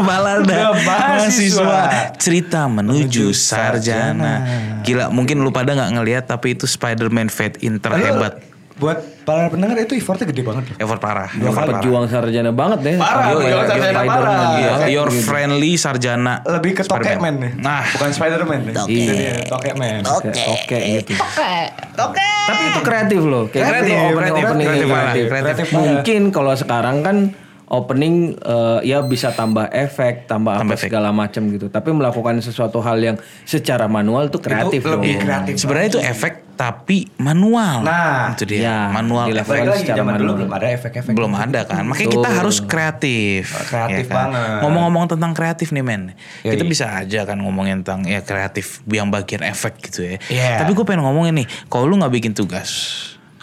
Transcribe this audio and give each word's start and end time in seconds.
balada 0.00 0.72
mahasiswa. 0.78 1.80
cerita 2.16 2.64
menuju 2.64 2.98
Menuju 3.00 3.26
sarjana. 3.30 4.44
sarjana. 4.44 4.82
Gila, 4.82 5.04
mungkin 5.08 5.40
lu 5.40 5.50
pada 5.50 5.72
nggak 5.72 5.90
ngelihat 5.94 6.24
tapi 6.26 6.52
itu 6.52 6.64
Spider-Man 6.64 7.28
fade 7.28 7.58
in 7.60 7.76
terhebat. 7.76 8.44
Buat 8.74 9.02
para 9.26 9.50
pendengar 9.50 9.74
itu 9.76 9.98
effortnya 9.98 10.22
gede 10.24 10.38
banget 10.40 10.70
loh. 10.70 10.76
Effort 10.78 11.02
parah. 11.02 11.26
Dua 11.28 11.50
Effort 11.50 11.66
parah. 11.66 11.82
pejuang 11.82 12.06
sarjana 12.06 12.54
banget 12.54 12.78
deh. 12.80 12.94
Parah, 12.94 13.26
Iya, 13.26 13.34
pejuang 13.34 13.50
iya, 13.58 13.66
sarjana 13.66 14.00
parah. 14.06 14.38
Iya, 14.54 14.72
your 14.86 15.10
gitu. 15.10 15.26
friendly 15.26 15.72
sarjana. 15.74 16.34
Lebih 16.46 16.70
ke. 16.72 16.82
Tokeman 16.86 17.34
nih. 17.36 17.52
Nah, 17.58 17.82
bukan 17.90 18.10
Spider-Man 18.14 18.60
nih. 18.62 18.74
Toke. 18.78 18.94
Dia, 18.94 19.34
Tokeman. 19.44 20.00
Kayak 20.06 20.46
Oke 20.54 20.78
gitu. 21.02 21.12
oke. 21.98 22.28
Tapi 22.46 22.62
itu 22.64 22.80
kreatif 22.80 23.20
loh. 23.20 23.44
Kayak 23.48 23.66
Kreatif, 23.66 23.96
kreatif, 23.98 24.14
opening 24.14 24.38
kreatif, 24.38 24.54
kreatif 24.54 24.86
kreatif. 24.86 25.26
banget, 25.26 25.42
kreatif. 25.42 25.66
Mungkin 25.74 26.20
kalau 26.30 26.52
sekarang 26.54 26.96
kan 27.02 27.16
opening 27.68 28.32
eh, 28.34 28.80
ya 28.82 29.00
bisa 29.00 29.30
tambah 29.30 29.68
efek, 29.68 30.24
tambah, 30.24 30.56
Tambah 30.56 30.66
apa 30.66 30.74
efek. 30.74 30.88
segala 30.88 31.08
macam 31.10 31.42
gitu. 31.48 31.68
Tapi 31.68 31.88
melakukan 31.90 32.38
sesuatu 32.38 32.78
hal 32.78 32.96
yang 32.98 33.16
secara 33.42 33.84
manual 33.86 34.26
tuh 34.26 34.40
kreatif 34.40 34.80
Itu 34.80 34.90
lebih 34.90 35.12
dong. 35.14 35.22
kreatif. 35.22 35.52
Sebenarnya 35.56 35.88
itu 35.90 36.00
efek 36.00 36.32
tapi 36.50 37.06
manual. 37.16 37.86
Nah, 37.86 38.34
itu 38.34 38.42
dia. 38.44 38.58
ya, 38.58 38.78
manual 38.90 39.28
di 39.28 39.36
efek. 39.36 39.62
lagi 39.62 39.78
secara 39.80 39.94
zaman 39.96 40.12
dulu 40.12 40.26
manual. 40.26 40.38
belum 40.40 40.52
ada 40.52 40.66
efek-efek. 40.72 41.12
belum 41.14 41.32
ada 41.32 41.60
kan 41.62 41.82
makanya 41.84 42.10
kita 42.10 42.30
harus 42.32 42.56
kreatif 42.58 43.42
Kreatif 43.64 44.04
ya 44.04 44.10
kan? 44.10 44.18
banget. 44.26 44.58
ngomong-ngomong 44.64 45.04
tentang 45.08 45.32
kreatif 45.32 45.70
nih 45.70 45.84
men 45.84 46.02
Yoi. 46.42 46.50
kita 46.50 46.64
bisa 46.64 46.86
aja 46.90 47.22
kan 47.22 47.38
ngomongin 47.38 47.80
tentang 47.80 48.02
ya 48.04 48.18
kreatif 48.20 48.82
yang 48.86 49.06
bagian 49.06 49.44
efek 49.44 49.78
gitu 49.80 50.02
ya 50.04 50.16
Iya. 50.26 50.50
tapi 50.58 50.72
gue 50.72 50.82
pengen 50.82 51.06
ngomongin 51.06 51.36
nih 51.36 51.46
kalau 51.66 51.86
lu 51.86 51.94
nggak 51.94 52.10
bikin 52.12 52.32
tugas 52.32 52.70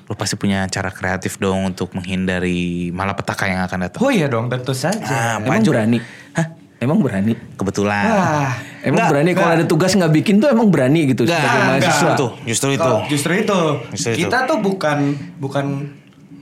lu 0.05 0.13
pasti 0.13 0.35
punya 0.35 0.69
cara 0.69 0.89
kreatif 0.89 1.35
dong 1.35 1.73
untuk 1.73 1.89
menghindari 1.91 2.93
malapetaka 2.93 3.45
yang 3.45 3.65
akan 3.65 3.89
datang 3.89 3.99
Oh 3.99 4.13
iya 4.13 4.29
dong, 4.29 4.47
tentu 4.47 4.69
Ah, 4.69 4.77
saja. 4.77 5.41
Emang 5.41 5.59
Baju. 5.59 5.69
berani? 5.71 5.97
Hah? 6.31 6.47
Emang 6.75 6.99
berani? 6.99 7.33
kebetulan 7.55 8.05
Wah, 8.05 8.53
Emang 8.83 9.01
Nggak, 9.01 9.09
berani 9.09 9.31
kalau 9.33 9.51
ada 9.55 9.65
tugas 9.65 9.91
nggak 9.91 10.13
bikin 10.13 10.37
tuh 10.37 10.51
emang 10.51 10.69
berani 10.69 11.09
gitu 11.09 11.25
Nggak, 11.25 11.39
sebagai 11.39 11.61
mahasiswa. 11.65 12.09
Itu, 12.13 12.27
justru 12.45 12.69
itu. 12.71 12.85
Oh, 12.85 12.99
justru 13.07 13.31
itu. 13.33 13.59
Justru 13.91 14.09
itu. 14.13 14.19
Kita 14.21 14.37
tuh 14.45 14.57
bukan 14.59 14.97
bukan 15.39 15.65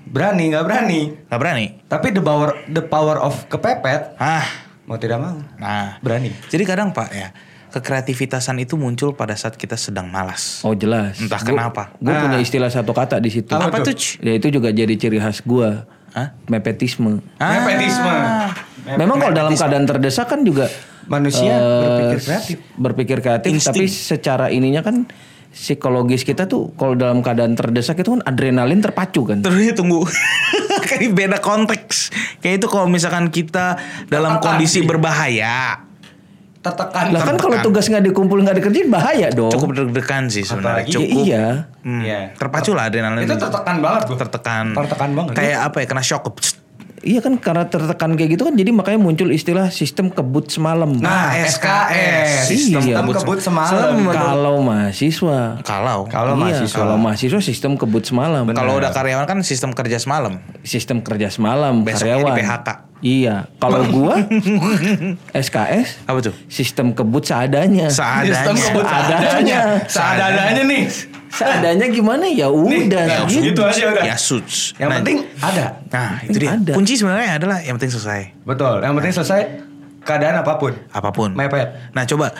berani, 0.10 0.52
nggak 0.52 0.66
berani. 0.66 1.02
nggak 1.26 1.40
berani 1.40 1.66
Tapi 1.88 2.08
the 2.12 2.20
power 2.20 2.50
the 2.68 2.84
power 2.84 3.18
of 3.18 3.48
kepepet 3.48 4.14
ah 4.18 4.44
mau 4.84 5.00
tidak 5.00 5.18
mau 5.18 5.40
nah 5.56 5.96
berani. 6.04 6.30
jadi 6.52 6.68
kadang 6.68 6.92
pak 6.92 7.10
ya 7.10 7.32
kekreativitasan 7.74 8.62
itu 8.62 8.78
muncul 8.78 9.12
pada 9.12 9.34
saat 9.34 9.58
kita 9.58 9.74
sedang 9.74 10.06
malas 10.06 10.62
Oh 10.62 10.72
jelas. 10.72 11.18
Entah 11.18 11.42
Gua- 11.42 11.50
kenapa. 11.50 11.84
Gue 11.98 12.14
Nah. 12.14 12.22
punya 12.22 12.38
istilah 12.38 12.70
satu 12.70 12.94
kata 12.94 13.18
di 13.18 13.28
situ. 13.28 13.50
Apa 13.50 13.68
apa 13.68 13.82
tuh? 13.82 13.98
Ya 14.22 14.38
itu 14.38 14.48
juga 14.48 14.70
jadi 14.70 14.94
ciri 14.94 15.18
khas 15.18 15.42
gua. 15.42 15.90
Hah? 16.14 16.38
Mepetisme. 16.46 17.26
Ah. 17.36 17.58
Mepetisme. 17.60 18.16
Memang 18.94 19.18
kalau 19.18 19.34
dalam 19.34 19.52
keadaan 19.52 19.84
terdesak 19.84 20.28
kan 20.28 20.44
juga 20.44 20.70
Manusia 21.04 21.52
eh, 21.52 21.82
berpikir 21.82 22.20
kreatif. 22.22 22.58
Berpikir 22.78 23.18
kreatif, 23.20 23.50
Insting. 23.52 23.74
tapi 23.74 23.84
secara 23.88 24.48
ininya 24.48 24.80
kan 24.80 25.04
psikologis 25.50 26.24
kita 26.24 26.48
tuh 26.48 26.72
kalau 26.74 26.94
dalam 26.94 27.20
keadaan 27.20 27.54
terdesak 27.54 27.98
itu 27.98 28.14
kan 28.14 28.22
adrenalin 28.24 28.80
terpacu 28.80 29.22
kan. 29.24 29.42
Terus 29.42 29.60
ya, 29.62 29.74
tunggu. 29.74 30.02
Kayak 30.90 31.12
beda 31.12 31.38
konteks. 31.40 32.10
Kayak 32.40 32.56
itu 32.58 32.68
kalau 32.68 32.88
misalkan 32.88 33.28
kita 33.28 33.76
dalam 34.08 34.40
kondisi 34.40 34.82
berbahaya. 34.82 35.84
Tertekan. 36.64 37.12
Lah 37.12 37.22
kan 37.22 37.36
kalau 37.36 37.60
tugas 37.62 37.86
nggak 37.86 38.04
dikumpul 38.06 38.40
nggak 38.40 38.56
dikerjain 38.58 38.88
bahaya 38.88 39.28
dong. 39.30 39.52
Cukup 39.52 39.76
deg-degan 39.76 40.32
sih 40.32 40.42
sebenarnya. 40.42 40.88
Apalagi- 40.88 40.96
Cukup. 40.96 41.22
iya. 41.22 41.46
Hmm, 41.84 42.00
Iya. 42.00 42.20
Terpacu 42.34 42.72
lah 42.72 42.88
adrenalin. 42.88 43.20
itu 43.22 43.36
tertekan 43.36 43.76
banget 43.78 44.02
bro. 44.08 44.16
Tertekan. 44.16 44.66
Tertekan 44.74 45.10
banget. 45.12 45.34
Kayak 45.36 45.60
apa 45.62 45.78
ya? 45.78 45.86
Kena 45.86 46.00
shock. 46.02 46.24
Iya 47.04 47.20
kan 47.20 47.36
karena 47.36 47.68
tertekan 47.68 48.16
kayak 48.16 48.32
gitu 48.32 48.48
kan 48.48 48.56
jadi 48.56 48.72
makanya 48.72 48.96
muncul 48.98 49.28
istilah 49.28 49.68
sistem 49.70 50.08
kebut 50.08 50.48
semalam. 50.48 50.88
Nah, 50.96 51.36
SKS. 51.36 52.48
Sistem 52.48 52.80
Sistem 52.80 53.04
kebut 53.04 53.16
kebut 53.20 53.40
semalam. 53.40 53.92
kalau 54.08 54.64
mahasiswa. 54.64 55.60
Kalau 55.62 56.08
Kalau 56.08 56.34
Iya, 56.34 56.40
mahasiswa. 56.40 56.78
kalau 56.80 56.96
mahasiswa 56.96 57.40
sistem 57.40 57.76
kebut 57.76 58.04
semalam. 58.04 58.48
kalau 58.50 58.80
udah 58.80 58.90
karyawan 58.90 59.28
kan 59.28 59.44
sistem 59.44 59.72
kerja 59.72 60.00
semalam. 60.00 60.40
Sistem 60.64 61.04
kerja 61.04 61.28
semalam 61.28 61.84
Besoknya 61.84 62.18
karyawan. 62.18 62.32
di 62.32 62.40
PHK. 62.40 62.68
Iya, 63.04 63.36
kalau 63.60 63.84
gua 63.94 64.16
SKS 65.34 66.08
Apa 66.08 66.20
tuh? 66.22 66.32
sistem 66.48 66.96
kebut 66.96 67.24
seadanya. 67.24 67.92
Seadanya. 67.92 68.32
Sistem 68.32 68.56
kebut 68.56 68.86
Seadanya. 68.86 69.28
seadanya. 69.28 69.60
Seadanya 69.92 70.64
nih. 70.64 70.84
Seadanya 71.34 71.90
gimana 71.90 72.30
ya 72.30 72.46
udah 72.48 73.04
ya, 73.04 73.20
gitu. 73.26 73.42
gitu 73.50 73.62
aja 73.66 73.90
udah. 73.90 74.04
Ya 74.06 74.16
suits. 74.16 74.78
Yang 74.78 74.90
Nah, 74.90 74.98
penting 75.02 75.18
ada. 75.42 75.66
Nah 75.90 76.12
itu 76.22 76.38
dia. 76.38 76.52
ada. 76.54 76.72
Kunci 76.72 76.94
sebenarnya 76.94 77.42
adalah 77.42 77.58
yang 77.60 77.76
penting 77.76 77.92
selesai. 77.92 78.22
Betul. 78.46 78.86
Yang 78.86 78.94
penting 78.94 79.14
selesai 79.14 79.42
keadaan 80.04 80.36
apa 80.40 80.54
pun. 80.56 80.74
Apa 80.94 81.10
pun. 81.10 81.34
Mepet. 81.34 81.74
Nah 81.92 82.06
coba. 82.06 82.32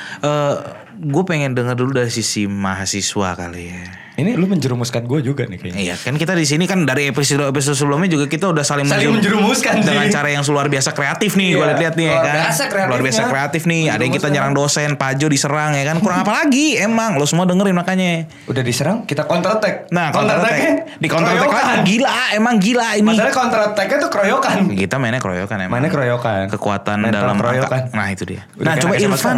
gue 0.94 1.24
pengen 1.26 1.58
dengar 1.58 1.74
dulu 1.74 1.90
dari 1.92 2.08
sisi 2.08 2.46
mahasiswa 2.46 3.34
kali 3.34 3.74
ya. 3.74 3.82
Ini 4.14 4.34
lu 4.34 4.46
menjerumuskan 4.46 5.04
gue 5.04 5.20
juga 5.22 5.44
nih 5.44 5.58
kayaknya. 5.58 5.80
Iya 5.82 5.96
kan 5.98 6.14
kita 6.14 6.34
di 6.34 6.44
sini 6.44 6.64
kan 6.64 6.84
dari 6.84 7.08
episode 7.08 7.44
episode 7.44 7.74
sebelumnya 7.74 8.06
juga 8.08 8.26
kita 8.26 8.46
udah 8.48 8.62
saling, 8.62 8.86
Saling 8.86 9.10
menjerumuskan 9.12 9.76
sih. 9.76 9.90
dengan 9.90 10.06
cara 10.08 10.30
yang 10.30 10.46
luar 10.46 10.68
biasa 10.68 10.90
kreatif 10.92 11.34
nih 11.34 11.50
gue 11.52 11.64
Iya, 11.64 11.76
lihat 11.76 11.94
nih 11.96 12.06
ya 12.06 12.12
luar 12.12 12.24
kan 12.24 12.36
biasa 12.40 12.64
luar 12.86 13.02
biasa 13.02 13.22
kreatif 13.26 13.62
nih 13.66 13.82
ada 13.88 14.02
yang 14.02 14.14
kita 14.14 14.28
nyerang 14.28 14.54
dosen 14.54 14.90
Pajo 14.94 15.26
diserang 15.26 15.74
ya 15.74 15.84
kan 15.84 15.98
kurang 15.98 16.22
apa 16.22 16.34
lagi 16.36 16.78
emang 16.78 17.16
lo 17.16 17.26
semua 17.26 17.44
dengerin 17.44 17.74
makanya 17.74 18.30
Udah 18.46 18.62
diserang, 18.62 19.02
kita 19.04 19.24
counter 19.24 19.58
attack. 19.58 19.90
nah 19.90 20.10
counter 20.10 20.38
attack 20.38 20.62
di 20.94 21.08
counter 21.08 21.34
attack 21.34 21.50
lagi 21.50 21.82
gila 21.90 22.14
emang 22.34 22.56
gila 22.58 22.88
ini 22.94 23.08
Masalahnya 23.08 23.34
counter 23.34 23.60
attack-nya 23.66 23.98
tuh 24.00 24.10
keroyokan. 24.10 24.58
kita 24.72 24.96
mainnya 24.96 25.18
keroyokan 25.20 25.58
emang 25.60 25.74
Mainnya 25.74 25.90
keroyokan. 25.90 26.46
kekuatan 26.50 26.98
Mental 27.00 27.18
dalam 27.20 27.36
keroyokan. 27.36 27.82
angka. 27.84 27.98
Nah 27.98 28.08
itu 28.08 28.24
dia. 28.24 28.46
Udah 28.54 28.64
nah 28.64 28.74
kayak 28.74 28.84
coba 28.84 28.94
SMA 28.94 29.34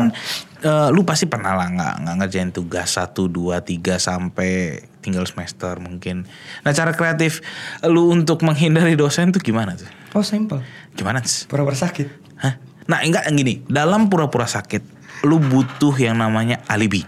Eh, 0.65 0.89
lu 0.89 1.05
pasti 1.05 1.29
pernah 1.29 1.53
lah 1.53 1.69
nggak 1.69 1.93
nggak 2.01 2.15
ngerjain 2.25 2.49
tugas 2.49 2.97
satu 2.97 3.29
dua 3.29 3.61
tiga 3.61 4.01
sampai 4.01 4.81
tinggal 4.97 5.21
semester 5.29 5.77
mungkin. 5.77 6.25
Nah 6.65 6.73
cara 6.73 6.89
kreatif 6.97 7.45
lu 7.85 8.09
untuk 8.09 8.41
menghindari 8.41 8.97
dosen 8.97 9.29
tuh 9.29 9.37
gimana 9.45 9.77
tuh? 9.77 9.85
Oh 10.17 10.25
simple. 10.25 10.65
Gimana 10.97 11.21
sih? 11.21 11.45
Pura-pura 11.45 11.77
sakit. 11.77 12.07
Hah? 12.41 12.57
Nah 12.89 13.05
enggak 13.05 13.29
gini, 13.29 13.61
dalam 13.69 14.09
pura-pura 14.09 14.49
sakit, 14.49 14.81
lu 15.21 15.37
butuh 15.37 15.93
yang 16.01 16.17
namanya 16.17 16.65
alibi. 16.65 17.05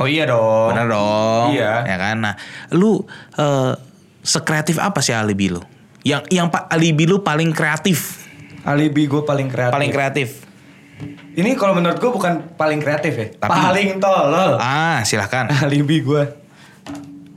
Oh 0.00 0.08
iya 0.08 0.24
dong. 0.24 0.72
Bener 0.72 0.88
dong. 0.88 1.52
Iya. 1.52 1.84
Ya 1.84 1.96
kan? 2.00 2.16
Nah, 2.24 2.34
lu 2.72 3.04
eh, 3.36 3.76
sekreatif 4.24 4.80
apa 4.80 5.04
sih 5.04 5.12
alibi 5.12 5.52
lu? 5.52 5.60
Yang 6.00 6.32
yang 6.32 6.48
pak 6.48 6.64
alibi 6.72 7.04
lu 7.04 7.20
paling 7.20 7.52
kreatif, 7.52 8.24
Alibi 8.64 9.04
gue 9.04 9.20
paling 9.20 9.52
kreatif. 9.52 9.74
paling 9.76 9.92
kreatif. 9.92 10.45
Ini 11.32 11.50
kalau 11.54 11.72
menurut 11.72 11.96
gue 11.96 12.08
bukan 12.08 12.32
paling 12.54 12.80
kreatif 12.80 13.12
ya. 13.12 13.28
Tapi- 13.36 13.52
paling 13.52 13.88
tolol. 13.96 14.56
Ah, 14.56 15.00
silahkan. 15.02 15.44
Alibi 15.62 16.00
gue. 16.00 16.22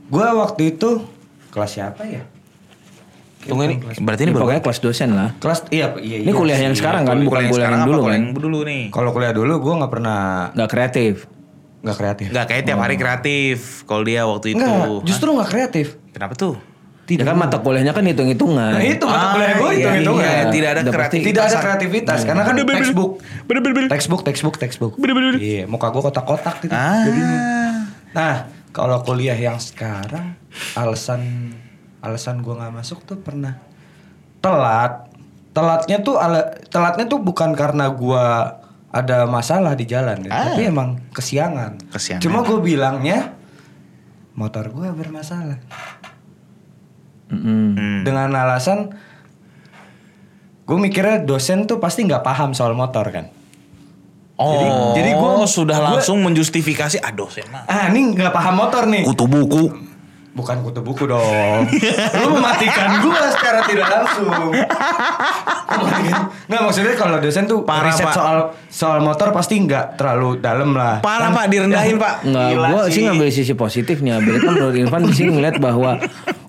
Gue 0.06 0.26
waktu 0.26 0.74
itu 0.74 1.04
kelas 1.48 1.70
siapa 1.70 2.02
ya? 2.02 2.24
Tunggu 3.40 3.64
ini, 3.64 3.80
berarti 3.98 4.22
ini 4.22 4.26
Ini 4.26 4.32
baru 4.32 4.42
pokoknya 4.44 4.62
kelas 4.62 4.80
dosen 4.80 5.08
lah. 5.12 5.32
Kelas 5.36 5.64
iya 5.70 5.96
iya. 5.96 6.20
Ini 6.20 6.28
iya 6.28 6.34
kuliah 6.34 6.56
sih. 6.56 6.64
yang 6.68 6.74
sekarang 6.76 7.02
kan, 7.02 7.16
bukan 7.18 7.42
kuliah 7.48 7.72
yang 7.72 7.84
dulu 7.84 7.98
Kuliah 7.98 8.04
kan. 8.04 8.20
yang 8.20 8.26
dulu 8.36 8.58
nih. 8.62 8.82
Kalau 8.90 9.10
kuliah 9.10 9.32
dulu 9.32 9.54
gue 9.58 9.74
nggak 9.80 9.92
pernah 9.92 10.20
Nggak 10.52 10.70
kreatif. 10.70 11.14
nggak 11.80 11.96
kreatif. 11.96 12.26
Enggak 12.28 12.46
kayak 12.46 12.62
tiap 12.62 12.78
hari 12.78 12.96
kreatif 12.96 13.56
kalau 13.84 14.04
dia 14.04 14.28
waktu 14.28 14.52
itu. 14.52 14.60
Enggak, 14.60 14.76
Hah? 14.76 15.00
justru 15.00 15.28
nggak 15.32 15.48
kreatif. 15.48 15.86
Kenapa 16.12 16.36
tuh? 16.36 16.60
Ya 17.18 17.24
kan 17.24 17.34
mata 17.34 17.58
kuliahnya 17.58 17.90
kan 17.90 18.04
hitung-hitungan. 18.04 18.70
Nah 18.76 18.84
itu 18.84 19.02
mata 19.02 19.18
Ah, 19.18 19.30
kuliah 19.34 19.50
gue 19.50 19.70
iya, 19.70 19.74
hitung 19.74 19.94
hitungan. 19.96 20.22
iya, 20.22 20.42
tidak 20.46 20.68
ada 20.70 20.82
kreativitas. 20.86 21.26
Tidak 21.26 21.42
ada 21.42 21.58
kreativitas 21.58 22.18
karena 22.22 22.42
kan 22.44 22.54
textbook. 22.54 23.10
Bener-bener. 23.48 23.88
Textbook, 23.88 24.20
textbook, 24.22 24.56
textbook. 24.56 24.92
Iya, 25.36 25.64
muka 25.64 25.88
gue 25.88 25.98
kotak-kotak 26.00 26.62
gitu. 26.62 26.70
Ah. 26.70 27.02
Jadinya. 27.02 27.38
Nah, 28.10 28.34
kalau 28.70 29.02
kuliah 29.02 29.34
yang 29.34 29.58
sekarang 29.58 30.38
alasan 30.74 31.50
alasan 31.98 32.40
gue 32.40 32.52
nggak 32.52 32.72
masuk 32.72 33.02
tuh 33.02 33.16
pernah 33.16 33.58
telat. 34.38 35.08
Telatnya 35.50 35.98
tuh 35.98 36.14
ala- 36.14 36.54
telatnya 36.66 37.04
tuh 37.04 37.18
bukan 37.18 37.50
karena 37.52 37.90
gue 37.90 38.26
ada 38.90 39.22
masalah 39.26 39.74
di 39.74 39.82
jalan, 39.82 40.22
ya, 40.22 40.30
Ah. 40.30 40.44
tapi 40.50 40.66
emang 40.66 40.98
kesiangan. 41.10 41.78
Kesiangan. 41.90 42.22
Cuma 42.22 42.42
gue 42.42 42.58
bilangnya 42.58 43.34
motor 44.32 44.66
gue 44.66 44.88
bermasalah 44.90 45.58
Hmm. 47.30 48.02
dengan 48.02 48.28
alasan 48.28 48.90
gue 50.62 50.76
mikirnya 50.76 51.18
dosen 51.20 51.64
tuh 51.64 51.78
pasti 51.78 52.02
nggak 52.02 52.20
paham 52.20 52.50
soal 52.50 52.74
motor 52.74 53.06
kan. 53.08 53.26
Oh, 54.34 54.54
Jadi- 54.54 54.70
jadi 54.96 55.10
gua- 55.14 55.44
sudah 55.44 55.76
gua- 55.76 55.86
langsung 55.92 56.18
menjustifikasi 56.20 56.96
aduh 56.98 57.26
saya 57.26 57.44
mah. 57.48 57.62
Ah, 57.64 57.88
ini 57.88 58.14
nggak 58.14 58.30
paham 58.30 58.54
motor 58.56 58.86
nih. 58.86 59.02
Kutu 59.02 59.26
buku. 59.26 59.64
Bukan 60.30 60.62
kutu 60.62 60.80
buku 60.80 61.04
dong. 61.04 61.66
Lu 62.16 62.28
mematikan 62.32 63.02
gua 63.02 63.28
secara 63.28 63.60
tidak 63.62 63.84
langsung. 63.84 64.30
Nggak 66.46 66.60
maksudnya 66.62 66.94
kalau 66.94 67.18
dosen 67.18 67.44
tuh 67.44 67.62
Parah, 67.62 67.90
riset 67.90 68.06
Pak. 68.06 68.14
soal 68.14 68.38
soal 68.66 68.98
motor 69.00 69.30
pasti 69.30 69.58
nggak 69.58 69.96
terlalu 69.96 70.38
dalam 70.38 70.72
lah. 70.72 70.98
Parah 71.00 71.28
Kan- 71.28 71.36
Pak 71.36 71.46
direndahin 71.46 71.96
Pak. 71.96 72.14
Enggak, 72.22 72.46
Gila 72.48 72.66
gue 72.68 72.80
sih. 72.80 72.92
sih 72.92 73.02
ngambil 73.04 73.26
sisi 73.28 73.54
positifnya. 73.54 74.14
Berarti 74.18 74.40
kan 74.40 74.52
menurut 74.54 74.76
Irfan 74.76 75.02
di 75.02 75.12
sini 75.12 75.30
ngeliat 75.32 75.56
bahwa 75.58 75.98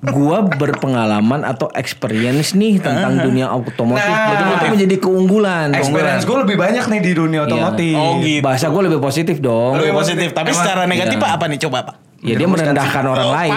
gua 0.01 0.41
berpengalaman 0.41 1.45
atau 1.45 1.69
experience 1.71 2.51
nih 2.51 2.77
tentang 2.77 3.21
dunia 3.21 3.49
otomotif. 3.49 4.01
Nah. 4.01 4.33
Betul-betul 4.33 4.67
menjadi 4.73 4.95
keunggulan. 4.97 5.67
Experience 5.71 6.25
gue 6.25 6.37
lebih 6.39 6.57
banyak 6.57 6.85
nih 6.87 6.99
di 6.99 7.11
dunia 7.13 7.45
otomotif. 7.45 7.93
Oh, 7.93 8.17
gitu. 8.17 8.41
Bahasa 8.41 8.65
gue 8.67 8.81
lebih 8.81 8.97
positif 8.97 9.37
dong. 9.37 9.77
Lebih 9.77 9.93
positif. 9.93 10.33
Tapi 10.33 10.49
Emang- 10.49 10.59
secara 10.59 10.81
negatif 10.85 11.17
Iya. 11.17 11.29
Apa 11.31 11.45
nih 11.45 11.59
coba 11.61 11.77
Pak? 11.85 11.95
Ya 12.21 12.33
dia 12.35 12.45
merendahkan 12.45 13.03
orang 13.03 13.27
Oh, 13.27 13.33
lain. 13.33 13.53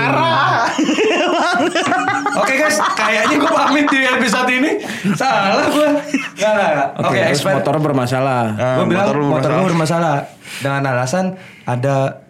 Oke 2.35 2.55
guys, 2.56 2.76
kayaknya 2.94 3.37
gue 3.37 3.50
pamit 3.50 3.87
di 3.87 4.00
episode 4.02 4.49
ini. 4.50 4.70
Salah 5.14 5.67
gue. 5.67 5.88
Enggak, 6.35 6.50
enggak, 6.50 6.69
enggak. 6.69 6.88
Oke, 6.99 7.19
terus 7.19 7.31
exper- 7.37 7.55
motor 7.55 7.76
bermasalah. 7.79 8.44
Ah, 8.55 8.75
gue 8.75 8.87
bilang 8.87 9.05
motor 9.05 9.17
lu 9.17 9.25
motor 9.26 9.50
bermasalah. 9.52 9.69
bermasalah 9.69 10.14
dengan 10.61 10.82
alasan 10.87 11.25
ada 11.64 12.23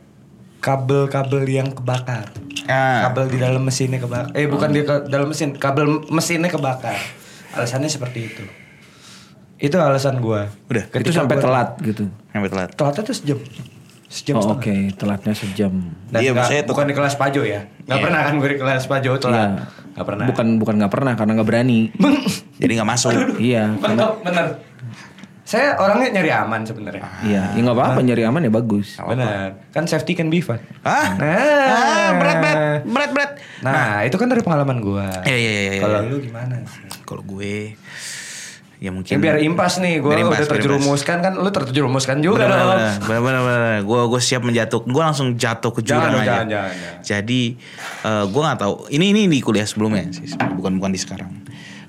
kabel-kabel 0.64 1.44
yang 1.44 1.68
kebakar. 1.70 2.32
Ah. 2.64 3.04
Kabel 3.04 3.28
di 3.28 3.38
dalam 3.38 3.60
mesinnya 3.60 4.00
kebakar. 4.00 4.32
Eh 4.32 4.48
bukan 4.48 4.72
di 4.72 4.80
ke- 4.80 5.04
dalam 5.04 5.28
mesin, 5.28 5.52
kabel 5.52 6.08
mesinnya 6.08 6.48
kebakar. 6.48 6.96
Alasannya 7.52 7.86
seperti 7.86 8.20
itu. 8.24 8.44
Itu 9.56 9.76
alasan 9.76 10.18
gue. 10.18 10.48
Udah, 10.66 10.84
itu 10.90 11.12
sampai 11.12 11.36
telat 11.36 11.76
gitu. 11.78 12.08
Sampai 12.26 12.48
telat. 12.48 12.68
Telatnya 12.72 13.02
tuh 13.04 13.14
sejam. 13.14 13.38
Sejam 14.06 14.34
Oh. 14.36 14.56
Oke, 14.56 14.88
telatnya 14.94 15.34
sejam. 15.34 15.72
Dan 16.08 16.18
Iya, 16.18 16.30
nggak- 16.30 16.36
maksudnya 16.40 16.62
tuh- 16.62 16.70
bukan 16.70 16.84
di 16.86 16.94
kelas 16.94 17.14
Pajo 17.14 17.42
ya. 17.42 17.60
Gak 17.84 17.92
Iya. 17.92 18.02
pernah 18.02 18.20
kan 18.22 18.34
gue 18.34 18.48
di 18.48 18.58
kelas 18.58 18.84
Pajo 18.86 19.10
telat. 19.18 19.50
Iya. 19.52 19.64
Gak 19.94 20.06
pernah. 20.06 20.24
Bukan 20.26 20.46
bukan 20.58 20.74
nggak 20.80 20.92
pernah 20.92 21.12
karena 21.14 21.32
nggak 21.34 21.48
berani. 21.48 21.80
Jadi 22.62 22.72
nggak 22.72 22.88
masuk. 22.88 23.12
iya, 23.36 23.76
karena 23.76 24.00
Bener, 24.00 24.10
bener. 24.24 24.46
Saya 25.54 25.78
orangnya 25.78 26.08
nyari 26.18 26.30
aman 26.34 26.60
sebenarnya. 26.66 27.04
iya, 27.22 27.54
ya 27.54 27.60
nggak 27.62 27.76
apa-apa 27.78 28.02
nyari 28.02 28.22
aman 28.26 28.42
ya 28.42 28.50
bagus. 28.50 28.98
Benar. 28.98 29.54
Kan 29.70 29.86
safety 29.86 30.18
can 30.18 30.26
be 30.26 30.42
fun. 30.42 30.58
Hah? 30.82 31.14
Nah. 31.14 31.30
Ah, 31.70 32.10
berat, 32.18 32.36
berat, 32.42 32.58
berat, 32.82 33.10
berat. 33.14 33.30
Nah, 33.62 34.02
itu 34.02 34.18
kan 34.18 34.26
dari 34.26 34.42
pengalaman 34.42 34.82
gua. 34.82 35.22
Iya, 35.22 35.36
iya, 35.38 35.52
iya, 35.54 35.72
iya. 35.78 35.82
Kalau 35.86 35.98
lu 36.10 36.18
gimana? 36.18 36.58
sih? 36.66 36.82
Kalau 37.06 37.22
gue 37.22 37.78
ya 38.82 38.90
Ya, 38.90 38.92
mungkin 38.92 39.16
biar 39.16 39.40
impas 39.40 39.80
nih, 39.80 39.96
impas, 40.02 40.44
udah 40.44 40.50
terjerumuskan 40.50 41.16
kan, 41.24 41.32
lu 41.40 41.48
terjerumuskan 41.48 42.20
juga 42.20 42.44
dong. 42.44 42.68
Bener 43.08 43.20
bener 43.24 43.40
bener. 43.40 43.76
Gue 43.80 44.00
gue 44.12 44.20
siap 44.20 44.44
menjatuh. 44.44 44.84
Gue 44.84 45.00
langsung 45.00 45.40
jatuh 45.40 45.72
ke 45.72 45.80
Jangan 45.80 45.88
jurang 45.88 46.12
dong, 46.12 46.20
aja. 46.20 46.28
jangan, 46.28 46.46
jangan, 46.52 46.72
jangan. 46.76 47.00
Jadi 47.00 47.42
eh, 48.04 48.24
gue 48.28 48.42
nggak 48.44 48.58
tahu. 48.60 48.74
Ini 48.92 49.06
ini 49.16 49.22
di 49.30 49.38
kuliah 49.40 49.64
sebelumnya 49.64 50.04
sih. 50.12 50.36
Bukan 50.36 50.76
bukan 50.76 50.90
di 50.92 51.00
sekarang. 51.00 51.32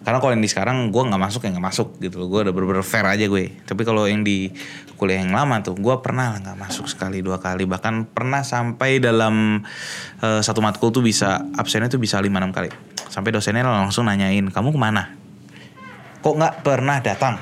Karena 0.06 0.22
kalau 0.22 0.38
yang 0.38 0.44
di 0.46 0.50
sekarang 0.54 0.94
gue 0.94 1.02
nggak 1.02 1.18
masuk 1.18 1.42
ya 1.42 1.50
nggak 1.58 1.66
masuk 1.66 1.88
gitu. 1.98 2.30
Gue 2.30 2.46
udah 2.46 2.54
bener-bener 2.54 2.86
fair 2.86 3.10
aja 3.10 3.26
gue. 3.26 3.50
Tapi 3.66 3.82
kalau 3.82 4.06
yang 4.06 4.22
di 4.22 4.54
kuliah 5.02 5.26
yang 5.26 5.34
lama 5.34 5.66
tuh, 5.66 5.74
gue 5.74 5.96
pernah 6.06 6.38
nggak 6.38 6.62
masuk 6.62 6.86
sekali 6.86 7.26
dua 7.26 7.42
kali. 7.42 7.66
Bahkan 7.66 8.14
pernah 8.14 8.46
sampai 8.46 9.02
dalam 9.02 9.66
eh, 10.22 10.42
satu 10.46 10.62
matkul 10.62 10.94
tuh 10.94 11.02
bisa 11.02 11.42
absennya 11.58 11.90
tuh 11.90 11.98
bisa 11.98 12.22
lima 12.22 12.38
enam 12.38 12.54
kali. 12.54 12.70
Sampai 13.10 13.34
dosennya 13.34 13.66
langsung 13.66 14.06
nanyain 14.06 14.46
kamu 14.54 14.70
ke 14.70 14.80
mana? 14.80 15.10
Kok 16.22 16.36
nggak 16.38 16.56
pernah 16.62 17.02
datang? 17.02 17.42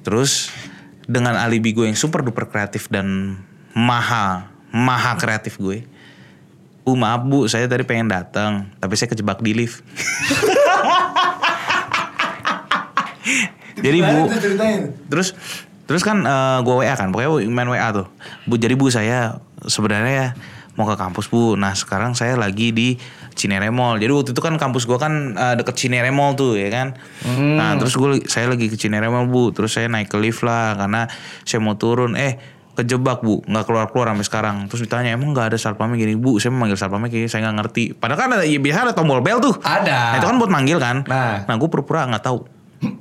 Terus 0.00 0.48
dengan 1.04 1.36
alibi 1.36 1.76
gue 1.76 1.84
yang 1.92 1.98
super 1.98 2.24
duper 2.24 2.48
kreatif 2.48 2.88
dan 2.88 3.36
maha 3.76 4.48
maha 4.72 5.20
kreatif 5.20 5.60
gue. 5.60 5.84
Uh 6.84 6.96
maaf 6.96 7.24
bu, 7.24 7.48
saya 7.48 7.64
tadi 7.64 7.80
pengen 7.84 8.12
datang, 8.12 8.68
tapi 8.76 8.92
saya 8.96 9.08
kejebak 9.08 9.40
di 9.40 9.56
lift. 9.56 9.80
jadi 13.84 13.98
bu, 14.00 14.16
terus 15.12 15.36
terus 15.84 16.00
kan 16.00 16.24
eh, 16.24 16.58
gue 16.64 16.74
WA 16.80 16.94
kan, 16.96 17.12
pokoknya 17.12 17.44
main 17.52 17.68
WA 17.68 17.92
tuh. 17.92 18.08
Bu, 18.48 18.56
jadi 18.56 18.72
bu 18.72 18.88
saya 18.88 19.36
sebenarnya 19.68 20.32
mau 20.74 20.88
ke 20.90 20.96
kampus 20.98 21.30
bu. 21.30 21.54
Nah 21.54 21.76
sekarang 21.76 22.18
saya 22.18 22.34
lagi 22.34 22.74
di 22.74 22.98
Cinere 23.34 23.70
Mall. 23.70 23.98
Jadi 24.02 24.10
waktu 24.10 24.30
itu 24.34 24.42
kan 24.42 24.58
kampus 24.58 24.86
gue 24.86 24.98
kan 24.98 25.34
eh, 25.34 25.54
deket 25.58 25.74
Cinere 25.78 26.10
Mall 26.10 26.34
tuh 26.34 26.58
ya 26.58 26.70
kan. 26.70 26.98
Nah 27.38 27.78
terus 27.78 27.94
gue 27.94 28.26
saya 28.26 28.50
lagi 28.50 28.66
ke 28.70 28.76
Cinere 28.78 29.06
Mall 29.10 29.30
bu. 29.30 29.54
Terus 29.54 29.74
saya 29.74 29.86
naik 29.86 30.10
ke 30.10 30.18
lift 30.18 30.42
lah 30.42 30.74
karena 30.74 31.06
saya 31.46 31.62
mau 31.62 31.78
turun. 31.78 32.18
Eh 32.18 32.54
kejebak 32.74 33.22
bu, 33.22 33.38
nggak 33.46 33.64
keluar 33.70 33.86
keluar 33.94 34.10
sampai 34.10 34.26
sekarang. 34.26 34.56
Terus 34.66 34.82
ditanya 34.82 35.14
emang 35.14 35.30
nggak 35.30 35.54
ada 35.54 35.58
satpamnya 35.58 35.94
gini 35.94 36.18
bu. 36.18 36.42
Saya 36.42 36.50
memanggil 36.50 36.74
satpamnya 36.74 37.06
kayak 37.06 37.30
saya 37.30 37.46
nggak 37.46 37.56
ngerti. 37.62 37.84
Padahal 37.94 38.18
kan 38.18 38.28
ada 38.34 38.44
ya, 38.44 38.58
biasa 38.58 38.90
ada 38.90 38.94
tombol 38.98 39.22
bel 39.22 39.38
tuh. 39.38 39.54
Ada. 39.62 40.14
Nah, 40.14 40.18
itu 40.18 40.26
kan 40.26 40.36
buat 40.42 40.50
manggil 40.50 40.78
kan. 40.82 41.06
Nah. 41.06 41.46
Nah 41.46 41.54
gue 41.54 41.68
pura-pura 41.70 42.10
nggak 42.10 42.24
tahu. 42.26 42.53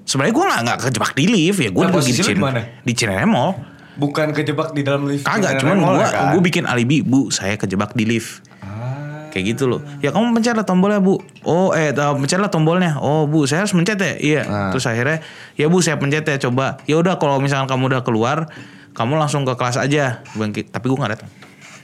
Sebenarnya 0.03 0.33
gue 0.33 0.45
nggak 0.45 0.61
nggak 0.61 0.77
kejebak 0.83 1.11
di 1.13 1.25
lift 1.25 1.59
ya. 1.59 1.69
Gue 1.69 1.83
Nah, 1.83 1.89
lagi 1.89 1.97
posisi 1.99 2.19
di 2.19 2.33
lu 2.33 2.45
Cin- 2.45 2.67
di 2.81 2.93
Cinere 2.93 3.25
Mall. 3.25 3.51
Bukan 3.93 4.27
kejebak 4.31 4.73
di 4.73 4.81
dalam 4.81 5.05
lift. 5.05 5.23
Kagak, 5.23 5.59
cuman 5.59 5.77
gue 5.77 5.93
kan? 6.01 6.33
gue 6.33 6.41
bikin 6.41 6.63
alibi 6.65 7.01
bu. 7.01 7.29
Saya 7.29 7.53
kejebak 7.55 7.93
di 7.93 8.03
lift. 8.03 8.41
Ah. 8.59 9.29
Kayak 9.29 9.53
gitu 9.53 9.65
loh. 9.67 9.81
Ya 9.99 10.09
kamu 10.09 10.33
pencetlah 10.33 10.61
tombolnya 10.61 10.97
bu. 10.97 11.21
Oh 11.41 11.71
eh 11.71 11.89
eh, 11.89 12.13
pencetlah 12.15 12.49
tombolnya. 12.49 12.97
Oh 12.97 13.25
bu 13.25 13.45
saya 13.45 13.63
harus 13.63 13.73
mencet 13.73 13.97
ya. 13.97 14.13
Iya. 14.15 14.41
Ah. 14.43 14.69
Terus 14.69 14.85
akhirnya 14.85 15.21
ya 15.53 15.69
bu 15.69 15.77
saya 15.79 15.97
pencet 15.97 16.23
ya 16.23 16.37
coba. 16.41 16.81
Ya 16.85 16.97
udah 16.97 17.15
kalau 17.15 17.37
misalkan 17.37 17.65
kamu 17.65 17.89
udah 17.89 18.01
keluar, 18.01 18.49
kamu 18.91 19.13
langsung 19.15 19.43
ke 19.43 19.53
kelas 19.53 19.77
aja. 19.77 20.21
Bangkit. 20.33 20.69
Tapi 20.69 20.85
gue 20.85 20.97
nggak 20.97 21.13
datang. 21.13 21.29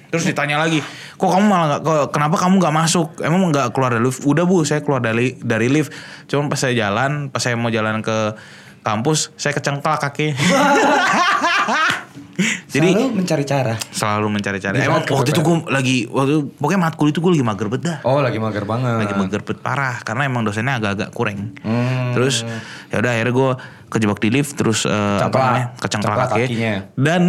Terus 0.10 0.24
ditanya 0.24 0.58
lagi, 0.58 0.82
kok 1.14 1.30
kamu 1.30 1.46
malah 1.46 1.78
kok- 1.78 2.10
kenapa 2.10 2.36
kamu 2.36 2.58
nggak 2.58 2.76
masuk? 2.76 3.08
Emang 3.20 3.46
nggak 3.48 3.70
keluar 3.70 3.92
dari 3.92 4.04
lift? 4.04 4.22
Udah 4.22 4.42
bu, 4.42 4.62
saya 4.64 4.80
keluar 4.80 5.00
dari 5.00 5.38
dari 5.38 5.68
lift. 5.68 5.94
Cuman 6.26 6.48
pas 6.48 6.58
saya 6.58 6.74
jalan, 6.74 7.30
pas 7.30 7.38
saya 7.38 7.54
mau 7.54 7.70
jalan 7.70 8.00
ke 8.00 8.34
kampus, 8.80 9.30
saya 9.36 9.54
kecengklak 9.54 10.02
kaki. 10.02 10.34
Jadi 12.70 12.96
Selalu 12.96 13.12
mencari 13.12 13.44
cara. 13.44 13.74
selalu 13.92 14.28
mencari-cari. 14.32 14.76
Di 14.76 14.88
Emang 14.88 15.04
saat 15.04 15.12
waktu 15.12 15.30
itu 15.30 15.42
gue 15.42 15.58
lagi, 15.68 15.98
waktu 16.08 16.48
pokoknya 16.54 16.80
matkul 16.80 17.12
itu 17.12 17.20
gue 17.20 17.32
lagi 17.34 17.44
mager 17.44 17.68
banget 17.68 17.84
dah 17.84 17.98
Oh, 18.02 18.24
lagi 18.24 18.40
mager 18.40 18.64
banget. 18.64 18.96
lagi 18.98 19.14
magerbet 19.14 19.58
parah 19.60 20.00
karena 20.00 20.24
emang 20.24 20.42
dosennya 20.42 20.80
agak-agak 20.80 21.12
kurang. 21.12 21.52
Hmm. 21.60 22.16
Terus 22.16 22.48
ya 22.88 22.98
udah 22.98 23.12
akhirnya 23.12 23.34
gue 23.34 23.50
kejebak 23.90 24.20
di 24.20 24.30
lift 24.32 24.56
terus 24.56 24.88
eh, 24.88 25.20
apa 25.20 25.36
namanya 25.36 25.68
kecengklak 25.76 26.16
Cengklak 26.16 26.30
kaki. 26.32 26.44
kakinya. 26.48 26.74
dan 26.96 27.24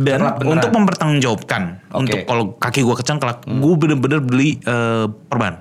dan 0.00 0.20
beneran. 0.40 0.56
untuk 0.56 0.70
mempertanggungjawabkan. 0.72 1.62
Hmm. 1.92 2.00
untuk 2.00 2.18
kalau 2.24 2.44
kaki 2.56 2.80
gue 2.80 2.96
kecengklak, 2.96 3.44
gue 3.44 3.74
bener-bener 3.76 4.20
beli 4.24 4.56
eh, 4.64 5.06
perban. 5.28 5.60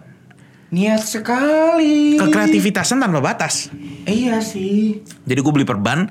Niat 0.70 1.02
sekali. 1.02 2.16
Kekreativitasan 2.16 3.02
tanpa 3.02 3.20
batas. 3.20 3.74
Iya 4.06 4.40
sih. 4.40 5.02
Jadi 5.26 5.40
gue 5.42 5.54
beli 5.54 5.66
perban, 5.66 6.08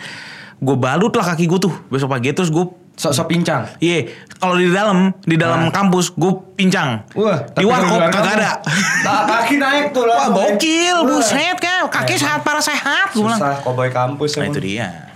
gue 0.59 0.77
balut 0.77 1.15
lah 1.15 1.33
kaki 1.35 1.47
gue 1.47 1.61
tuh 1.63 1.75
besok 1.89 2.13
pagi 2.13 2.35
terus 2.35 2.51
gue 2.53 2.67
Sok-sok 2.99 3.31
pincang. 3.31 3.63
Iya, 3.79 4.11
kalau 4.43 4.59
di 4.59 4.75
dalam 4.75 5.15
di 5.23 5.39
dalam 5.39 5.71
kampus 5.71 6.19
gue 6.19 6.35
pincang. 6.59 7.07
Wah, 7.15 7.47
di 7.55 7.63
warkop 7.63 8.11
kagak 8.11 8.43
ada. 8.43 8.59
Nah, 9.07 9.23
kaki 9.23 9.55
naik 9.55 9.95
tuh 9.95 10.03
Wah 10.03 10.27
langsung. 10.27 10.59
gokil, 10.59 10.97
Wah. 11.07 11.23
buset 11.23 11.57
kan, 11.63 11.87
kaki 11.87 12.19
sehat 12.19 12.43
para 12.43 12.59
sehat. 12.59 13.15
Bilang. 13.15 13.39
Susah 13.39 13.63
koboi 13.63 13.95
kampus 13.95 14.35
Nah 14.43 14.51
itu 14.51 14.59
dia. 14.59 15.08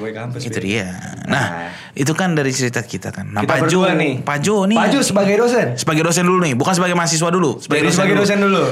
Koboi 0.00 0.16
kampus. 0.16 0.48
Itu 0.48 0.56
dia. 0.64 0.96
Nah, 1.28 1.68
itu 1.92 2.08
kan 2.16 2.32
dari 2.32 2.48
cerita 2.56 2.80
kita 2.80 3.12
kan. 3.12 3.28
Nah, 3.28 3.44
Kita 3.44 3.60
berdua 3.60 3.92
nih. 3.92 4.24
Pak 4.24 4.40
Jo 4.40 4.64
nih. 4.64 4.80
Pak 4.80 4.88
Jo 4.96 5.04
sebagai 5.04 5.36
dosen. 5.36 5.76
Sebagai 5.76 6.00
dosen 6.00 6.24
dulu 6.24 6.40
nih, 6.40 6.56
bukan 6.56 6.72
sebagai 6.72 6.96
mahasiswa 6.96 7.28
dulu. 7.28 7.60
Jadi 7.60 7.92
sebagai 7.92 8.16
dosen 8.16 8.40
dulu. 8.40 8.64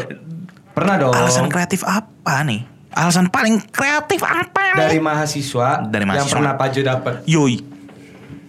Pernah 0.73 0.95
dong. 0.97 1.13
Alasan 1.13 1.53
kreatif 1.53 1.85
apa 1.85 2.41
nih? 2.49 2.65
Alasan 2.97 3.29
paling 3.29 3.61
kreatif 3.69 4.25
apa 4.25 4.73
nih? 4.73 4.89
dari 4.89 4.99
mahasiswa, 5.05 5.85
Dari 5.85 6.09
yang 6.09 6.17
mahasiswa. 6.17 6.33
pernah 6.33 6.53
Pak 6.57 6.69
Jo 6.73 6.81
dapat. 6.81 7.15
Yoi. 7.29 7.57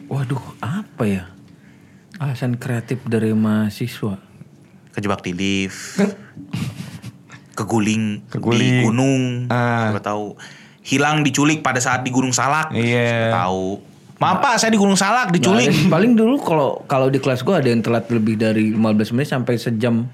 Waduh, 0.07 0.43
apa 0.63 1.03
ya? 1.03 1.27
Alasan 2.15 2.55
kreatif 2.55 3.03
dari 3.03 3.35
mahasiswa. 3.35 4.15
Kejebak 4.95 5.19
di 5.19 5.35
lift. 5.35 5.99
Keguling, 7.59 8.23
di 8.23 8.31
Keguling. 8.31 8.87
gunung. 8.87 9.23
Ah. 9.51 9.91
Siapa 9.91 9.99
tahu. 9.99 10.39
Hilang 10.89 11.21
diculik 11.21 11.61
pada 11.61 11.77
saat 11.77 12.01
di 12.01 12.09
Gunung 12.09 12.33
Salak. 12.33 12.73
Iya. 12.73 13.29
Siapa 13.29 13.45
Tahu. 13.45 13.67
Maaf 14.19 14.37
Pak, 14.41 14.53
saya 14.57 14.73
di 14.73 14.79
Gunung 14.81 14.97
Salak 14.97 15.29
diculik. 15.29 15.69
Ada. 15.69 15.87
Paling 15.87 16.17
dulu 16.17 16.41
kalau 16.41 16.81
kalau 16.89 17.07
di 17.13 17.21
kelas 17.21 17.45
gua 17.45 17.61
ada 17.61 17.69
yang 17.69 17.85
telat 17.85 18.09
lebih 18.09 18.35
dari 18.35 18.73
15 18.73 19.13
menit 19.15 19.29
sampai 19.29 19.55
sejam 19.61 20.09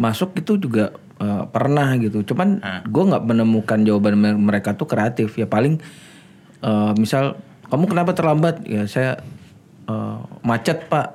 masuk 0.00 0.34
itu 0.40 0.56
juga 0.56 0.96
eh, 1.20 1.44
pernah 1.52 1.94
gitu. 2.00 2.24
Cuman 2.24 2.64
gua 2.88 3.04
nggak 3.12 3.24
menemukan 3.28 3.78
jawaban 3.84 4.16
mer- 4.16 4.40
mereka 4.40 4.72
tuh 4.72 4.88
kreatif. 4.88 5.36
Ya 5.36 5.44
paling 5.46 5.78
eh, 6.64 6.92
misal 6.96 7.36
kamu 7.68 7.84
kenapa 7.86 8.16
terlambat? 8.16 8.64
Ya 8.64 8.88
saya 8.88 9.20
eh, 9.84 10.18
macet 10.40 10.88
pak. 10.88 11.14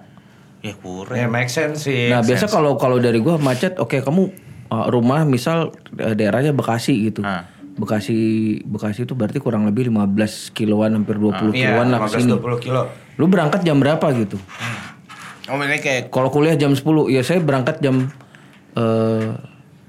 Ya 0.62 0.78
kurang. 0.78 1.18
Ya 1.18 1.26
make 1.26 1.50
sense 1.50 1.90
sih. 1.90 2.14
Nah 2.14 2.22
biasa 2.22 2.46
kalau 2.48 2.78
kalau 2.78 3.02
dari 3.02 3.18
gua 3.18 3.42
macet, 3.42 3.82
oke 3.82 3.98
kamu 3.98 4.30
uh, 4.72 4.88
rumah 4.88 5.28
misal 5.28 5.76
uh, 6.00 6.14
daerahnya 6.16 6.56
Bekasi 6.56 7.12
gitu. 7.12 7.22
Ah. 7.28 7.46
Bekasi 7.82 8.20
Bekasi 8.62 9.10
itu 9.10 9.18
berarti 9.18 9.42
kurang 9.42 9.66
lebih 9.66 9.90
15 9.90 10.54
kiloan 10.54 10.94
hampir 11.02 11.18
20 11.18 11.52
Iya, 11.58 11.74
kiloan 11.74 11.88
lah 11.90 12.00
ke 12.06 12.22
sini. 12.22 12.38
15-20 12.38 12.62
kilo. 12.62 12.82
Lu 13.18 13.26
berangkat 13.26 13.66
jam 13.66 13.82
berapa 13.82 14.06
gitu? 14.14 14.38
Oh, 15.50 15.58
ini 15.58 15.82
kayak 15.82 16.14
Kalau 16.14 16.30
kuliah 16.30 16.54
jam 16.56 16.72
10, 16.78 17.10
ya 17.10 17.26
saya 17.26 17.42
berangkat 17.42 17.82
jam 17.82 18.08
eh, 18.78 19.36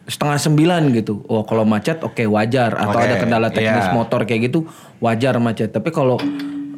setengah 0.08 0.38
sembilan 0.40 0.82
gitu. 0.96 1.22
Oh 1.30 1.46
kalau 1.46 1.62
macet 1.62 2.02
oke 2.02 2.26
wajar 2.26 2.75
atau 2.75 2.99
Oke, 2.99 3.06
ada 3.06 3.14
kendala 3.22 3.49
teknis 3.54 3.87
iya. 3.87 3.94
motor 3.94 4.26
kayak 4.26 4.50
gitu 4.50 4.66
wajar 4.99 5.38
macet. 5.38 5.70
Tapi 5.70 5.94
kalau 5.94 6.18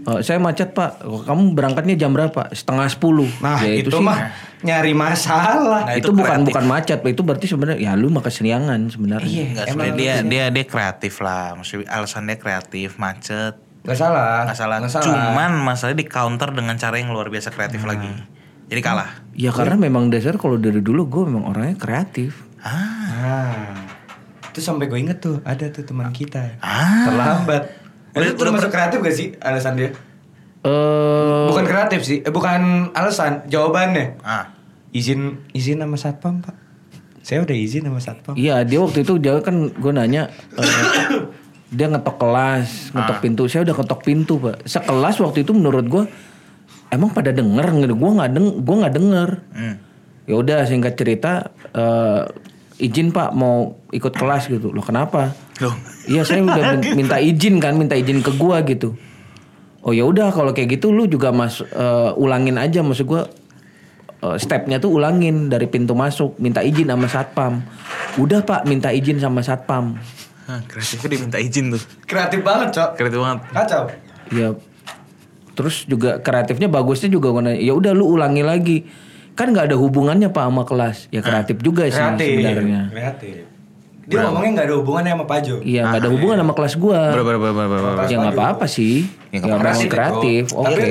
"Eh, 0.06 0.20
saya 0.20 0.36
macet 0.36 0.70
pak, 0.70 1.00
kamu 1.00 1.52
berangkatnya 1.52 1.96
jam 1.96 2.10
berapa? 2.10 2.48
Setengah 2.50 2.84
sepuluh. 2.86 3.24
Nah 3.38 3.56
Ya, 3.58 3.72
itu, 3.74 3.88
sih- 3.88 4.00
mah 4.00 4.30
nyari 4.60 4.92
masalah. 4.92 5.82
Nah, 5.82 5.94
itu, 5.94 6.08
itu 6.08 6.10
bukan 6.14 6.24
kreatif. 6.38 6.48
bukan 6.50 6.64
macet, 6.66 6.98
Pak. 6.98 7.10
itu 7.10 7.22
berarti 7.22 7.46
sebenarnya 7.46 7.78
ya 7.78 7.92
lu 7.92 8.08
mah 8.08 8.20
keseniangan 8.20 8.80
sebenarnya. 8.86 9.24
Iya. 9.26 9.44
Enggak 9.50 9.66
Emang 9.66 9.88
dia 9.94 10.14
dia 10.22 10.44
dia 10.48 10.64
kreatif 10.64 11.14
lah. 11.18 11.52
Maksudnya 11.54 11.88
alasan 11.88 12.24
dia 12.24 12.36
kreatif, 12.36 12.96
macet. 12.96 13.56
Gak 13.82 13.98
salah. 13.98 14.44
Nggak 14.44 14.56
salah. 14.56 14.76
Nggak 14.78 14.92
salah. 14.94 15.04
Cuman 15.06 15.50
masalahnya 15.58 15.98
di 15.98 16.06
counter 16.06 16.48
dengan 16.50 16.74
cara 16.74 16.96
yang 16.96 17.08
luar 17.08 17.28
biasa 17.28 17.48
kreatif 17.48 17.80
lagi. 17.82 18.08
Jadi 18.64 18.80
kalah. 18.80 19.08
Ya 19.32 19.50
karena 19.50 19.76
memang 19.78 20.08
dasar 20.08 20.36
kalau 20.36 20.56
dari 20.56 20.80
dulu 20.80 21.04
gue 21.06 21.22
memang 21.26 21.44
orangnya 21.46 21.76
kreatif. 21.76 22.48
Ah. 22.58 22.72
Nah, 23.04 23.76
itu 24.46 24.58
sampai 24.58 24.84
gue 24.86 24.96
inget 24.98 25.18
tuh 25.18 25.40
ada 25.42 25.68
tuh 25.68 25.82
teman 25.82 26.08
kita 26.10 26.56
Ah. 26.58 27.04
terlambat. 27.04 27.83
Udah- 28.14 28.30
Itu 28.30 28.38
termasuk 28.38 28.70
kreatif 28.70 28.98
gak 29.00 29.12
sih 29.12 29.28
alasan 29.38 29.74
dia? 29.74 29.90
Eh 30.62 31.44
Bukan 31.44 31.64
kreatif 31.64 32.00
sih, 32.02 32.18
eh, 32.18 32.30
bukan 32.30 32.88
alasan, 32.90 33.44
jawabannya. 33.44 34.16
Ah. 34.20 34.48
Izin 34.90 35.42
izin 35.50 35.78
sama 35.78 35.94
satpam 35.94 36.38
pak. 36.38 36.54
Saya 37.20 37.42
udah 37.42 37.52
izin 37.52 37.84
sama 37.84 37.98
satpam. 37.98 38.32
Iya 38.34 38.62
dia 38.62 38.78
waktu 38.78 39.02
itu 39.02 39.18
dia 39.18 39.36
kan 39.40 39.68
gue 39.68 39.92
nanya 39.92 40.30
eh, 40.54 41.28
dia 41.68 41.86
ngetok 41.86 42.16
kelas, 42.16 42.94
ngetok 42.94 43.18
pintu. 43.20 43.42
Saya 43.44 43.66
udah 43.66 43.76
ketok 43.76 44.00
pintu 44.00 44.34
pak. 44.38 44.62
Sekelas 44.62 45.18
waktu 45.18 45.42
itu 45.42 45.50
menurut 45.50 45.84
gue 45.84 46.04
emang 46.88 47.10
pada 47.10 47.28
denger. 47.28 47.66
Gue 47.90 48.10
nggak 48.14 48.30
deng, 48.30 48.48
gue 48.62 48.76
nggak 48.78 48.94
denger. 48.94 49.30
Hmm. 49.50 49.76
Ya 50.24 50.34
udah 50.34 50.58
singkat 50.64 50.94
cerita 50.94 51.50
eh, 51.74 52.22
izin 52.76 53.14
pak 53.14 53.30
mau 53.32 53.78
ikut 53.90 54.12
kelas 54.12 54.50
gitu. 54.50 54.74
Loh 54.74 54.82
kenapa? 54.82 55.30
Loh. 55.62 55.74
Iya 56.04 56.26
saya 56.26 56.42
udah 56.42 56.76
min- 56.76 56.94
minta 57.04 57.16
izin 57.18 57.62
kan, 57.62 57.78
minta 57.78 57.94
izin 57.94 58.20
ke 58.20 58.34
gua 58.34 58.60
gitu. 58.66 58.98
Oh 59.84 59.92
ya 59.92 60.08
udah 60.08 60.32
kalau 60.32 60.50
kayak 60.50 60.80
gitu 60.80 60.90
lu 60.90 61.04
juga 61.04 61.28
mas 61.28 61.60
eh, 61.60 62.10
ulangin 62.16 62.56
aja 62.56 62.80
maksud 62.80 63.04
gua 63.04 63.28
eh, 64.20 64.36
stepnya 64.40 64.80
tuh 64.80 64.96
ulangin 64.96 65.52
dari 65.52 65.68
pintu 65.68 65.92
masuk 65.92 66.34
minta 66.40 66.64
izin 66.64 66.88
sama 66.88 67.06
satpam. 67.06 67.62
Udah 68.16 68.42
pak 68.42 68.66
minta 68.66 68.90
izin 68.90 69.20
sama 69.20 69.44
satpam. 69.44 69.94
Ah, 70.44 70.60
kreatifnya 70.68 71.08
diminta 71.08 71.38
izin 71.40 71.72
tuh. 71.72 71.82
Kreatif 72.04 72.44
banget 72.44 72.76
cok. 72.76 72.90
Kreatif 73.00 73.18
banget. 73.20 73.38
Kacau. 73.48 73.82
Ya 74.32 74.48
terus 75.54 75.86
juga 75.86 76.18
kreatifnya 76.18 76.66
bagusnya 76.66 77.06
juga 77.06 77.30
gua 77.30 77.46
nanya, 77.46 77.62
ya 77.62 77.72
udah 77.72 77.94
lu 77.94 78.10
ulangi 78.10 78.42
lagi. 78.42 78.78
Kan 79.34 79.50
nggak 79.50 79.70
ada 79.70 79.76
hubungannya 79.78 80.30
pak 80.30 80.44
sama 80.46 80.62
kelas. 80.62 80.96
Ya 81.10 81.20
kreatif 81.20 81.58
juga 81.62 81.90
sih 81.90 81.98
Kreatif. 81.98 82.38
sebenarnya. 82.38 82.82
Kreatif. 82.90 83.34
Dia 84.04 84.20
ngomongnya 84.28 84.50
nggak 84.60 84.66
ada 84.68 84.76
hubungannya 84.78 85.12
sama 85.16 85.24
Pajo. 85.24 85.54
Iya 85.64 85.80
nggak 85.88 86.00
ada 86.04 86.10
hubungan 86.12 86.36
sama 86.44 86.52
kelas 86.52 86.74
gua. 86.76 87.00
Berapa 87.16 87.30
berapa 87.34 87.48
berapa 87.56 87.76
berapa. 87.80 88.02
Ya 88.06 88.16
nggak 88.20 88.34
apa-apa 88.36 88.66
sih. 88.68 89.08
Ya, 89.32 89.38
nggak 89.42 89.58
Kreatif, 89.64 89.88
kreatif. 89.90 90.42
Bro. 90.52 90.60
Oke. 90.62 90.76
Tapi 90.76 90.88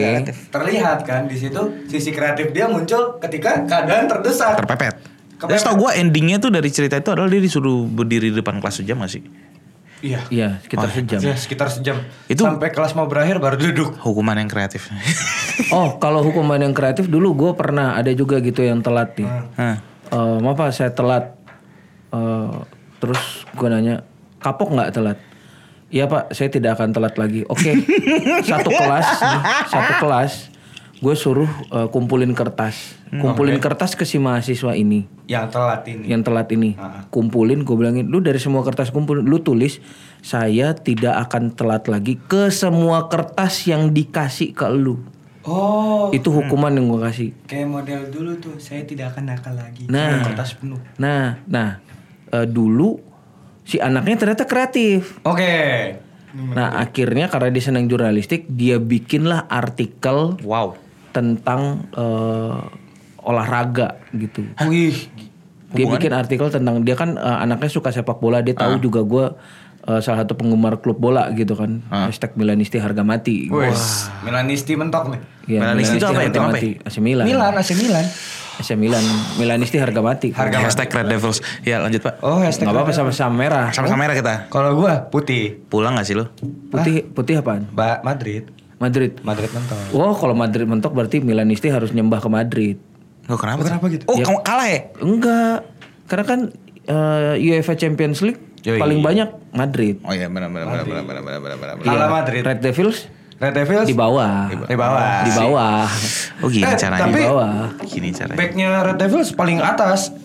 terlihat 0.50 0.98
kan 1.08 1.22
di 1.30 1.38
situ 1.38 1.62
sisi 1.88 2.10
kreatif 2.12 2.52
dia 2.52 2.66
muncul 2.68 3.22
ketika 3.22 3.64
keadaan 3.70 4.10
terdesak. 4.10 4.60
Terpepet. 4.60 4.96
Kepepet. 5.38 5.60
Terus 5.60 5.64
tau 5.64 5.76
gue 5.76 5.92
endingnya 6.00 6.40
tuh 6.40 6.52
dari 6.52 6.72
cerita 6.72 6.96
itu 6.98 7.10
adalah 7.12 7.28
dia 7.28 7.44
disuruh 7.44 7.84
berdiri 7.86 8.32
di 8.32 8.36
depan 8.40 8.64
kelas 8.64 8.80
sejam 8.80 9.04
gak 9.04 9.12
sih? 9.12 9.24
Iya. 10.04 10.20
Iya 10.28 10.50
sekitar 10.60 10.90
sejam. 10.92 11.20
Ya, 11.24 11.36
sekitar 11.40 11.68
sejam. 11.72 11.98
Itu- 12.28 12.44
sampai 12.44 12.76
kelas 12.76 12.92
mau 12.92 13.08
berakhir 13.08 13.40
baru 13.40 13.56
duduk. 13.56 13.96
Hukuman 14.04 14.36
yang 14.36 14.52
kreatif. 14.52 14.92
Oh, 15.70 16.02
kalau 16.02 16.26
hukuman 16.26 16.58
yang 16.58 16.74
kreatif 16.74 17.06
dulu 17.06 17.38
gue 17.38 17.52
pernah 17.54 17.94
ada 17.94 18.10
juga 18.10 18.42
gitu 18.42 18.66
yang 18.66 18.82
telat 18.82 19.14
nih. 19.14 19.30
Hah. 19.54 19.78
Eh, 20.10 20.38
maaf 20.42 20.58
Pak, 20.58 20.74
saya 20.74 20.90
telat. 20.90 21.30
Eh, 22.10 22.54
terus 22.98 23.22
gue 23.54 23.68
nanya, 23.70 24.02
kapok 24.42 24.74
nggak 24.74 24.90
telat? 24.94 25.18
Iya 25.94 26.10
Pak, 26.10 26.34
saya 26.34 26.50
tidak 26.50 26.82
akan 26.82 26.90
telat 26.90 27.22
lagi. 27.22 27.46
Oke, 27.46 27.70
satu 28.50 28.70
kelas, 28.74 29.08
nih, 29.14 29.42
satu 29.70 29.94
kelas, 30.02 30.32
gue 31.04 31.16
suruh 31.20 31.52
eh, 31.68 31.88
kumpulin 31.92 32.32
kertas, 32.32 32.96
kumpulin 33.12 33.60
kertas 33.60 34.00
ke 34.00 34.08
si 34.08 34.16
mahasiswa 34.18 34.72
ini, 34.72 35.04
Yang 35.28 35.46
telat 35.52 35.82
ini. 35.84 36.06
yang 36.08 36.22
telat 36.24 36.48
ini, 36.56 36.80
kumpulin. 37.12 37.68
Gue 37.68 37.76
bilangin, 37.76 38.08
lu 38.08 38.24
dari 38.24 38.40
semua 38.40 38.64
kertas 38.64 38.96
kumpulin, 38.96 39.28
lu 39.28 39.44
tulis, 39.44 39.84
saya 40.24 40.72
tidak 40.72 41.28
akan 41.28 41.52
telat 41.52 41.92
lagi 41.92 42.16
ke 42.16 42.48
semua 42.48 43.12
kertas 43.12 43.68
yang 43.68 43.92
dikasih 43.92 44.56
ke 44.56 44.72
lu. 44.72 45.04
Oh, 45.44 46.08
Itu 46.16 46.32
hukuman 46.32 46.72
yang 46.72 46.88
gue 46.88 47.04
kasih. 47.04 47.30
kayak 47.44 47.68
model 47.68 48.02
dulu 48.08 48.32
tuh. 48.40 48.56
Saya 48.64 48.88
tidak 48.88 49.12
akan 49.12 49.28
nakal 49.28 49.52
lagi. 49.60 49.92
Nah. 49.92 50.24
Kertas 50.24 50.56
penuh. 50.56 50.80
Nah, 50.96 51.44
nah 51.44 51.84
eh, 52.32 52.48
dulu 52.48 52.96
si 53.68 53.76
anaknya 53.76 54.16
ternyata 54.24 54.48
kreatif. 54.48 55.20
Oke. 55.28 56.00
Nah, 56.34 56.82
akhirnya 56.82 57.30
karena 57.30 57.54
dia 57.54 57.62
senang 57.62 57.86
jurnalistik, 57.86 58.50
dia 58.50 58.82
bikinlah 58.82 59.46
artikel 59.46 60.40
Wow. 60.42 60.80
Tentang 61.14 61.86
eh, 61.94 62.58
olahraga 63.24 64.02
gitu. 64.12 64.44
Wih. 64.68 64.98
Dia 65.74 65.90
bikin 65.90 66.14
artikel 66.14 66.50
tentang 66.54 66.82
dia 66.82 66.98
kan 66.98 67.16
eh, 67.16 67.38
anaknya 67.46 67.70
suka 67.70 67.94
sepak 67.94 68.18
bola, 68.20 68.42
dia 68.42 68.58
tahu 68.58 68.82
juga 68.82 69.02
gue 69.06 69.26
salah 69.84 70.24
satu 70.24 70.40
penggemar 70.40 70.80
klub 70.80 70.96
bola 70.96 71.28
gitu 71.36 71.60
kan. 71.60 71.84
Hashtag 71.92 72.40
Milanisti 72.40 72.80
harga 72.80 73.04
mati. 73.04 73.52
Wes. 73.52 74.08
Milanisti 74.24 74.80
mentok 74.80 75.12
nih. 75.12 75.20
Iya, 75.44 75.60
Milanisti 75.60 75.96
itu 76.00 76.08
apa 76.08 76.24
ya? 76.24 76.28
harga 76.32 76.42
mati. 76.48 76.70
AC 76.88 76.96
Milan. 77.04 77.26
Milan, 77.28 77.52
AC 77.60 77.72
Milan. 77.76 78.06
AC 78.64 78.70
Milan. 78.80 79.04
Milanisti 79.36 79.78
harga 79.84 80.00
mati. 80.00 80.32
Harga 80.32 80.64
Hashtag 80.64 80.88
Red 80.88 81.12
Devils. 81.12 81.44
Ya 81.68 81.84
lanjut 81.84 82.00
pak. 82.00 82.16
Oh, 82.24 82.40
hashtag. 82.40 82.72
Nggak 82.72 82.80
apa-apa 82.80 82.94
sama-sama 82.96 83.36
merah. 83.36 83.68
Sama-sama 83.76 84.08
merah 84.08 84.16
kita. 84.16 84.48
Kalau 84.48 84.72
gua 84.72 85.04
putih. 85.12 85.60
Pulang 85.68 86.00
gak 86.00 86.08
sih 86.08 86.16
lo? 86.16 86.32
Putih 86.72 87.04
putih 87.12 87.44
apaan? 87.44 87.68
Ba 87.76 88.00
Madrid. 88.08 88.48
Madrid. 88.82 89.12
Madrid 89.22 89.50
mentok. 89.54 89.78
Wow, 89.94 90.14
kalau 90.18 90.36
Madrid 90.38 90.66
mentok 90.66 90.92
berarti 90.94 91.22
Milanisti 91.22 91.70
harus 91.70 91.94
nyembah 91.94 92.20
ke 92.20 92.30
Madrid. 92.30 92.78
Oh, 93.32 93.40
kenapa? 93.40 93.64
Oh, 93.64 93.66
kenapa 93.68 93.86
gitu? 93.92 94.04
Oh, 94.10 94.16
ya, 94.20 94.26
kamu 94.28 94.40
kalah 94.44 94.68
ya? 94.68 94.80
Enggak. 95.00 95.58
Karena 96.10 96.26
kan 96.28 96.40
uh, 96.88 97.34
UEFA 97.40 97.74
Champions 97.80 98.20
League 98.20 98.42
Yoi. 98.64 98.80
Iya. 98.80 98.82
paling 98.82 99.00
banyak 99.04 99.30
Madrid. 99.52 99.96
Oh 100.08 100.16
iya, 100.16 100.32
benar 100.32 100.48
benar 100.48 100.68
benar 100.72 100.86
benar 100.88 101.04
benar 101.04 101.22
benar 101.24 101.48
benar. 101.52 101.76
Kalah 101.84 102.08
ya. 102.08 102.16
Madrid. 102.16 102.42
Red 102.48 102.60
Devils 102.64 103.00
Red 103.44 103.54
Devils 103.60 103.88
di 103.92 103.96
bawah. 103.98 104.48
Di 104.48 104.78
bawah. 104.80 105.08
Di 105.28 105.32
bawah. 105.36 105.84
Oh 106.40 106.48
gini 106.48 106.64
eh, 106.64 106.80
caranya. 106.80 107.04
Tapi 107.04 107.20
di 107.20 107.28
bawah. 107.28 107.56
Gini 107.84 108.10
caranya. 108.16 108.40
Backnya 108.40 108.70
Red 108.88 108.98
Devils 109.04 109.30
paling 109.36 109.60
atas. 109.60 110.16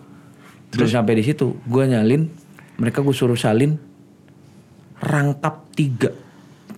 terus 0.70 0.94
sampai 0.94 1.18
di 1.18 1.26
situ 1.26 1.58
gue 1.60 1.84
nyalin 1.84 2.30
mereka 2.76 3.02
gue 3.02 3.10
suruh 3.10 3.34
salin 3.34 3.74
rangkap 4.96 5.66
tiga 5.72 6.14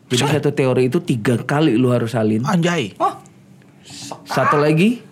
jadi 0.09 0.41
satu 0.41 0.51
teori 0.51 0.89
itu 0.89 1.01
tiga 1.01 1.37
kali 1.39 1.75
lu 1.75 1.89
harus 1.89 2.12
salin 2.12 2.41
Anjay. 2.43 2.97
Oh, 2.97 3.12
satu 4.25 4.57
lagi 4.57 5.03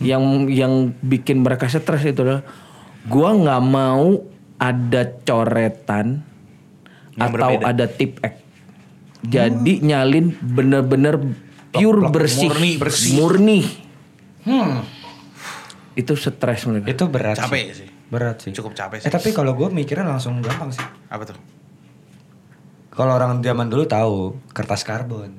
yang 0.00 0.48
yang 0.48 0.96
bikin 0.98 1.44
mereka 1.44 1.68
stres 1.68 2.02
itu 2.02 2.24
adalah 2.24 2.42
gue 3.02 3.28
nggak 3.44 3.62
mau 3.62 4.24
ada 4.56 5.02
coretan 5.22 6.24
atau 7.14 7.60
ada 7.60 7.84
tip 7.84 8.16
X 8.18 8.34
jadi 9.20 9.72
nyalin 9.84 10.32
bener-bener 10.40 11.20
pure 11.68 12.08
bersih 12.08 12.48
murni, 12.48 12.72
bersih. 12.80 13.12
murni 13.16 13.60
Hmm. 14.40 14.80
itu 15.92 16.16
stres 16.16 16.64
mereka 16.64 16.88
Itu 16.88 17.04
berat 17.12 17.36
Capek 17.36 17.76
sih. 17.76 17.84
sih. 17.84 17.88
Berat 18.08 18.36
sih. 18.40 18.50
Cukup 18.56 18.72
capek 18.72 18.98
Eh 18.98 19.06
sih. 19.06 19.12
tapi 19.12 19.30
kalau 19.30 19.52
gue 19.52 19.68
mikirnya 19.68 20.08
langsung 20.08 20.40
gampang 20.40 20.72
sih. 20.72 20.80
Apa 21.06 21.28
tuh? 21.28 21.36
Kalau 22.90 23.12
orang 23.14 23.38
zaman 23.38 23.68
dulu 23.68 23.84
tahu 23.84 24.40
kertas 24.50 24.80
karbon. 24.80 25.36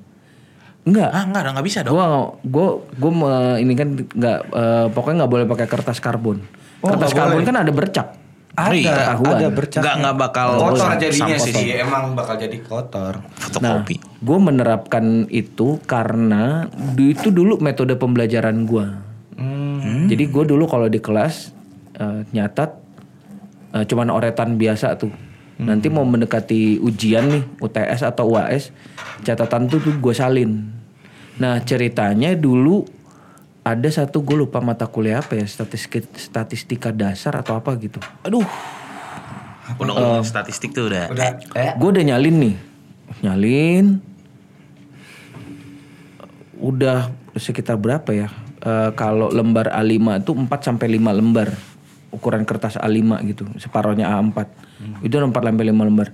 Enggak 0.82 1.10
Ah 1.10 1.24
enggak, 1.24 1.42
enggak 1.48 1.66
bisa 1.66 1.80
dong. 1.82 1.94
Gua 1.94 2.08
gua 2.42 2.68
gua 2.96 3.12
me- 3.12 3.60
ini 3.60 3.74
kan 3.74 3.90
nggak 3.94 4.40
eh, 4.48 4.86
pokoknya 4.90 5.16
nggak 5.22 5.32
boleh 5.32 5.46
pakai 5.46 5.68
kertas 5.68 5.98
karbon. 5.98 6.42
Oh, 6.82 6.90
Kertas 6.90 7.14
karbon 7.14 7.38
boleh. 7.38 7.48
kan 7.48 7.58
ada 7.58 7.72
bercak. 7.72 8.08
Ada, 8.52 8.76
ketahuan. 8.76 9.32
ada 9.32 9.48
bercak. 9.50 9.80
Nggak- 9.80 9.98
nggak 9.98 10.16
bakal 10.18 10.48
kotor 10.60 10.78
sam- 10.84 11.00
jadinya 11.00 11.36
sampai 11.38 11.54
sih. 11.56 11.68
Emang 11.74 12.04
bakal 12.12 12.36
jadi 12.36 12.58
kotor. 12.60 13.14
Fotokopi. 13.32 13.96
gue 14.22 14.38
menerapkan 14.38 15.06
itu 15.28 15.80
karena 15.84 16.68
itu 16.94 17.30
dulu 17.30 17.58
metode 17.58 17.96
pembelajaran 17.96 18.66
gue. 18.66 18.86
Hmm. 19.34 20.06
Jadi 20.06 20.24
gue 20.26 20.44
dulu 20.46 20.66
kalau 20.66 20.86
di 20.86 20.98
kelas 20.98 21.56
eh, 21.96 22.28
nyatat 22.28 22.70
eh, 23.72 23.86
cuman 23.86 24.10
oretan 24.10 24.58
biasa 24.58 24.94
tuh. 24.96 25.14
Nanti 25.62 25.94
mau 25.94 26.02
mendekati 26.02 26.82
ujian 26.82 27.30
nih 27.30 27.44
UTS 27.62 28.02
atau 28.02 28.34
UAS, 28.34 28.74
catatan 29.22 29.70
tuh 29.70 29.78
tuh 29.78 29.94
gue 30.02 30.14
salin. 30.18 30.66
Nah 31.38 31.62
ceritanya 31.62 32.34
dulu 32.34 32.82
ada 33.62 33.90
satu 33.94 34.26
gue 34.26 34.42
lupa 34.42 34.58
mata 34.58 34.90
kuliah 34.90 35.22
apa 35.22 35.38
ya 35.38 35.46
statistik 35.46 36.10
statistika 36.18 36.90
dasar 36.90 37.38
atau 37.38 37.54
apa 37.54 37.78
gitu. 37.78 38.02
Aduh, 38.26 38.42
Udah 39.78 39.94
ngomongin 39.94 40.28
statistik 40.28 40.74
tuh 40.74 40.90
udah. 40.90 41.14
Udah 41.14 41.30
eh 41.56 41.72
gue 41.78 41.90
udah 41.94 42.04
nyalin 42.04 42.36
nih, 42.42 42.56
nyalin. 43.24 43.86
Udah 46.58 47.14
sekitar 47.38 47.78
berapa 47.78 48.10
ya? 48.14 48.28
Eh, 48.62 48.90
kalau 48.94 49.34
lembar 49.34 49.74
A5 49.74 50.22
itu 50.22 50.32
4 50.38 50.50
sampai 50.62 50.88
5 50.98 51.14
lembar. 51.14 51.50
Ukuran 52.12 52.44
kertas 52.44 52.78
A5 52.78 53.02
gitu, 53.30 53.48
separohnya 53.58 54.12
A4. 54.12 54.46
Itu 55.02 55.18
4 55.18 55.32
sampai 55.34 55.66
5 55.70 55.88
lembar. 55.88 56.10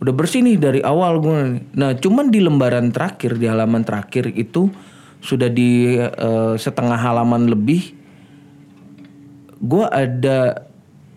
Udah 0.00 0.12
bersih 0.16 0.40
nih 0.40 0.56
dari 0.56 0.80
awal 0.80 1.20
gue. 1.20 1.60
Nah, 1.76 1.92
cuman 1.92 2.32
di 2.32 2.40
lembaran 2.40 2.88
terakhir, 2.88 3.36
di 3.36 3.44
halaman 3.44 3.84
terakhir 3.84 4.32
itu 4.32 4.72
sudah 5.20 5.52
di 5.52 6.00
eh, 6.00 6.54
setengah 6.56 6.96
halaman 6.96 7.44
lebih 7.46 7.92
gue 9.60 9.84
ada 9.84 10.64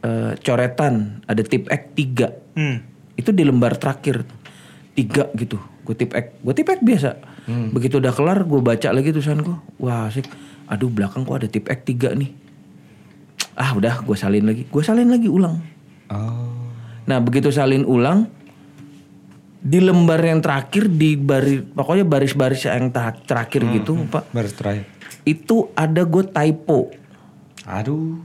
eh, 0.03 0.31
coretan, 0.39 1.24
ada 1.24 1.41
tip 1.41 1.67
X 1.67 1.81
3 1.95 2.43
Hmm. 2.53 2.86
itu 3.17 3.33
di 3.33 3.41
lembar 3.41 3.74
terakhir. 3.81 4.22
Tiga 4.93 5.25
gitu 5.33 5.57
gue 5.83 5.95
tip 5.98 6.13
X. 6.13 6.38
Gue 6.39 6.53
tip 6.53 6.69
X 6.69 6.79
biasa. 6.79 7.12
Begitu 7.74 7.98
udah 7.98 8.13
kelar 8.13 8.45
gue 8.45 8.62
baca 8.62 8.88
lagi 8.93 9.10
tulisan 9.10 9.41
gue 9.41 9.57
wah 9.81 10.05
asik. 10.05 10.27
Aduh 10.69 10.88
belakang 10.88 11.25
kok 11.25 11.41
ada 11.41 11.48
tip 11.50 11.65
X 11.65 11.79
tiga 11.83 12.13
nih. 12.13 12.29
Ah 13.55 13.74
udah 13.74 14.00
gue 14.00 14.13
salin 14.13 14.45
lagi. 14.45 14.63
Gue 14.69 14.83
salin 14.86 15.10
lagi 15.10 15.25
ulang. 15.27 15.57
Oh. 16.07 16.62
Nah 17.03 17.19
begitu 17.19 17.51
salin 17.51 17.83
ulang 17.83 18.31
di 19.63 19.79
lembar 19.79 20.19
yang 20.19 20.43
terakhir 20.43 20.91
di 20.91 21.15
baris 21.15 21.63
pokoknya 21.72 22.03
baris-baris 22.03 22.67
yang 22.67 22.91
terakhir 23.24 23.63
gitu 23.72 23.95
pak. 24.12 24.27
Baru 24.36 24.51
terakhir. 24.51 24.86
itu 25.24 25.72
ada 25.72 26.03
gue 26.03 26.24
typo. 26.27 26.91
Aduh. 27.63 28.19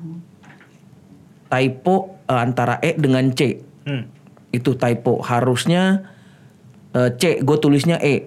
typo 1.47 2.19
eh, 2.27 2.41
antara 2.43 2.83
E 2.83 2.99
dengan 2.99 3.31
C. 3.31 3.63
Hmm. 3.87 4.11
itu 4.51 4.75
typo. 4.75 5.23
Harusnya 5.23 6.11
eh, 6.91 7.15
C 7.15 7.39
gue 7.39 7.57
tulisnya 7.63 8.03
E. 8.03 8.27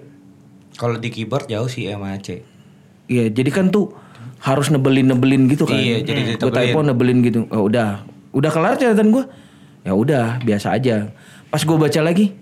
Kalau 0.80 0.96
di 0.96 1.12
keyboard 1.12 1.52
jauh 1.52 1.68
sih 1.68 1.92
E 1.92 1.92
sama 1.92 2.16
C. 2.16 2.40
Iya 3.12 3.28
jadi 3.28 3.52
kan 3.52 3.68
tuh 3.68 3.92
harus 4.40 4.72
nebelin 4.72 5.12
nebelin 5.12 5.52
gitu 5.52 5.68
kan. 5.68 5.76
Iya, 5.76 6.00
jadi 6.00 6.20
gue 6.24 6.30
ditebelin. 6.40 6.56
typo 6.56 6.78
nebelin 6.80 7.18
gitu. 7.20 7.38
Oh, 7.52 7.68
udah. 7.68 8.08
Udah 8.32 8.48
kelar 8.48 8.80
catatan 8.80 9.12
gue 9.12 9.24
ya 9.82 9.92
udah 9.92 10.42
biasa 10.42 10.74
aja. 10.74 11.10
Pas 11.50 11.62
gue 11.62 11.76
baca 11.76 12.00
lagi 12.00 12.32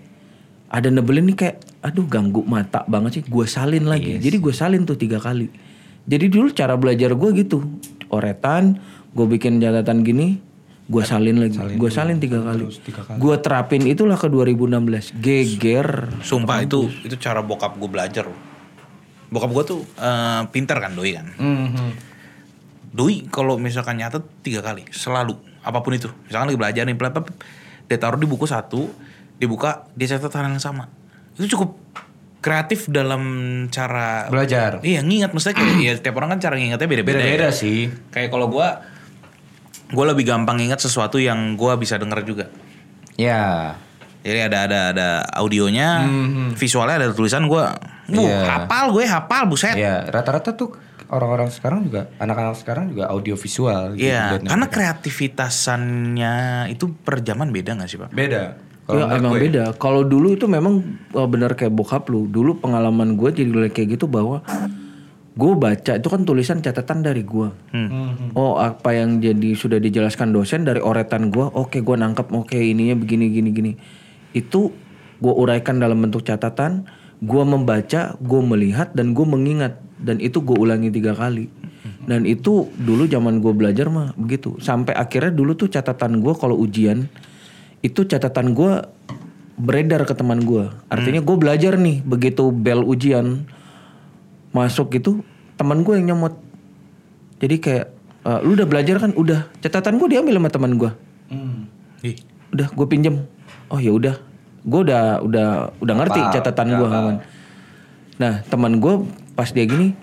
ada 0.71 0.87
nebelin 0.87 1.27
nih 1.27 1.37
kayak 1.37 1.57
aduh 1.83 2.07
ganggu 2.07 2.45
mata 2.47 2.85
banget 2.87 3.21
sih 3.21 3.23
gue 3.27 3.45
salin 3.49 3.85
lagi. 3.85 4.17
Jadi 4.17 4.37
gue 4.37 4.53
salin 4.53 4.87
tuh 4.87 4.95
tiga 4.95 5.19
kali. 5.19 5.49
Jadi 6.07 6.25
dulu 6.31 6.49
cara 6.53 6.73
belajar 6.79 7.13
gue 7.13 7.29
gitu 7.37 7.61
oretan 8.09 8.79
gue 9.11 9.25
bikin 9.27 9.59
catatan 9.59 10.07
gini 10.07 10.39
gue 10.91 11.03
salin 11.07 11.39
lagi. 11.39 11.57
Gue 11.79 11.87
salin 11.87 12.19
tiga 12.19 12.43
kali, 12.43 12.67
gue 13.15 13.35
terapin 13.39 13.87
itulah 13.87 14.19
ke 14.19 14.27
2016 14.27 15.23
geger. 15.23 16.11
Sumpah 16.19 16.59
itu 16.67 16.91
itu 17.07 17.15
cara 17.15 17.39
bokap 17.39 17.79
gue 17.79 17.87
belajar. 17.87 18.27
Bokap 19.31 19.51
gue 19.55 19.63
tuh 19.63 19.81
eh, 19.95 20.41
pinter 20.51 20.77
kan 20.83 20.91
doi 20.91 21.15
kan. 21.15 21.27
Mhm. 21.39 21.89
Doi 22.91 23.23
kalau 23.31 23.55
misalkan 23.55 24.03
nyatet 24.03 24.27
tiga 24.43 24.59
kali 24.59 24.83
selalu 24.91 25.39
apa 25.61 25.79
pun 25.79 25.93
itu. 25.93 26.09
Misalkan 26.25 26.49
lagi 26.49 26.59
belajar 26.59 26.83
nih, 26.83 26.95
plep, 26.95 27.15
dia 27.85 27.97
taruh 27.97 28.17
di 28.17 28.25
buku 28.25 28.45
satu, 28.45 28.89
dibuka 29.35 29.85
dia 29.93 30.09
catat 30.09 30.31
hal 30.33 30.49
yang 30.49 30.59
sama. 30.59 30.89
Itu 31.33 31.57
cukup 31.57 31.77
kreatif 32.41 32.89
dalam 32.89 33.21
cara 33.69 34.25
Belajar. 34.27 34.81
Iya 34.81 35.01
ngingat 35.01 35.29
maksudnya 35.29 35.55
kayak 35.55 35.73
ya 35.77 35.93
tiap 36.01 36.17
orang 36.17 36.33
kan 36.33 36.39
cara 36.41 36.57
ngingetnya 36.57 36.89
beda-beda. 36.89 37.21
Beda-beda 37.21 37.47
ya. 37.47 37.53
sih. 37.53 37.93
Kayak 38.09 38.33
kalau 38.33 38.49
gue 38.49 38.67
gue 39.91 40.05
lebih 40.07 40.25
gampang 40.25 40.57
ingat 40.57 40.79
sesuatu 40.79 41.21
yang 41.21 41.53
gue 41.53 41.73
bisa 41.77 42.01
denger 42.01 42.19
juga. 42.23 42.45
Ya. 43.13 43.75
Jadi 44.21 44.39
ada 44.39 44.57
ada 44.69 44.79
ada 44.93 45.07
audionya, 45.33 46.05
visualnya 46.53 47.01
ada 47.01 47.09
tulisan 47.09 47.45
gue, 47.45 47.65
Mhm. 48.05 48.21
Iya. 48.21 48.39
hafal 48.45 48.93
gue 48.93 49.05
hafal 49.05 49.43
buset. 49.45 49.73
Ya, 49.73 50.05
rata-rata 50.05 50.53
tuh 50.53 50.77
orang-orang 51.11 51.51
sekarang 51.51 51.85
juga 51.85 52.07
anak-anak 52.17 52.55
sekarang 52.55 52.85
juga 52.89 53.11
audio 53.11 53.35
visual 53.35 53.93
gitu 53.93 54.07
Iya, 54.07 54.39
liatnya 54.39 54.49
karena 54.49 54.65
mereka. 54.65 54.75
kreativitasannya 54.75 56.35
itu 56.71 56.85
per 56.97 57.19
zaman 57.19 57.51
beda 57.51 57.75
gak 57.75 57.89
sih 57.89 57.99
pak? 57.99 58.09
beda. 58.09 58.43
Ya 58.91 59.07
emang 59.15 59.39
gue. 59.39 59.47
beda. 59.47 59.71
Kalau 59.79 60.03
dulu 60.03 60.35
itu 60.35 60.51
memang 60.51 60.83
oh, 61.11 61.23
benar 61.23 61.55
kayak 61.55 61.71
bokap 61.71 62.11
lu. 62.11 62.27
Dulu 62.27 62.59
pengalaman 62.59 63.15
gue 63.15 63.31
jadi 63.31 63.47
kayak 63.71 63.95
gitu 63.95 64.11
bahwa 64.11 64.43
gue 65.31 65.51
baca 65.55 65.95
itu 65.95 66.07
kan 66.11 66.27
tulisan 66.27 66.59
catatan 66.59 66.99
dari 66.99 67.23
gue. 67.23 67.47
Mhm. 67.71 68.35
Oh 68.35 68.59
apa 68.59 68.91
yang 68.91 69.23
jadi 69.23 69.55
sudah 69.55 69.79
dijelaskan 69.79 70.35
dosen 70.35 70.67
dari 70.67 70.83
oretan 70.83 71.31
gue. 71.31 71.45
Oke 71.55 71.79
gue 71.79 71.95
nangkep. 71.95 72.35
Oke 72.35 72.59
ininya 72.59 72.99
begini 72.99 73.31
gini 73.31 73.49
gini. 73.55 73.71
Itu 74.35 74.75
gue 75.23 75.33
uraikan 75.33 75.79
dalam 75.79 76.01
bentuk 76.03 76.27
catatan. 76.27 76.83
Gue 77.21 77.43
membaca, 77.45 78.17
gue 78.17 78.41
melihat 78.41 78.91
dan 78.97 79.13
gue 79.13 79.25
mengingat 79.25 79.77
dan 80.01 80.17
itu 80.17 80.41
gue 80.41 80.57
ulangi 80.57 80.89
tiga 80.89 81.13
kali. 81.13 81.47
Dan 82.01 82.25
itu 82.25 82.65
dulu 82.81 83.05
zaman 83.05 83.37
gue 83.45 83.53
belajar 83.53 83.85
mah 83.87 84.17
begitu. 84.17 84.57
Sampai 84.57 84.97
akhirnya 84.97 85.29
dulu 85.29 85.53
tuh 85.53 85.69
catatan 85.69 86.17
gue 86.25 86.33
kalau 86.33 86.57
ujian 86.57 87.05
itu 87.85 88.05
catatan 88.05 88.57
gue 88.57 88.81
beredar 89.61 90.01
ke 90.09 90.13
teman 90.17 90.41
gue. 90.41 90.65
Artinya 90.89 91.21
gue 91.21 91.37
belajar 91.37 91.77
nih 91.77 92.01
begitu 92.01 92.49
bel 92.49 92.81
ujian 92.81 93.45
masuk 94.51 94.97
gitu 94.97 95.21
teman 95.61 95.85
gue 95.85 95.93
yang 96.01 96.17
nyomot. 96.17 96.41
Jadi 97.37 97.55
kayak 97.61 97.87
"Eh, 98.25 98.39
lu 98.45 98.57
udah 98.57 98.65
belajar 98.65 98.97
kan? 98.97 99.13
Udah. 99.13 99.49
Catatan 99.61 100.01
gue 100.01 100.17
diambil 100.17 100.41
sama 100.41 100.49
teman 100.49 100.71
gue. 100.81 100.91
Hmm. 101.29 101.69
Udah 102.49 102.67
gue 102.73 102.87
pinjem. 102.89 103.29
Oh 103.69 103.77
ya 103.77 103.93
udah. 103.93 104.17
Gue 104.61 104.85
udah 104.85 105.19
udah 105.25 105.47
udah 105.81 105.95
ngerti 105.97 106.19
Hafal, 106.21 106.33
catatan 106.37 106.67
gue 106.77 106.87
kawan. 106.87 107.15
Nah 108.21 108.33
teman 108.45 108.77
gue 108.77 108.93
pas 109.33 109.49
dia 109.49 109.65
gini 109.65 109.97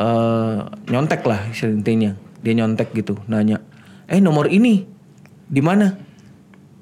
eh 0.00 0.58
nyontek 0.90 1.22
lah 1.22 1.46
intinya. 1.52 2.16
Dia 2.40 2.56
nyontek 2.56 2.96
gitu, 2.96 3.20
nanya, 3.28 3.60
eh 4.08 4.16
nomor 4.16 4.48
ini 4.48 4.88
di 5.44 5.60
mana? 5.60 5.92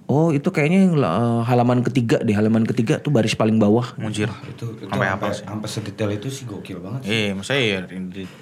Oh 0.08 0.32
itu 0.32 0.48
kayaknya 0.48 0.88
yang 0.88 0.94
eh, 1.02 1.42
halaman 1.44 1.84
ketiga 1.84 2.16
deh, 2.22 2.32
halaman 2.32 2.64
ketiga 2.64 2.96
tuh 2.96 3.12
baris 3.12 3.36
paling 3.36 3.60
bawah. 3.60 3.92
mujir. 4.00 4.30
Itu, 4.48 4.72
itu 4.78 4.88
Sampai 4.88 5.10
apa 5.10 5.34
sih? 5.36 5.44
Sampai 5.44 5.68
sedetail 5.68 6.10
itu 6.16 6.32
sih 6.32 6.46
gokil 6.48 6.80
banget. 6.80 7.00
sih. 7.04 7.10
Eh, 7.12 7.28
maksudnya 7.36 7.60
ya 7.60 7.78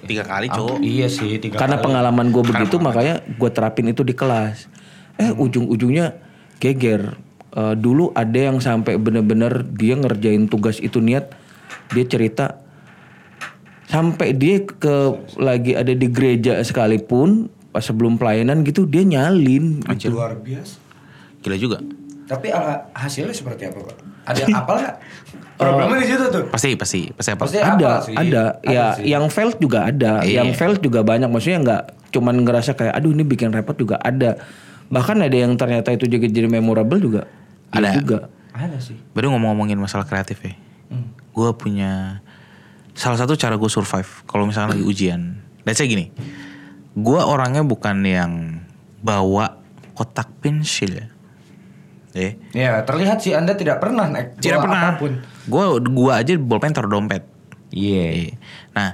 tiga 0.07 0.23
kali 0.23 0.47
cowok. 0.47 0.77
Iya 0.79 1.07
sih, 1.11 1.41
tiga 1.43 1.59
Karena 1.59 1.81
kali. 1.81 1.85
pengalaman 1.89 2.31
gue 2.31 2.43
begitu 2.45 2.79
makanya 2.79 3.19
gue 3.25 3.49
terapin 3.51 3.89
itu 3.91 4.05
di 4.05 4.13
kelas. 4.15 4.69
Eh 5.19 5.33
ujung-ujungnya 5.33 6.15
geger. 6.61 7.17
Eh, 7.57 7.73
dulu 7.73 8.13
ada 8.13 8.37
yang 8.37 8.61
sampai 8.61 9.01
bener-bener 9.01 9.65
dia 9.65 9.97
ngerjain 9.97 10.45
tugas 10.45 10.77
itu 10.77 11.01
niat 11.01 11.33
dia 11.89 12.05
cerita 12.05 12.61
sampai 13.89 14.37
dia 14.37 14.61
ke 14.61 14.95
lagi 15.35 15.73
ada 15.73 15.89
di 15.89 16.05
gereja 16.05 16.61
sekalipun 16.61 17.49
pas 17.73 17.81
sebelum 17.81 18.13
pelayanan 18.15 18.61
gitu 18.61 18.85
dia 18.85 19.01
nyalin 19.01 19.81
gitu. 19.89 20.13
luar 20.13 20.37
biasa. 20.37 20.77
Gila 21.41 21.57
juga. 21.57 21.77
Tapi 22.27 22.47
ala- 22.51 22.93
hasilnya 22.93 23.33
seperti 23.33 23.65
apa, 23.65 23.79
Pak? 23.81 23.97
Ada 24.27 24.37
yang 24.43 24.53
apal 24.61 24.75
nggak? 24.77 24.95
Problemnya 25.57 25.97
di 25.97 26.07
situ 26.07 26.25
tuh. 26.29 26.43
Pasti 26.53 26.69
pasti 26.77 27.01
pasti 27.09 27.31
apa? 27.33 27.41
Pasti 27.41 27.57
ada 27.57 27.91
sih. 28.03 28.13
ada 28.13 28.43
ya 28.61 28.85
sih. 28.93 29.09
yang 29.09 29.25
failed 29.27 29.57
juga 29.57 29.89
ada 29.89 30.21
Iya. 30.21 30.45
yang 30.45 30.53
failed 30.53 30.77
juga 30.77 31.01
banyak 31.01 31.25
maksudnya 31.25 31.59
nggak 31.65 31.83
cuman 32.13 32.45
ngerasa 32.45 32.77
kayak 32.77 32.93
aduh 32.93 33.09
ini 33.09 33.25
bikin 33.25 33.49
repot 33.49 33.73
juga 33.73 33.97
ada 33.97 34.37
bahkan 34.87 35.17
ada 35.17 35.33
yang 35.33 35.57
ternyata 35.57 35.89
itu 35.89 36.05
juga 36.05 36.29
jadi 36.29 36.45
memorable 36.45 37.01
juga 37.01 37.25
Iya 37.69 37.79
Ada. 37.79 37.91
juga 37.99 38.17
Ada 38.51 38.77
sih. 38.79 38.97
Baru 39.11 39.29
ngomong-ngomongin 39.29 39.77
masalah 39.77 40.03
kreatif 40.03 40.41
ya. 40.41 40.53
Hmm. 40.89 41.13
Gue 41.29 41.51
punya 41.53 42.23
salah 42.91 43.15
satu 43.15 43.33
cara 43.33 43.53
gue 43.53 43.69
survive 43.69 44.09
kalau 44.25 44.47
misalkan 44.47 44.73
lagi 44.73 44.83
ujian. 44.83 45.37
Let's 45.61 45.77
say 45.77 45.85
gini, 45.85 46.09
gue 46.93 47.19
orangnya 47.19 47.61
bukan 47.61 48.01
yang 48.01 48.33
bawa 48.97 49.59
kotak 49.93 50.31
pensil 50.39 50.95
ya. 50.95 51.07
Eh, 52.15 52.33
Ya, 52.49 52.81
terlihat 52.81 53.21
sih 53.21 53.37
Anda 53.37 53.53
tidak 53.53 53.77
pernah 53.77 54.09
naik 54.09 54.41
tidak 54.41 54.65
pernah. 54.65 54.89
apa 54.89 54.97
pun. 54.97 55.21
Gue 55.45 55.63
gua 55.85 56.17
aja 56.17 56.33
bolpen 56.33 56.73
taruh 56.73 56.89
dompet. 56.89 57.21
Iya. 57.69 58.05
Iya. 58.25 58.33
Nah, 58.73 58.89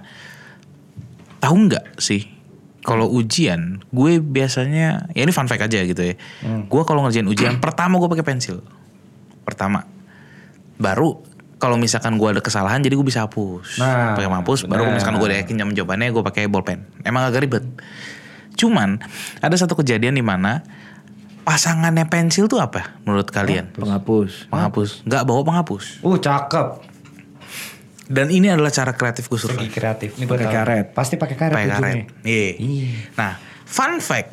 tahu 1.39 1.55
nggak 1.69 2.01
sih 2.01 2.25
kalau 2.84 3.08
ujian 3.08 3.80
gue 3.96 4.19
biasanya 4.19 5.08
ya 5.15 5.22
ini 5.24 5.32
fun 5.32 5.48
fact 5.48 5.65
aja 5.65 5.80
gitu 5.88 6.04
ya. 6.04 6.15
Gue 6.67 6.84
kalau 6.84 7.04
ngerjain 7.08 7.26
ujian 7.26 7.58
pertama 7.63 7.98
gue 7.98 8.12
pakai 8.12 8.28
pensil. 8.28 8.60
Pertama. 9.48 9.88
Baru 10.76 11.24
kalau 11.63 11.80
misalkan 11.80 12.19
gue 12.19 12.28
ada 12.28 12.43
kesalahan 12.43 12.84
jadi 12.84 13.00
gue 13.00 13.08
bisa 13.08 13.24
hapus. 13.24 13.80
Nah, 13.80 14.19
pakai 14.19 14.28
hapus 14.28 14.67
baru 14.67 14.84
benar. 14.84 15.00
misalkan 15.00 15.15
gue 15.15 15.28
yakin 15.32 15.56
jam 15.56 15.69
jawabannya 15.72 16.12
gue 16.12 16.24
pakai 16.28 16.52
bolpen. 16.52 16.84
Emang 17.08 17.24
agak 17.24 17.48
ribet. 17.48 17.63
Cuman 18.60 19.00
ada 19.39 19.56
satu 19.56 19.80
kejadian 19.80 20.19
di 20.19 20.22
mana 20.22 20.62
pasangannya 21.48 22.04
pensil 22.12 22.52
tuh 22.52 22.60
apa 22.60 23.00
menurut 23.08 23.32
kalian? 23.32 23.72
Penghapus. 23.80 24.52
Penghapus. 24.52 24.89
Nggak 25.08 25.24
bawa 25.24 25.41
penghapus. 25.48 26.04
Uh 26.04 26.19
cakep. 26.19 26.92
Dan 28.13 28.30
ini 28.30 28.45
adalah 28.45 28.69
cara 28.69 28.93
kreatif 28.93 29.26
gue 29.26 29.39
survive. 29.41 29.73
Kreatif. 29.73 30.13
Ini 30.21 30.30
Pakai 30.30 30.45
karet. 30.45 30.86
Pasti 30.93 31.17
pakai 31.17 31.34
karet 31.34 31.56
pakai 31.58 31.69
karet. 31.73 31.95
Iya. 32.21 32.49
Iya. 32.62 32.89
Nah, 33.17 33.34
fun 33.65 33.97
fact. 33.97 34.30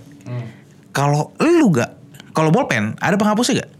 Kalau 0.93 1.33
lu 1.41 1.73
gak, 1.73 1.91
kalau 2.37 2.53
bolpen 2.53 2.93
ada 3.01 3.17
penghapusnya 3.17 3.65
gak? 3.65 3.71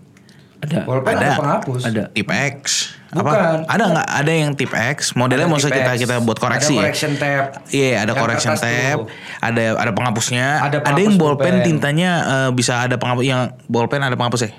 Ada. 0.61 0.79
Bolpen 0.85 1.17
ada, 1.17 1.21
Ada. 1.21 1.37
penghapus. 1.41 1.81
Ada. 1.89 2.03
Tip 2.13 2.29
X. 2.29 2.63
Bukan. 3.11 3.27
Apa? 3.27 3.65
Ada 3.67 3.85
nggak? 3.91 4.09
Ada 4.23 4.33
yang 4.33 4.51
tip 4.55 4.73
X. 4.77 5.19
Modelnya 5.19 5.49
Ada 5.49 5.53
maksudnya 5.57 5.75
tip 5.75 5.83
kita 5.89 5.93
kita 5.99 6.15
buat 6.23 6.39
koreksi. 6.39 6.77
Ada 6.77 6.83
correction 6.85 7.13
tab. 7.17 7.45
Iya, 7.73 7.91
ada 7.97 8.13
Yang 8.13 8.21
correction 8.23 8.55
tab. 8.55 8.97
tuh. 9.03 9.07
Ada 9.41 9.65
ada 9.75 9.91
penghapusnya. 9.97 10.47
Ada 10.63 10.77
Ada, 10.85 11.01
yang 11.01 11.17
penghapus 11.17 11.19
bolpen 11.19 11.55
tintanya 11.65 12.11
eh, 12.23 12.51
bisa 12.55 12.87
ada 12.87 12.97
penghapus 13.01 13.25
yang 13.25 13.41
bolpen 13.67 14.01
ada 14.05 14.15
penghapusnya. 14.15 14.53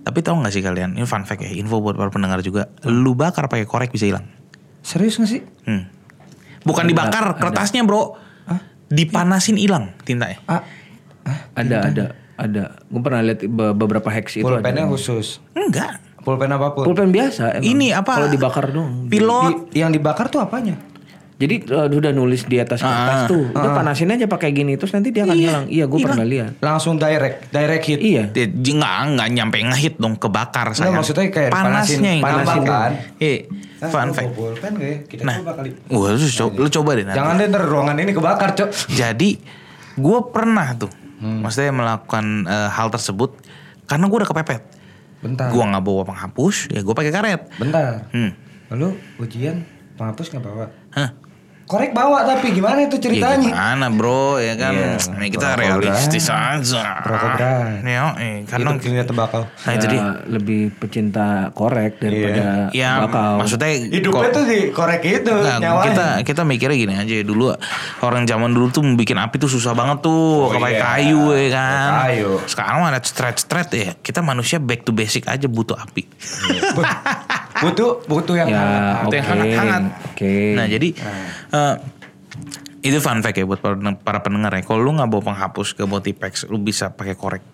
Tapi 0.00 0.18
tahu 0.24 0.40
nggak 0.40 0.52
sih 0.54 0.62
kalian? 0.64 0.96
Ini 0.96 1.04
fun 1.04 1.24
fact 1.28 1.44
ya, 1.44 1.50
info 1.52 1.80
buat 1.82 1.96
para 1.98 2.08
pendengar 2.08 2.40
juga. 2.40 2.72
Lu 2.88 3.12
bakar 3.12 3.48
pakai 3.50 3.68
korek 3.68 3.92
bisa 3.92 4.08
hilang. 4.08 4.24
Serius 4.80 5.16
gak 5.16 5.28
sih? 5.28 5.42
Hmm. 5.64 5.86
Bukan 6.60 6.84
dibakar 6.84 7.36
kertasnya, 7.36 7.84
Bro. 7.84 8.16
Dipanasin 8.90 9.54
hilang 9.54 9.94
tintanya. 10.02 10.42
Ah, 10.44 10.66
ah, 11.22 11.38
Ada, 11.54 11.76
ada, 11.86 12.04
ada. 12.34 12.64
Gue 12.90 13.00
pernah 13.00 13.22
lihat 13.22 13.40
be- 13.40 13.70
beberapa 13.70 14.10
hacks 14.10 14.34
itu. 14.34 14.42
pulpennya 14.42 14.82
ada. 14.82 14.90
khusus. 14.90 15.38
Enggak. 15.54 16.02
Pulpen 16.20 16.50
apa 16.50 16.74
pun. 16.74 16.84
Pulpen 16.84 17.08
biasa. 17.08 17.54
emang. 17.54 17.64
Ini 17.64 17.86
apa? 17.94 18.18
Kalau 18.18 18.28
dibakar 18.28 18.66
dong. 18.68 19.06
Pilot. 19.06 19.70
Di- 19.70 19.78
yang 19.78 19.94
dibakar 19.94 20.26
tuh 20.26 20.42
apanya? 20.42 20.74
Jadi 21.40 21.64
uh, 21.66 21.88
udah 21.88 22.12
nulis 22.12 22.44
di 22.44 22.56
atas 22.56 22.78
kertas 22.78 23.24
Ah, 23.24 23.26
tuh. 23.26 23.48
Udah 23.48 23.72
panasin 23.72 24.12
aja 24.12 24.28
pakai 24.28 24.52
gini 24.52 24.76
terus 24.76 24.92
nanti 24.92 25.08
dia 25.08 25.24
akan 25.24 25.32
hilang. 25.34 25.64
Iya, 25.66 25.88
gue 25.88 25.98
pernah 25.98 26.20
lihat. 26.22 26.60
Langsung 26.60 26.94
direct, 26.94 27.48
direct 27.48 27.84
hit. 27.86 27.96
Iya. 27.98 28.22
Dia 28.28 28.44
nggak 28.46 28.92
nggak 29.10 29.28
nyampe 29.32 29.56
ngehit 29.64 29.94
dong 29.96 30.14
kebakar 30.14 30.70
saya. 30.70 30.92
maksudnya 30.92 31.26
kayak 31.26 31.48
panasnya 31.48 31.96
yang 32.12 32.20
panasin- 32.20 32.60
panasin. 32.60 32.62
panasin. 32.62 32.92
Iya, 33.16 33.36
Ah, 33.80 33.88
fun 33.88 34.08
fact. 34.12 34.30
ya? 34.76 34.94
Kita 35.02 35.22
Nah, 35.24 35.36
coba 35.40 35.52
kali. 35.56 35.70
wah 35.88 36.12
lu 36.12 36.28
coba, 36.28 36.52
lu 36.54 36.68
coba 36.70 36.90
deh 36.92 37.04
nanti. 37.06 37.16
Jangan 37.16 37.34
deh 37.34 37.46
ntar 37.48 37.62
ruangan 37.64 37.96
ini 37.96 38.12
kebakar, 38.12 38.48
Cok. 38.52 38.68
Jadi 38.92 39.30
gue 39.96 40.18
pernah 40.28 40.68
tuh, 40.76 40.92
Hmm. 41.16 41.40
maksudnya 41.40 41.72
melakukan 41.72 42.24
eh, 42.44 42.68
hal 42.70 42.88
tersebut 42.88 43.32
karena 43.86 44.04
gue 44.06 44.18
udah 44.18 44.28
kepepet. 44.28 44.62
Bentar. 45.20 45.48
Gue 45.48 45.60
nggak 45.62 45.80
bawa 45.80 46.04
penghapus, 46.06 46.68
ya 46.68 46.80
gue 46.80 46.92
pakai 46.92 47.08
karet. 47.10 47.40
Bentar. 47.56 48.04
Hmm. 48.10 48.36
Lalu 48.68 48.92
ujian 49.18 49.64
penghapus 49.94 50.28
nggak 50.30 50.44
bawa? 50.44 50.68
Hah? 50.90 51.10
Korek 51.62 51.90
bawa 51.90 52.24
tapi 52.24 52.50
gimana 52.50 52.82
itu 52.82 52.96
Ya 52.96 53.02
ceritanya? 53.02 53.48
gimana 53.48 53.86
bro 53.88 54.36
ya 54.36 54.54
kan 54.54 54.72
Iya, 54.72 54.90
Ini 55.12 55.26
kita 55.28 55.48
realistis 55.54 56.26
aja 56.26 56.98
Rokok 57.00 57.30
berat. 57.32 57.80
Ya 57.80 58.02
eh, 58.16 58.42
karena 58.42 58.70
Hidup 58.72 58.82
dunia 58.82 59.04
tembakau. 59.04 59.42
Nah 59.46 59.72
itu 59.72 59.84
Ya, 59.84 59.90
dia 59.90 60.02
lebih 60.26 60.74
pecinta 60.74 61.26
korek 61.50 61.96
daripada 61.96 62.68
Ya 62.70 62.98
bakau. 63.00 63.38
maksudnya 63.38 63.70
Hidupnya 63.70 64.28
tuh 64.30 64.44
di 64.44 64.58
korek 64.70 65.00
itu 65.02 65.30
nyawanya. 65.30 65.86
kita 65.86 66.06
kita 66.24 66.42
mikirnya 66.42 66.76
gini 66.76 66.94
aja 66.96 67.14
dulu 67.20 67.54
orang 68.00 68.24
zaman 68.24 68.50
dulu 68.50 68.66
tuh 68.68 68.82
bikin 68.92 69.16
api 69.16 69.36
tuh 69.36 69.48
susah 69.48 69.70
banget 69.72 70.00
tuh 70.00 70.18
Oh, 70.42 70.50
pakai 70.52 70.72
iya. 70.72 70.82
kayu 70.84 71.22
ya 71.30 71.48
kan. 71.50 71.90
Kayu. 72.04 72.30
Sekarang 72.44 72.82
ada 72.82 72.98
stretch 73.00 73.40
stretch 73.40 73.70
ya. 73.72 73.92
Kita 73.94 74.20
manusia 74.20 74.58
back 74.58 74.82
to 74.82 74.90
basic 74.90 75.24
aja 75.24 75.46
butuh 75.46 75.76
api. 75.76 76.02
butuh 77.60 77.90
butuh 78.08 78.34
yang 78.36 78.48
ya 78.48 78.58
hangat. 78.60 79.04
oke. 79.04 79.16
Yang 79.16 79.26
hangat-hangat. 79.28 79.82
Oke. 80.12 80.34
Nah 80.56 80.66
jadi 80.66 80.88
eh, 81.52 81.74
itu 82.80 82.98
fun 83.04 83.20
fact 83.20 83.36
ya 83.36 83.44
buat 83.44 83.60
para, 84.00 84.18
pendengar 84.24 84.50
ya. 84.56 84.64
Kalau 84.64 84.80
lu 84.80 84.96
nggak 84.96 85.08
bawa 85.08 85.22
penghapus 85.32 85.76
ke 85.76 85.84
bawa 85.84 86.00
tipex, 86.00 86.48
lu 86.48 86.56
bisa 86.56 86.88
pakai 86.88 87.14
korek. 87.16 87.44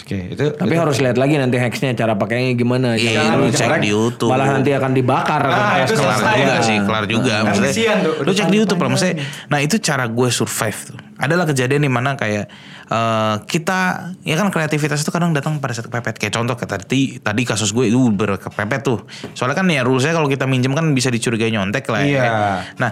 Oke, 0.00 0.32
itu 0.32 0.44
Tapi 0.56 0.74
harus 0.80 0.96
lihat 0.96 1.20
lagi 1.20 1.36
nanti 1.36 1.60
hacksnya 1.60 1.92
cara 1.92 2.16
pakainya 2.16 2.56
gimana. 2.56 2.96
Iya, 2.96 3.20
Jangan 3.20 3.36
lu 3.36 3.46
cek 3.52 3.70
di 3.84 3.90
YouTube. 3.92 4.32
Malah 4.32 4.48
nanti 4.56 4.70
akan 4.72 4.90
dibakar. 4.96 5.42
Ah, 5.44 5.84
kertas 5.84 5.92
itu 5.92 5.94
kelar 6.00 6.16
selesai 6.16 6.34
juga 6.40 6.54
ya. 6.56 6.64
sih, 6.64 6.76
kelar 6.80 7.04
juga. 7.04 7.34
Kan 7.36 7.44
Maksudnya, 7.52 7.92
tuh, 8.00 8.14
lu 8.24 8.30
cek 8.32 8.48
di 8.48 8.56
YouTube 8.64 8.80
lah. 8.80 8.88
Maksudnya, 8.96 9.16
nah 9.52 9.58
itu 9.60 9.76
cara 9.76 10.04
gue 10.08 10.28
survive 10.32 10.78
tuh. 10.88 10.98
Adalah 11.20 11.44
kejadian 11.44 11.84
di 11.84 11.92
mana 11.92 12.16
kayak 12.16 12.48
eh, 12.88 13.34
kita, 13.44 14.10
ya 14.24 14.34
kan 14.40 14.48
kreativitas 14.48 15.04
itu 15.04 15.12
kadang 15.12 15.36
datang 15.36 15.60
pada 15.60 15.76
saat 15.76 15.86
kepepet. 15.92 16.16
Kayak 16.16 16.34
contoh 16.40 16.56
kayak 16.56 16.80
tadi, 16.80 17.20
tadi 17.20 17.42
kasus 17.44 17.76
gue 17.76 17.92
itu 17.92 18.00
berkepepet 18.10 18.80
tuh. 18.80 19.04
Soalnya 19.36 19.60
kan 19.60 19.68
ya 19.68 19.84
rulesnya 19.84 20.16
kalau 20.16 20.26
kita 20.32 20.48
minjem 20.48 20.72
kan 20.72 20.90
bisa 20.96 21.12
dicurigai 21.12 21.52
nyontek 21.52 21.84
lah. 21.92 22.00
ya. 22.02 22.08
Iya. 22.08 22.32
Nah, 22.80 22.90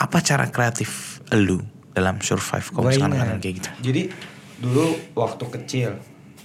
apa 0.00 0.16
cara 0.24 0.48
kreatif 0.48 1.20
lu 1.36 1.60
dalam 1.92 2.22
survive 2.24 2.66
kalau 2.72 2.88
misalkan 2.88 3.38
kayak 3.42 3.54
gitu? 3.60 3.70
Jadi 3.84 4.02
dulu 4.58 4.96
waktu 5.14 5.44
kecil 5.54 5.90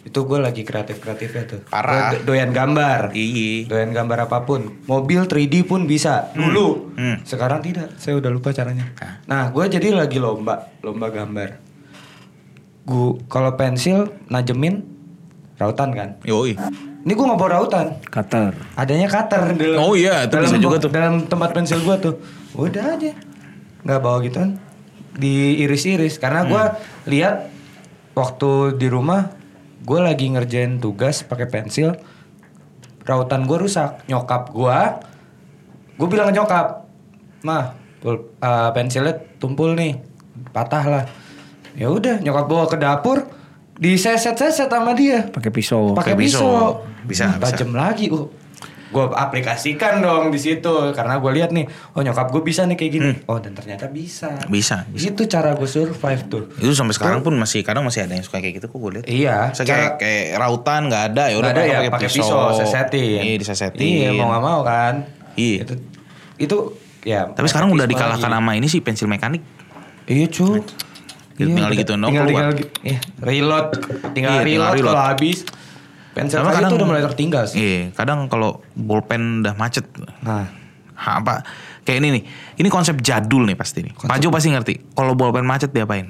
itu 0.04 0.20
gue 0.20 0.36
lagi 0.36 0.62
kreatif 0.62 1.00
kreatifnya 1.00 1.44
tuh. 1.48 1.62
Parah. 1.66 2.12
Gua 2.12 2.20
do- 2.20 2.24
doyan 2.30 2.52
gambar. 2.52 3.12
Iya. 3.12 3.66
Doyan 3.66 3.92
gambar 3.92 4.28
apa 4.28 4.44
pun. 4.44 4.84
Mobil 4.84 5.24
3D 5.24 5.64
pun 5.64 5.84
bisa 5.84 6.28
dulu. 6.32 6.92
Hmm. 6.94 7.24
Sekarang 7.24 7.60
tidak. 7.60 7.96
Saya 7.96 8.20
udah 8.20 8.28
lupa 8.28 8.52
caranya. 8.52 8.92
Nah, 9.26 9.48
gue 9.50 9.64
jadi 9.70 9.92
lagi 9.92 10.20
lomba, 10.20 10.76
lomba 10.80 11.08
gambar. 11.08 11.56
Gue 12.84 13.16
kalau 13.26 13.56
pensil 13.56 14.12
najemin 14.28 14.84
rautan 15.56 15.90
kan. 15.90 16.10
Yoi. 16.22 16.60
Ini 17.00 17.12
gue 17.12 17.26
nggak 17.26 17.36
bawa 17.38 17.52
rautan. 17.58 18.00
Cutter. 18.04 18.52
Adanya 18.76 19.08
cutter 19.08 19.56
dalam. 19.56 19.78
Oh 19.78 19.92
iya, 19.92 20.24
itu 20.24 20.36
dalam 20.36 20.46
bisa 20.46 20.58
juga 20.58 20.76
tuh. 20.78 20.88
Dalam 20.90 21.24
tempat 21.24 21.52
pensil 21.52 21.80
gue 21.80 21.96
tuh. 22.02 22.16
Udah 22.54 22.96
aja. 22.96 23.12
Nggak 23.82 24.00
bawa 24.00 24.20
gituan. 24.20 24.60
Diiris-iris 25.14 26.18
karena 26.18 26.44
gue 26.44 26.60
Hmm. 26.60 26.76
lihat 27.06 27.36
waktu 28.14 28.52
di 28.76 28.88
rumah 28.88 29.32
gue 29.84 30.00
lagi 30.00 30.32
ngerjain 30.32 30.80
tugas 30.80 31.22
pakai 31.24 31.48
pensil 31.52 32.00
rautan 33.04 33.44
gue 33.44 33.58
rusak 33.60 34.00
nyokap 34.08 34.56
gue 34.56 34.78
gue 36.00 36.08
bilang 36.08 36.32
ke 36.32 36.40
nyokap 36.40 36.88
mah 37.44 37.76
pul- 38.00 38.32
uh, 38.40 38.72
pensilnya 38.72 39.20
tumpul 39.38 39.76
nih 39.76 40.00
patah 40.56 40.84
lah. 40.88 41.06
Ya 41.74 41.90
udah 41.90 42.22
nyokap 42.22 42.46
bawa 42.46 42.66
ke 42.70 42.78
dapur 42.78 43.28
diseset-seset 43.76 44.70
sama 44.70 44.94
dia. 44.94 45.28
Pakai 45.28 45.50
pisau. 45.50 45.92
pakai 45.98 46.14
pisau. 46.14 46.40
pisau. 46.40 46.68
Bisa, 47.04 47.26
Hmm, 47.36 47.42
tajam 47.44 47.72
lagi 47.76 48.08
uh 48.08 48.28
gue 48.94 49.06
aplikasikan 49.10 50.00
dong 50.00 50.30
di 50.30 50.38
situ 50.38 50.70
karena 50.92 51.18
gue 51.18 51.32
lihat 51.32 51.50
nih 51.50 51.66
oh 51.92 52.00
nyokap 52.00 52.30
gue 52.30 52.42
bisa 52.42 52.64
nih 52.64 52.76
kayak 52.76 52.92
gini 52.94 53.12
oh 53.26 53.38
dan 53.38 53.52
ternyata 53.52 53.90
bisa 53.90 54.30
Hmm. 54.36 54.48
Bisa, 54.48 54.86
bisa. 54.88 55.10
itu 55.10 55.26
cara 55.26 55.52
gue 55.52 55.66
survive 55.66 56.22
tuh 56.26 56.44
Itu 56.56 56.72
sampai 56.72 56.94
sekarang 56.94 57.20
pun 57.20 57.34
masih 57.34 57.60
kadang 57.60 57.82
masih 57.82 58.02
ada 58.02 58.14
yang 58.14 58.22
suka 58.22 58.38
kayak 58.38 58.56
gitu 58.56 58.68
kok 58.68 58.78
gue 58.78 58.92
lihat. 58.94 59.06
iya 59.06 59.38
Saya 59.50 59.66
kayak 59.66 59.92
kayak 59.98 60.26
rautan 60.38 60.82
nggak 60.86 61.04
ada 61.10 61.24
ya 61.26 61.36
udah 61.36 61.50
ada 61.50 61.62
ya 61.62 61.78
pakai 61.82 61.92
pakai 61.92 62.10
pisau, 62.12 62.54
sesetin 62.54 63.22
Iya 63.24 63.36
disesetin. 63.36 63.82
iya 63.82 64.10
mau 64.14 64.30
nggak 64.30 64.44
mau 64.44 64.60
kan 64.62 64.94
Iya. 65.34 65.58
itu 65.64 65.74
itu 66.40 66.58
ya 67.02 67.26
Tapi 67.28 67.48
sekarang 67.48 67.70
udah 67.70 67.84
dikalahkan 67.84 68.22
lagi. 68.24 68.38
sama 68.38 68.52
ini 68.54 68.68
sih 68.68 68.80
pensil 68.80 69.08
mekanik. 69.08 69.42
iya 70.06 70.26
cu 70.26 70.62
Tinggal 71.34 71.66
udah- 71.66 71.74
gitu 71.76 71.92
dong, 71.92 72.06
tinggal, 72.06 72.26
keluar. 72.26 72.44
tinggal, 72.54 72.70
iya, 72.84 73.00
reload 73.20 73.68
tinggal 74.12 74.32
Iya, 74.32 74.40
tinggal 74.40 74.44
reload, 74.46 74.74
reload. 74.76 74.94
kalau 74.94 75.04
habis 75.10 75.38
pensil 76.14 76.40
Sama 76.40 76.50
kayu 76.52 76.66
itu 76.66 76.76
udah 76.78 76.88
mulai 76.88 77.04
tertinggal 77.04 77.44
sih 77.46 77.58
Iya, 77.58 77.82
kadang 77.92 78.26
kalau 78.26 78.62
bolpen 78.74 79.42
udah 79.42 79.54
macet. 79.54 79.86
nah 80.22 80.50
Ha, 80.94 81.20
apa 81.20 81.44
kayak 81.84 82.00
ini 82.00 82.10
nih. 82.16 82.24
Ini 82.64 82.70
konsep 82.70 83.02
jadul 83.02 83.44
nih 83.44 83.58
pasti 83.58 83.84
nih. 83.84 83.92
Maju 83.98 84.28
pasti 84.30 84.54
ngerti. 84.54 84.74
Kalau 84.94 85.18
bolpen 85.18 85.44
macet 85.44 85.74
diapain? 85.74 86.08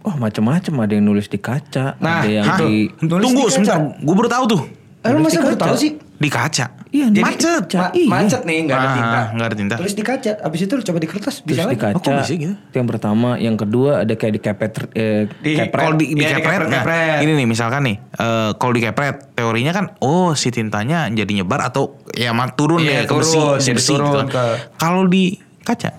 Wah 0.00 0.16
macem-macem 0.16 0.72
ada 0.80 0.94
yang 0.94 1.04
nulis 1.04 1.26
di 1.26 1.36
kaca. 1.36 1.98
Nah, 1.98 2.22
ada 2.22 2.30
yang 2.30 2.46
Hah? 2.46 2.58
di. 2.62 2.86
Nulis 3.02 3.20
Tunggu 3.26 3.42
di 3.42 3.44
kaca. 3.44 3.52
sebentar. 3.52 3.76
Gue 4.00 4.14
baru 4.14 4.30
tahu 4.30 4.44
tuh. 4.48 4.62
Eh, 5.06 5.12
lu 5.12 5.20
masa 5.20 5.36
di 5.36 5.44
baru 5.44 5.56
tahu 5.56 5.76
sih 5.76 5.92
Di 6.16 6.28
kaca. 6.28 6.66
Iya, 6.88 7.12
di 7.12 7.20
macet. 7.20 7.68
Ma- 7.70 7.92
Iya. 7.92 8.08
macet 8.08 8.40
nih 8.42 8.56
nggak 8.64 8.72
ada 8.74 8.82
Ah, 8.82 8.94
tinta 8.94 9.20
nggak 9.30 9.46
ada 9.46 9.56
tinta. 9.56 9.74
tulis 9.76 9.92
di 9.92 10.00
kaca 10.00 10.30
abis 10.40 10.60
itu 10.62 10.72
lu 10.72 10.82
coba 10.82 10.96
di 10.96 11.06
kertas 11.06 11.34
Terus 11.34 11.44
bisa 11.44 11.60
di 11.60 11.68
lagi 11.68 11.76
kaca. 11.78 11.92
Oh, 11.92 12.00
kok 12.00 12.12
bisa 12.18 12.32
gitu? 12.34 12.54
Itu 12.56 12.74
yang 12.74 12.88
pertama, 12.88 13.28
yang 13.36 13.54
kedua 13.54 13.90
ada 14.00 14.12
kayak 14.12 14.32
di 14.32 14.40
kepet 14.40 14.72
eh, 14.90 15.22
Di- 15.36 15.56
kepret. 15.58 15.76
Kalau 15.78 15.94
di, 15.94 16.04
di 16.08 16.14
Iya, 16.16 16.28
di 16.30 16.40
kepret, 16.40 16.56
nah, 16.64 16.80
kepret-kepret. 16.80 17.18
ini 17.20 17.32
nih 17.34 17.46
misalkan 17.46 17.82
nih, 17.84 17.96
eh, 18.00 18.50
kalau 18.54 18.72
di 18.72 18.80
kepret 18.80 19.16
teorinya 19.34 19.72
kan, 19.72 19.84
oh 19.98 20.32
si 20.32 20.48
tintanya 20.48 21.04
jadi 21.06 21.32
nyebar 21.36 21.60
atau 21.62 22.00
ya 22.10 22.32
turun 22.50 22.80
Iya, 22.80 22.92
ya 22.92 23.02
ke 23.04 23.12
besi, 23.12 23.36
turun, 23.36 23.56
si 23.56 23.66
jadi 23.66 23.76
besi 23.76 23.88
turun 23.90 24.08
gitu. 24.08 24.20
ke- 24.32 24.56
Kalau 24.74 25.02
di 25.04 25.24
kaca, 25.60 25.90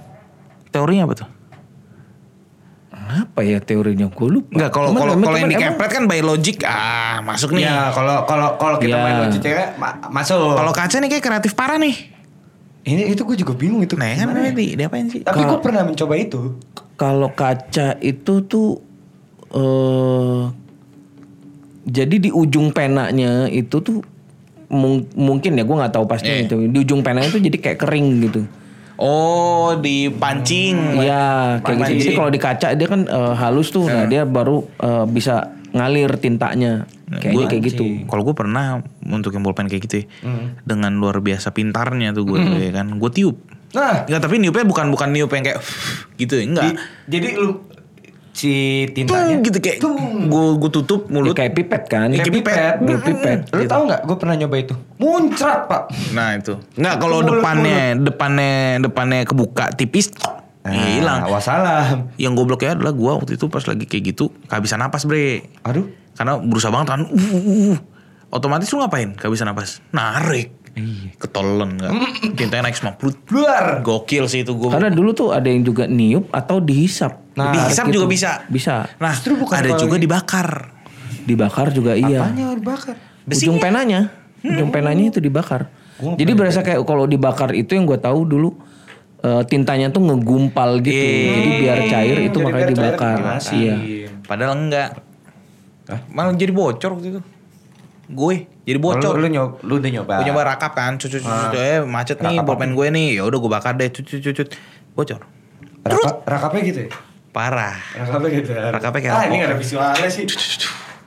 teorinya 0.67 1.05
apa 1.05 1.13
tuh? 1.15 1.27
Apa 3.07 3.39
ya 3.39 3.57
teorinya? 3.57 4.07
Gue 4.07 4.27
lupa. 4.29 4.51
Enggak, 4.51 4.69
kalau 4.69 4.89
kalau 4.91 5.13
kalau 5.15 5.37
yang 5.37 5.47
di 5.47 5.55
cuman 5.55 5.63
emang- 5.63 5.75
kepret 5.75 5.91
kan 5.93 6.03
by 6.05 6.19
logic 6.19 6.57
ah 6.61 7.17
masuk 7.21 7.49
nih. 7.51 7.63
ya 7.63 7.89
kalau 7.89 8.23
kalau 8.23 8.47
kalau 8.55 8.75
kita 8.75 8.93
Iya. 8.93 9.03
main 9.17 9.31
cewek 9.33 9.67
ma- 9.75 9.97
masuk 10.11 10.35
Kalau 10.53 10.71
kaca 10.71 10.95
nih 10.97 11.09
kayak 11.09 11.23
kreatif 11.23 11.51
parah 11.53 11.77
nih. 11.77 11.95
ini 12.83 13.03
itu 13.09 13.19
gue 13.21 13.35
juga 13.37 13.51
bingung 13.53 13.79
itu 13.81 13.95
Nah, 13.95 14.07
kan 14.09 14.31
ya? 14.33 14.51
di 14.51 14.75
diapain 14.75 15.07
sih? 15.07 15.19
tapi 15.19 15.39
gue 15.41 15.59
pernah 15.59 15.83
mencoba 15.83 16.15
itu 16.15 16.55
kalau 16.95 17.27
kaca 17.29 17.95
itu 17.97 18.33
tuh 18.43 18.79
eh 19.49 20.43
jadi 21.85 22.15
di 22.17 22.29
ujung 22.29 22.71
penanya 22.71 23.47
itu 23.47 23.79
tuh 23.79 24.03
mung- 24.67 25.07
mungkin 25.13 25.55
ya 25.55 25.63
gue 25.63 25.75
nggak 25.77 25.93
tahu 25.93 26.03
pasti 26.05 26.27
Iya. 26.27 26.39
gitu. 26.43 26.59
Di 26.65 26.77
ujung 26.81 26.99
penanya 26.99 27.27
itu 27.29 27.39
jadi 27.39 27.55
kayak 27.57 27.77
kering 27.77 28.07
gitu. 28.21 28.41
Oh, 28.97 29.77
dipancing. 29.77 30.97
Iya, 30.97 31.61
kayak 31.61 31.77
gitu. 31.87 32.01
Jadi 32.03 32.11
kalau 32.13 32.29
di 32.29 32.39
kaca 32.39 32.67
dia 32.73 32.87
kan 32.87 33.01
eh, 33.03 33.33
halus 33.35 33.69
tuh, 33.69 33.85
nah 33.85 34.05
dia 34.05 34.23
baru 34.23 34.65
eh, 34.75 35.05
bisa 35.05 35.35
ngalir 35.69 36.17
tintanya. 36.17 36.89
Kayaknya 37.07 37.45
kayak 37.47 37.63
gitu. 37.63 37.83
Kalau 38.03 38.21
gue 38.21 38.35
pernah 38.35 38.81
untuk 39.01 39.31
yang 39.31 39.41
pulpen 39.41 39.65
kayak 39.65 39.79
gitu 39.81 39.95
ya, 39.97 40.05
dengan 40.61 40.91
luar 40.93 41.17
biasa 41.17 41.49
pintarnya 41.49 42.11
tuh 42.11 42.25
gue 42.25 42.37
ya 42.59 42.73
kan, 42.73 42.89
gue 42.91 43.11
tiup. 43.13 43.37
Nah, 43.69 44.03
Enggak, 44.03 44.21
tapi 44.21 44.39
niupnya 44.39 44.63
bukan 44.63 44.89
bukan 44.89 45.11
niup 45.11 45.29
yang 45.29 45.43
kayak 45.43 45.59
gitu 46.17 46.33
ya, 46.35 46.43
enggak. 46.45 46.63
di- 46.65 46.77
jadi 47.09 47.27
lu 47.37 47.63
si 48.37 48.85
tintanya 48.93 49.33
Tung, 49.33 49.49
gitu 49.49 49.57
kayak 49.57 49.77
gue 50.29 50.45
gue 50.61 50.69
tutup 50.69 51.09
Ya, 51.09 51.13
mulut. 51.17 51.33
kayak 51.33 51.57
pipet 51.57 51.83
kan. 51.89 52.13
Kayak 52.13 52.29
pipet. 52.29 52.73
Kayak 52.85 53.01
pipet. 53.01 53.39
Lu 53.49 53.63
tahu 53.65 53.81
nggak? 53.89 54.01
Gue 54.05 54.17
pernah 54.21 54.35
nyoba 54.37 54.55
itu. 54.61 54.75
Muncrat 55.01 55.65
pak. 55.65 55.81
Nah 56.13 56.37
itu. 56.37 56.53
Enggak 56.77 56.95
kalau 57.01 57.17
Mulut, 57.25 57.41
depannya 57.41 57.81
depannya 57.97 58.53
depannya 58.77 59.19
kebuka 59.25 59.73
tipis 59.73 60.13
Nah, 60.67 60.75
ya 60.75 60.99
hilang. 60.99 61.19
Wassalam. 61.31 62.11
Yang 62.19 62.33
gobloknya 62.43 62.75
adalah 62.75 62.91
gue 62.91 63.11
waktu 63.23 63.31
itu 63.39 63.47
pas 63.47 63.63
lagi 63.63 63.87
kayak 63.87 64.03
gitu 64.11 64.35
kehabisan 64.51 64.83
napas 64.83 65.07
bre. 65.07 65.47
Aduh. 65.63 65.87
Karena 66.11 66.43
berusaha 66.43 66.69
banget 66.75 66.87
kan. 66.91 67.01
Uh, 67.07 67.15
uh, 67.15 67.51
uh. 67.71 67.77
Otomatis 68.35 68.67
lu 68.75 68.83
ngapain? 68.83 69.15
Kehabisan 69.15 69.47
napas. 69.47 69.79
Narik. 69.95 70.51
Iya. 70.77 71.09
Ketolen 71.17 71.73
enggak. 71.73 71.91
Tintanya 72.37 72.69
naik 72.69 72.77
semua 72.77 72.93
perut. 72.93 73.17
Luar. 73.27 73.81
Gokil 73.81 74.29
sih 74.29 74.45
itu 74.45 74.53
gue. 74.53 74.69
Karena 74.69 74.93
dulu 74.93 75.09
tuh 75.11 75.33
ada 75.33 75.49
yang 75.49 75.65
juga 75.65 75.89
niup 75.89 76.29
atau 76.29 76.61
dihisap. 76.61 77.33
Nah, 77.33 77.49
dihisap 77.51 77.89
Gitu. 77.89 77.97
juga 77.97 78.05
bisa. 78.05 78.31
Bisa. 78.45 78.85
Nah, 78.97 79.11
Justru 79.11 79.33
bukan 79.35 79.57
ada 79.57 79.73
juga 79.73 79.97
dibakar. 79.97 80.69
Dibakar 81.25 81.73
juga 81.73 81.97
iya. 81.97 82.23
Apanya 82.23 82.53
dibakar? 82.53 82.95
Ujung 83.27 83.57
penanya, 83.57 84.13
ujung 84.39 84.69
penanya 84.69 85.09
itu 85.09 85.19
dibakar. 85.19 85.67
Jadi 85.97 86.31
berasa 86.31 86.61
kayak 86.61 86.85
kalau 86.85 87.03
dibakar 87.03 87.51
itu 87.51 87.73
yang 87.73 87.83
gue 87.83 87.97
tahu 87.97 88.23
dulu 88.23 88.53
eh, 89.19 89.43
tintanya 89.43 89.89
tuh 89.89 90.05
ngegumpal 90.05 90.77
gitu. 90.79 90.93
Jadi 90.93 91.49
biar 91.59 91.79
cair 91.89 92.17
itu 92.21 92.37
jadi 92.37 92.45
makanya 92.45 92.63
cair 92.63 92.71
dibakar. 92.71 93.17
dimasin. 93.17 93.57
Iya. 93.57 93.75
Padahal 94.23 94.53
enggak. 94.55 94.89
Malah 96.07 96.37
jadi 96.37 96.53
bocor 96.53 96.89
waktu 96.93 97.07
itu. 97.11 97.21
Gue 98.07 98.47
jadi 98.63 98.79
bocor. 98.79 99.19
Lu, 99.19 99.23
lu, 99.23 99.27
nyoba, 99.27 99.59
lu 99.67 99.73
udah 99.83 99.91
nyoba. 99.91 100.13
Gue 100.23 100.25
nyoba 100.31 100.41
rakap 100.55 100.71
kan, 100.75 100.95
cucut 100.95 101.19
cucut 101.19 101.59
eh 101.59 101.83
macet 101.83 102.17
nih 102.23 102.39
pulpen 102.43 102.71
gue 102.71 102.87
nih. 102.87 103.19
Ya 103.19 103.23
udah 103.27 103.37
gue 103.39 103.51
bakar 103.51 103.75
deh, 103.75 103.91
cucut 103.91 104.19
cucut 104.23 104.47
bocor. 104.95 105.21
Rakap, 105.87 106.15
rakapnya 106.27 106.61
gitu 106.67 106.79
ya? 106.87 106.89
Parah. 107.31 107.75
Rakapnya 107.95 108.29
gitu 108.33 108.51
ya? 108.51 108.61
Rakapnya 108.71 108.99
kayak 109.03 109.13
Ah 109.13 109.19
rokok. 109.23 109.29
ini 109.29 109.35
gak 109.39 109.49
ada 109.49 109.57
visualnya 109.59 110.09
sih. 110.11 110.25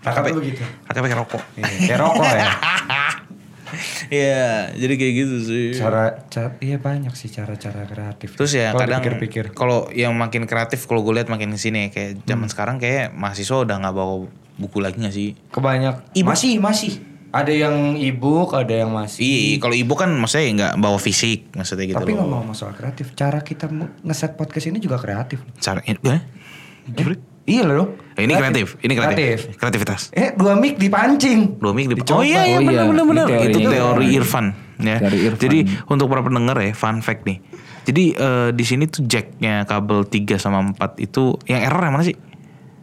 Rakapnya 0.01 0.33
begitu. 0.37 0.63
Rakapnya 0.89 1.09
kayak 1.13 1.21
rokok. 1.25 1.43
Iya, 1.57 1.69
Kayak 1.85 2.01
rokok 2.01 2.25
ya? 2.29 2.49
Iya, 4.11 4.75
jadi 4.75 4.95
kayak 4.99 5.15
gitu 5.15 5.37
sih. 5.47 5.67
Cara, 5.79 6.27
cara, 6.27 6.59
iya 6.59 6.83
banyak 6.83 7.15
sih 7.15 7.31
cara-cara 7.31 7.87
kreatif. 7.87 8.35
Terus 8.35 8.59
ya 8.59 8.75
Kalau 8.75 8.83
kadang 8.83 9.03
kalau 9.55 9.79
yang 9.95 10.11
makin 10.19 10.51
kreatif 10.51 10.91
kalau 10.91 11.07
gue 11.07 11.15
lihat 11.15 11.31
makin 11.31 11.55
ke 11.55 11.59
sini 11.63 11.87
ya, 11.87 11.89
kayak 11.95 12.11
zaman 12.27 12.51
sekarang 12.51 12.77
kayak 12.83 13.15
mahasiswa 13.15 13.63
udah 13.63 13.77
nggak 13.79 13.95
bawa 13.95 14.27
buku 14.61 14.79
lagi 14.85 15.01
gak 15.01 15.15
sih? 15.17 15.33
Kebanyak. 15.49 16.13
Ibu. 16.13 16.29
Masih, 16.29 16.61
masih. 16.61 16.93
Ada 17.31 17.55
yang 17.55 17.95
ebook, 17.97 18.59
ada 18.59 18.75
yang 18.75 18.91
masih. 18.91 19.23
Iya, 19.23 19.63
kalau 19.63 19.75
ibu 19.79 19.95
kan 19.95 20.11
maksudnya 20.19 20.51
nggak 20.51 20.73
bawa 20.83 20.99
fisik 20.99 21.55
maksudnya 21.55 21.87
gitu 21.87 22.03
Tapi 22.03 22.11
loh. 22.19 22.27
ngomong 22.27 22.59
soal 22.59 22.75
kreatif, 22.75 23.15
cara 23.15 23.39
kita 23.39 23.71
ngeset 24.03 24.35
podcast 24.35 24.67
ini 24.67 24.83
juga 24.83 24.99
kreatif. 24.99 25.39
Cara 25.63 25.79
eh, 25.87 25.95
eh? 25.95 26.21
Iya 27.51 27.63
loh. 27.67 27.99
Eh, 28.15 28.29
ini 28.29 28.35
kreatif, 28.37 28.79
ini 28.85 28.93
kreatif. 28.95 29.17
Kreatif. 29.17 29.59
Kreativitas. 29.59 30.01
Eh, 30.13 30.37
dua 30.37 30.55
mic 30.55 30.77
dipancing. 30.77 31.59
Dua 31.59 31.73
mik 31.75 31.87
di 31.91 31.95
Dicoba. 32.03 32.21
Oh 32.21 32.25
iya, 32.27 32.47
iya 32.47 32.59
Oh 32.59 32.63
iya, 32.63 32.85
benar 32.85 32.85
benar 32.91 33.05
benar. 33.27 33.27
Itu 33.49 33.59
teori 33.65 34.07
Irfan 34.15 34.47
ya. 34.79 34.97
Teori 35.01 35.19
Irfan. 35.31 35.41
Jadi 35.41 35.59
untuk 35.89 36.07
para 36.07 36.23
pendengar 36.23 36.57
ya, 36.61 36.71
fun 36.77 37.01
fact 37.01 37.25
nih. 37.27 37.39
Jadi 37.89 38.05
eh, 38.15 38.49
di 38.53 38.65
sini 38.67 38.85
tuh 38.87 39.03
jacknya 39.09 39.65
kabel 39.65 40.05
3 40.07 40.37
sama 40.37 40.63
4 40.77 41.01
itu 41.01 41.35
yang 41.49 41.65
error 41.65 41.83
yang 41.83 41.95
mana 41.97 42.05
sih? 42.05 42.15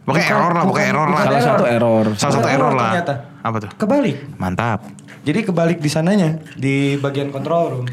Pokoknya 0.07 0.23
Bukan, 0.23 0.39
error 0.39 0.51
lah, 0.55 0.63
bukan, 0.63 0.71
pokoknya 0.71 0.87
error 0.87 1.07
lah. 1.11 1.19
Salah 1.19 1.43
satu 1.43 1.63
error. 1.67 2.05
Salah 2.15 2.33
satu 2.39 2.47
error 2.47 2.71
error 2.71 2.79
lah. 2.79 2.91
ternyata. 2.95 3.13
Apa 3.43 3.57
tuh? 3.59 3.69
Kebalik. 3.75 4.17
Mantap. 4.39 4.79
Jadi 5.27 5.39
kebalik 5.43 5.77
di 5.83 5.89
sananya 5.91 6.39
di 6.55 6.95
bagian 6.95 7.27
control 7.27 7.63
room. 7.67 7.87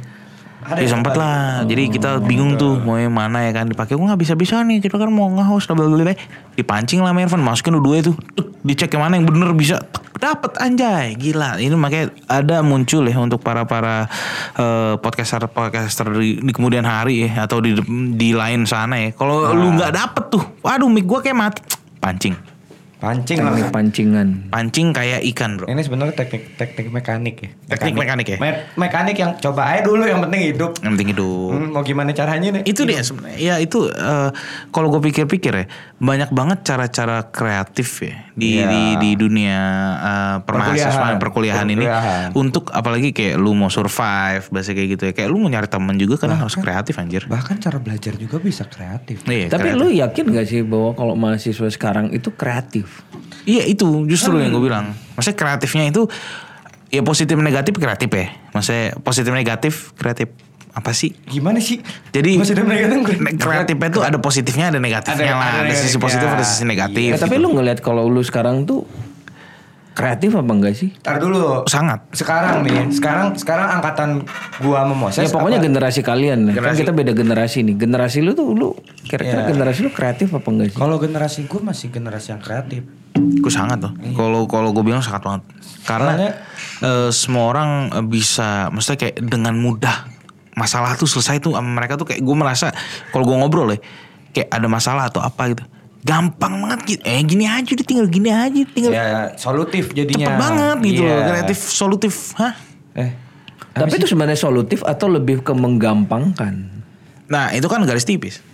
Ada 0.64 0.78
Ya 0.78 0.88
sempat 0.94 1.18
lah. 1.18 1.66
Jadi 1.66 1.90
kita 1.90 2.22
bingung 2.22 2.54
tuh 2.54 2.78
mau 2.78 2.94
yang 2.96 3.10
mana 3.10 3.42
ya 3.42 3.50
kan 3.50 3.66
dipakai. 3.66 3.98
Gue 3.98 4.06
nggak 4.06 4.22
bisa 4.22 4.38
bisa 4.38 4.62
nih. 4.62 4.78
Kita 4.78 4.94
kan 4.94 5.10
mau 5.10 5.26
nge-host 5.26 5.68
bla 5.74 5.90
bla. 5.90 6.14
Dipancing 6.54 7.02
lah 7.02 7.10
Irfan. 7.18 7.42
Masukin 7.42 7.76
dua 7.82 7.98
itu. 8.00 8.14
Dicek 8.62 8.94
yang 8.94 9.02
mana 9.10 9.18
yang 9.18 9.26
bener 9.26 9.50
bisa. 9.52 9.82
Tuk, 9.82 10.06
Dapet 10.16 10.56
anjay. 10.62 11.18
Gila. 11.18 11.58
Ini 11.60 11.74
makanya 11.74 12.14
ada 12.30 12.62
muncul 12.64 13.04
ya 13.04 13.18
untuk 13.18 13.42
para 13.42 13.66
para 13.66 14.08
eh, 14.56 14.94
podcaster 15.02 15.44
podcaster 15.50 16.08
di, 16.14 16.40
di 16.40 16.52
kemudian 16.54 16.86
hari 16.86 17.28
ya 17.28 17.44
atau 17.44 17.60
di 17.60 17.76
di 18.14 18.30
lain 18.32 18.64
sana 18.64 19.02
ya. 19.02 19.12
Kalau 19.12 19.52
lu 19.52 19.74
nggak 19.74 19.92
dapet 19.92 20.24
tuh, 20.32 20.44
waduh 20.64 20.88
mic 20.88 21.04
gue 21.04 21.18
kayak 21.20 21.36
mati. 21.36 21.60
Pancing. 22.04 22.53
Pancing 22.96 23.36
Teknik 23.36 23.60
lah. 23.60 23.70
pancingan. 23.70 24.28
Pancing 24.48 24.88
kayak 24.90 25.20
ikan 25.28 25.50
bro. 25.54 25.66
Ini 25.66 25.76
sebenarnya 25.78 26.14
teknik 26.14 26.54
teknik 26.54 26.86
mekanik 26.88 27.36
ya. 27.36 27.50
Teknik 27.70 27.94
mekanik 27.96 28.26
ya? 28.26 28.38
Me- 28.38 28.64
mekanik 28.76 29.12
yang 29.14 29.36
coba 29.36 29.68
aja 29.68 29.82
dulu 29.82 30.02
yang 30.02 30.20
penting 30.20 30.40
hidup. 30.46 30.72
Yang 30.78 30.92
penting 30.94 31.10
hidup. 31.10 31.50
Hmm, 31.50 31.68
mau 31.70 31.82
gimana 31.82 32.10
caranya 32.10 32.48
nih? 32.50 32.62
itu 32.64 32.82
dia 32.82 33.00
sebenarnya 33.00 33.36
ya 33.36 33.54
itu 33.58 33.86
eh, 33.86 34.30
kalau 34.70 34.88
gue 34.88 35.02
pikir-pikir 35.02 35.52
ya 35.54 35.66
banyak 35.96 36.30
banget 36.30 36.58
cara-cara 36.62 37.26
kreatif 37.26 37.88
ya 38.00 38.16
di 38.32 38.46
Iya. 38.54 38.66
di, 38.66 38.82
di 38.96 39.10
dunia 39.14 39.60
eh, 39.94 40.36
permahasiswaan 40.40 41.16
perkuliahan, 41.16 41.66
ini 41.66 41.84
Perkuliahan. 41.84 42.28
untuk 42.32 42.70
apalagi 42.70 43.10
kayak 43.10 43.36
lu 43.36 43.52
mau 43.52 43.68
survive 43.68 44.48
bahasa 44.48 44.70
kayak 44.70 44.88
gitu 44.90 45.02
ya 45.04 45.12
kayak 45.12 45.28
lu 45.28 45.38
mau 45.38 45.48
nyari 45.48 45.66
temen 45.66 45.94
juga 45.94 46.16
kan 46.18 46.32
harus 46.32 46.54
kreatif 46.54 46.94
anjir 46.94 47.26
Bahkan 47.26 47.56
cara 47.58 47.76
belajar 47.76 48.14
juga 48.14 48.38
bisa 48.38 48.64
kreatif. 48.64 49.20
iya 49.24 49.46
Tapi 49.46 49.68
kreatif. 49.68 49.76
lu 49.76 49.86
yakin 49.90 50.24
gak 50.30 50.46
sih 50.46 50.60
bahwa 50.62 50.90
kalau 50.92 51.14
mahasiswa 51.14 51.68
sekarang 51.68 52.08
itu 52.10 52.30
kreatif? 52.30 52.83
Iya 53.44 53.62
itu 53.64 53.86
justru 54.04 54.36
yang 54.36 54.50
gue 54.50 54.62
bilang. 54.62 54.92
Maksudnya 55.14 55.36
kreatifnya 55.36 55.84
itu 55.88 56.02
ya 56.88 57.02
positif 57.02 57.36
negatif 57.36 57.74
kreatif 57.74 58.08
ya. 58.08 58.26
Maksudnya 58.50 58.96
positif 59.00 59.30
negatif 59.30 59.74
kreatif. 59.94 60.28
Apa 60.74 60.90
sih? 60.90 61.14
Gimana 61.24 61.62
sih? 61.62 61.78
jadi 62.10 62.34
Maksudnya 62.34 62.66
mereka 62.66 62.90
kan 62.90 63.00
ne- 63.06 63.38
kreatifnya 63.38 63.88
itu 63.88 64.00
ada 64.02 64.18
positifnya 64.18 64.74
ada 64.74 64.82
negatifnya 64.82 65.30
Ada- 65.30 65.38
lah. 65.38 65.50
ada 65.62 65.70
ada, 65.70 65.74
sisi 65.78 66.02
positif 66.02 66.26
ada 66.26 66.42
sisi 66.42 66.66
negatif 66.66 67.14
Ya, 67.14 67.16
tapi 67.16 67.38
gitu. 67.38 67.46
lu 67.46 67.54
ngelihat 67.54 67.78
kalau 67.78 68.10
lu 68.10 68.18
sekarang 68.20 68.66
tuh 68.66 68.82
kreatif 69.94 70.34
apa 70.34 70.50
enggak 70.50 70.74
sih? 70.74 70.90
Tar 70.98 71.16
dulu. 71.16 71.62
sangat 71.64 72.02
Sekarang 72.10 72.60
nih, 72.60 72.90
sekarang 72.90 73.32
sekarang 73.34 73.66
angkatan 73.72 74.26
gua 74.58 74.82
sama 74.82 74.94
Moses. 74.98 75.22
Ya 75.22 75.30
pokoknya 75.30 75.58
apa- 75.58 75.66
generasi 75.66 76.00
kalian. 76.02 76.38
Kan 76.44 76.54
Generasi- 76.56 76.80
kita 76.82 76.92
beda 76.92 77.12
generasi 77.12 77.58
nih. 77.62 77.74
Generasi 77.76 78.18
lu 78.18 78.32
tuh 78.32 78.50
lu 78.50 78.74
kira-kira 79.02 79.42
Ya. 79.42 79.48
generasi 79.48 79.80
lu 79.80 79.90
kreatif 79.90 80.28
apa 80.30 80.44
enggak 80.44 80.68
sih? 80.70 80.76
Kalau 80.76 80.98
generasi 80.98 81.46
gua 81.46 81.60
masih 81.64 81.88
generasi 81.88 82.28
yang 82.28 82.42
kreatif. 82.42 82.82
Gue 83.14 83.48
sangat 83.48 83.78
tuh. 83.78 83.94
Kalau 84.12 84.44
kalau 84.44 84.70
gue 84.70 84.82
bilang 84.82 84.98
sangat 84.98 85.22
banget. 85.22 85.42
Karena 85.84 86.12
Soalnya- 86.12 86.34
eh, 86.82 87.10
semua 87.10 87.44
orang 87.46 87.70
eh, 87.88 88.02
bisa, 88.02 88.66
maksudnya 88.68 88.98
kayak 89.00 89.16
dengan 89.22 89.54
mudah 89.54 90.10
masalah 90.52 90.94
tuh 90.94 91.06
selesai 91.06 91.38
tuh 91.38 91.54
mereka 91.56 91.94
tuh 91.94 92.04
kayak 92.04 92.18
gue 92.20 92.36
merasa 92.36 92.74
kalau 93.10 93.22
gue 93.22 93.34
ngobrol 93.34 93.70
ya 93.70 93.78
kayak 94.30 94.50
ada 94.50 94.66
masalah 94.66 95.06
atau 95.06 95.18
apa 95.18 95.42
gitu. 95.48 95.62
Gampang 96.04 96.60
banget 96.60 96.80
gitu. 96.86 97.00
Eh 97.02 97.24
gini 97.24 97.48
aja 97.48 97.64
udah 97.64 97.86
tinggal 97.88 98.06
gini 98.06 98.28
aja 98.28 98.60
tinggal 98.68 98.92
Ya 98.92 99.32
solutif 99.34 99.96
jadinya. 99.96 100.28
cepet 100.28 100.36
banget 100.36 100.76
gitu 100.84 101.02
Iya. 101.02 101.08
loh. 101.10 101.22
Kreatif 101.32 101.58
solutif. 101.64 102.14
Hah? 102.36 102.52
Eh. 102.92 103.10
Tapi 103.72 103.94
itu 103.96 104.06
sebenarnya 104.06 104.36
solutif 104.36 104.84
atau 104.84 105.08
lebih 105.08 105.40
ke 105.40 105.50
menggampangkan? 105.50 106.54
Nah 107.26 107.50
itu 107.50 107.64
kan 107.66 107.80
garis 107.82 108.04
tipis. 108.04 108.44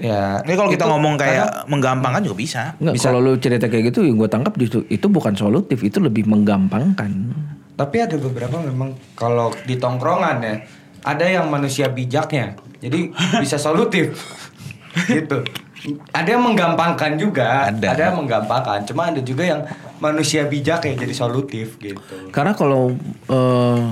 Ya. 0.00 0.40
Ini 0.40 0.56
kalau 0.56 0.70
kita 0.72 0.88
ngomong 0.88 1.20
kayak 1.20 1.68
menggampangkan 1.68 2.24
juga 2.24 2.36
bisa. 2.38 2.62
Enggak, 2.80 2.96
kalau 3.04 3.20
lu 3.20 3.36
cerita 3.36 3.68
kayak 3.68 3.92
gitu 3.92 4.00
yang 4.00 4.16
gue 4.16 4.30
tangkap 4.30 4.56
justru 4.56 4.88
itu 4.88 5.04
bukan 5.12 5.36
solutif, 5.36 5.84
itu 5.84 6.00
lebih 6.00 6.24
menggampangkan. 6.24 7.10
Tapi 7.76 7.96
ada 8.00 8.16
beberapa 8.16 8.64
memang 8.64 8.96
kalau 9.12 9.52
di 9.68 9.76
tongkrongan 9.76 10.40
ya, 10.40 10.54
ada 11.04 11.24
yang 11.28 11.52
manusia 11.52 11.92
bijaknya. 11.92 12.56
Jadi 12.80 13.12
bisa 13.36 13.60
solutif. 13.60 14.16
gitu. 15.06 15.44
Ada 16.12 16.36
yang 16.36 16.44
menggampangkan 16.44 17.16
juga, 17.16 17.72
Ada. 17.72 17.96
ada 17.96 18.02
yang 18.12 18.16
menggampangkan. 18.20 18.84
Cuma 18.84 19.08
ada 19.08 19.20
juga 19.24 19.48
yang 19.48 19.60
manusia 19.96 20.44
bijak 20.44 20.84
ya 20.84 20.92
jadi 20.92 21.14
solutif 21.16 21.80
gitu. 21.80 22.28
Karena 22.28 22.52
kalau 22.52 22.92
eh, 23.28 23.82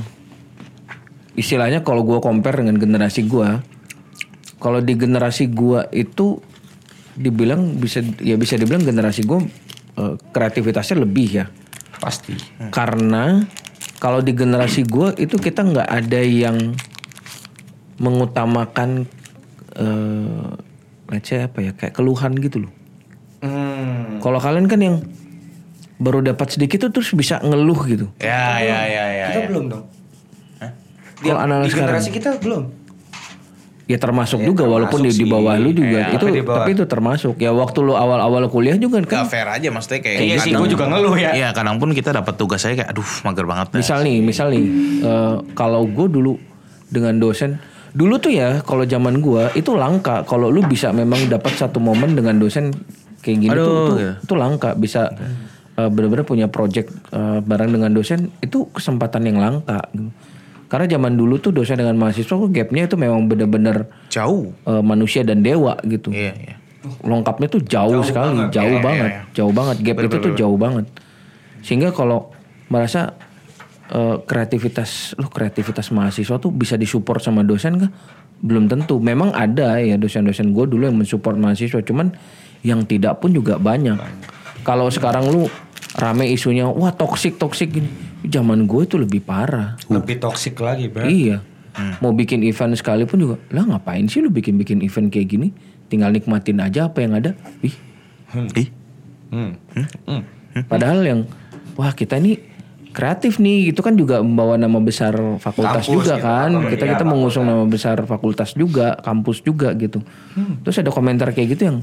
istilahnya 1.39 1.81
kalau 1.81 2.05
gue 2.05 2.21
compare 2.21 2.61
dengan 2.61 2.77
generasi 2.77 3.25
gue, 3.25 3.49
kalau 4.61 4.85
di 4.85 4.95
generasi 5.01 5.49
gue 5.49 5.89
itu 5.97 6.45
dibilang 7.19 7.81
bisa 7.81 8.05
ya 8.21 8.37
bisa 8.37 8.61
dibilang 8.61 8.85
generasi 8.85 9.25
gue 9.25 9.41
eh, 9.97 10.15
kreativitasnya 10.29 11.09
lebih 11.09 11.29
ya. 11.41 11.47
Pasti. 11.99 12.37
Karena 12.69 13.41
kalau 13.97 14.21
di 14.21 14.37
generasi 14.37 14.85
gue 14.85 15.17
itu 15.17 15.41
kita 15.41 15.65
nggak 15.65 15.89
ada 15.89 16.21
yang 16.21 16.77
mengutamakan 17.97 19.09
eh, 19.73 20.68
say 21.19 21.41
apa 21.41 21.59
ya 21.61 21.73
kayak 21.73 21.93
keluhan 21.93 22.37
gitu 22.37 22.65
loh. 22.65 22.73
Hmm. 23.39 24.19
Kalau 24.19 24.37
kalian 24.37 24.67
kan 24.67 24.79
yang 24.79 24.97
baru 25.97 26.23
dapat 26.23 26.47
sedikit 26.51 26.85
tuh 26.85 26.91
terus 26.93 27.11
bisa 27.13 27.41
ngeluh 27.41 27.81
gitu. 27.85 28.07
Ya 28.19 28.59
ya 28.59 28.79
ya 28.85 29.05
ya. 29.09 29.27
kita 29.31 29.41
ya. 29.41 29.49
belum 29.49 29.65
dong. 29.69 29.85
Kalau 31.19 31.35
anak-anak 31.37 31.67
di 31.67 31.71
sekarang 31.73 31.89
generasi 31.91 32.11
kita 32.13 32.31
belum. 32.39 32.63
ya 33.89 33.97
termasuk 33.97 34.39
Ya, 34.39 34.47
juga 34.47 34.69
walaupun 34.69 35.01
di, 35.01 35.09
termasuk 35.09 35.19
di 35.19 35.27
bawah 35.27 35.55
sih. 35.57 35.65
lu 35.65 35.71
juga 35.73 35.99
Ya, 35.99 36.07
itu 36.13 36.27
bawah. 36.45 36.57
tapi 36.61 36.71
itu 36.77 36.85
termasuk. 36.85 37.35
Ya 37.41 37.51
waktu 37.51 37.79
lu 37.81 37.97
awal-awal 37.97 38.45
kuliah 38.47 38.77
juga 38.77 39.01
kan 39.01 39.25
Gak 39.25 39.33
fair 39.33 39.49
aja 39.49 39.69
maksudnya 39.73 39.99
kayak 39.99 40.19
Iya 40.21 40.37
sih, 40.39 40.53
kadang- 40.53 40.61
gue 40.61 40.69
juga 40.71 40.85
ngeluh 40.87 41.17
ya. 41.17 41.31
Iya 41.33 41.49
kadang 41.51 41.81
pun 41.81 41.91
kita 41.91 42.13
dapat 42.13 42.37
tugas 42.37 42.61
saya 42.61 42.77
kayak 42.77 42.93
aduh 42.93 43.09
mager 43.25 43.49
banget. 43.49 43.67
Misal 43.73 44.05
nih, 44.05 44.17
misal 44.21 44.53
nih, 44.53 44.65
eh, 45.01 45.35
kalau 45.57 45.89
gue 45.89 46.07
dulu 46.07 46.37
dengan 46.87 47.17
dosen, 47.17 47.57
dulu 47.95 48.19
tuh 48.19 48.33
ya 48.33 48.61
kalau 48.63 48.85
zaman 48.85 49.21
gue 49.21 49.53
itu 49.55 49.71
langka. 49.73 50.25
Kalau 50.25 50.49
lu 50.49 50.65
bisa 50.65 50.91
memang 50.91 51.29
dapat 51.29 51.53
satu 51.55 51.79
momen 51.79 52.13
dengan 52.13 52.37
dosen 52.37 52.73
kayak 53.21 53.39
gini 53.39 53.53
tuh, 53.53 53.55
Aduh, 53.55 53.67
tuh, 53.67 53.97
gitu. 53.97 54.13
tuh 54.29 54.37
langka. 54.37 54.71
Bisa 54.75 55.09
eh, 55.77 55.89
benar-benar 55.89 56.25
punya 56.25 56.47
project 56.49 56.91
eh, 57.13 57.39
bareng 57.41 57.71
dengan 57.73 57.91
dosen 57.93 58.33
itu 58.41 58.69
kesempatan 58.71 59.25
yang 59.29 59.39
langka. 59.39 59.81
gitu. 59.93 60.11
Karena 60.69 60.85
zaman 60.85 61.17
dulu 61.17 61.41
tuh 61.41 61.49
dosen 61.49 61.81
dengan 61.81 61.97
mahasiswa 61.97 62.29
kok 62.29 62.53
gapnya 62.53 62.85
itu 62.85 62.97
memang 63.01 63.25
benar-benar 63.25 63.89
Jauh. 64.13 64.53
eh, 64.53 64.83
manusia 64.85 65.25
dan 65.25 65.41
dewa 65.41 65.77
gitu. 65.85 66.13
Iya 66.13 66.33
iya. 66.37 66.55
Lengkapnya 67.05 67.49
tuh 67.51 67.61
jauh, 67.65 68.01
sekali, 68.07 68.49
banget. 68.49 68.55
jauh 68.55 68.65
Iya, 68.71 68.79
iya, 68.79 68.85
banget, 68.85 69.11
iya. 69.11 69.21
jauh 69.35 69.53
banget. 69.53 69.77
Gap 69.83 69.97
itu 70.05 70.17
tuh 70.21 70.33
jauh 70.37 70.59
banget. 70.61 70.87
Sehingga 71.65 71.91
kalau 71.91 72.31
merasa 72.69 73.17
eh, 73.93 74.17
kreativitas, 74.25 75.19
lu 75.19 75.29
kreativitas 75.29 75.91
mahasiswa 75.91 76.37
tuh 76.41 76.53
bisa 76.53 76.77
disupport 76.77 77.21
sama 77.21 77.45
dosen 77.45 77.81
kah? 77.81 77.91
Belum 78.39 78.71
tentu. 78.71 79.03
Memang 79.03 79.35
ada 79.35 79.81
ya 79.83 79.99
dosen-dosen 79.99 80.55
gue 80.55 80.65
dulu 80.69 80.87
yang 80.87 80.99
mensupport 80.99 81.35
mahasiswa, 81.35 81.83
cuman 81.83 82.15
yang 82.63 82.87
tidak 82.87 83.19
pun 83.19 83.35
juga 83.35 83.59
banyak. 83.59 83.99
Kalau 84.63 84.91
sekarang 84.93 85.31
lu 85.31 85.51
rame 85.99 86.31
isunya, 86.31 86.69
wah 86.69 86.93
toksik 86.95 87.41
toksik 87.41 87.75
gini. 87.75 87.91
Zaman 88.29 88.67
gue 88.67 88.83
itu 88.85 88.97
lebih 88.99 89.23
parah. 89.23 89.79
Lebih 89.91 90.23
toksik 90.23 90.59
lagi, 90.59 90.91
bro. 90.91 91.07
Iya. 91.07 91.43
Mau 92.03 92.11
bikin 92.11 92.43
event 92.43 92.75
sekalipun 92.75 93.19
juga, 93.23 93.37
lah 93.55 93.63
ngapain 93.63 94.03
sih 94.11 94.19
lu 94.19 94.35
bikin-bikin 94.35 94.83
event 94.83 95.15
kayak 95.15 95.31
gini? 95.31 95.49
Tinggal 95.87 96.11
nikmatin 96.11 96.59
aja 96.59 96.91
apa 96.91 97.07
yang 97.07 97.15
ada. 97.15 97.39
Ih, 97.63 97.75
Ih. 98.59 98.69
Hmm. 99.31 99.53
Hmm. 100.09 100.23
padahal 100.65 101.05
yang 101.05 101.21
wah 101.77 101.93
kita 101.93 102.17
ini 102.17 102.41
kreatif 102.91 103.39
nih, 103.39 103.71
itu 103.71 103.81
kan 103.85 103.95
juga 103.95 104.19
membawa 104.25 104.57
nama 104.57 104.81
besar 104.81 105.15
fakultas 105.39 105.85
Kampus 105.87 105.93
juga 105.93 106.15
gitu, 106.17 106.25
kan. 106.25 106.51
apa, 106.57 106.69
Kita 106.73 106.85
iya, 106.89 106.93
kita 106.97 107.05
mengusung 107.05 107.45
nama 107.47 107.65
besar 107.69 107.97
fakultas 108.09 108.51
juga, 108.57 108.97
kampus 108.99 109.45
juga 109.45 109.71
gitu. 109.77 110.03
Terus 110.65 110.77
ada 110.81 110.91
komentar 110.91 111.31
kayak 111.31 111.49
gitu 111.55 111.63
yang 111.69 111.79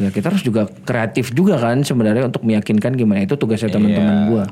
ya 0.00 0.08
kita 0.08 0.32
harus 0.32 0.40
juga 0.40 0.64
kreatif 0.88 1.36
juga 1.36 1.60
kan 1.60 1.84
sebenarnya 1.84 2.24
untuk 2.24 2.40
meyakinkan 2.48 2.96
gimana 2.96 3.28
itu 3.28 3.36
tugasnya 3.36 3.68
teman-teman 3.68 4.16
gua. 4.28 4.44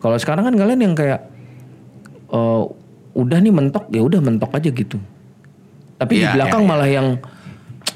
Kalau 0.00 0.16
sekarang 0.20 0.48
kan 0.48 0.54
kalian 0.56 0.80
yang 0.80 0.94
kayak 0.96 1.20
eh, 2.30 2.62
udah 3.16 3.38
nih 3.40 3.52
mentok 3.52 3.88
ya 3.90 4.00
udah 4.04 4.20
mentok 4.22 4.52
aja 4.54 4.70
gitu. 4.70 4.96
Tapi 6.00 6.12
di 6.16 6.24
Iya, 6.24 6.32
belakang 6.32 6.64
iya, 6.64 6.68
iya. 6.68 6.72
malah 6.72 6.88
yang 6.88 7.08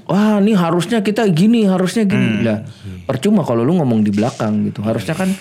wah 0.05 0.37
ini 0.41 0.53
harusnya 0.53 1.01
kita 1.01 1.25
gini, 1.33 1.65
harusnya 1.65 2.05
gini. 2.05 2.45
Lah, 2.45 2.61
percuma 3.09 3.41
kalau 3.47 3.65
lu 3.65 3.81
ngomong 3.81 4.05
di 4.05 4.13
belakang 4.13 4.69
gitu. 4.69 4.85
Harusnya 4.85 5.17
kan 5.17 5.33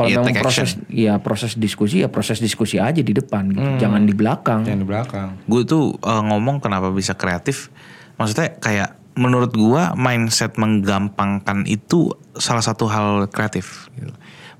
kalau 0.00 0.08
Iya, 0.08 0.24
memang 0.24 0.40
proses 0.40 0.80
ya 0.88 1.20
proses 1.20 1.52
diskusi 1.60 2.00
ya 2.00 2.08
proses 2.08 2.40
diskusi 2.40 2.80
aja 2.80 3.04
di 3.04 3.12
depan 3.12 3.52
gitu. 3.52 3.68
Jangan 3.76 4.08
di 4.08 4.14
belakang. 4.16 4.64
Yang 4.64 4.80
di 4.80 4.88
belakang. 4.88 5.28
Gue 5.44 5.68
tuh 5.68 5.92
eh, 6.00 6.22
ngomong 6.24 6.64
kenapa 6.64 6.88
bisa 6.88 7.12
kreatif. 7.12 7.68
Maksudnya 8.16 8.56
kayak 8.56 8.96
menurut 9.20 9.52
gua 9.52 9.92
mindset 9.98 10.56
menggampangkan 10.56 11.68
itu 11.68 12.16
salah 12.40 12.64
satu 12.64 12.88
hal 12.88 13.28
kreatif. 13.28 13.92
Gitu. 13.92 14.12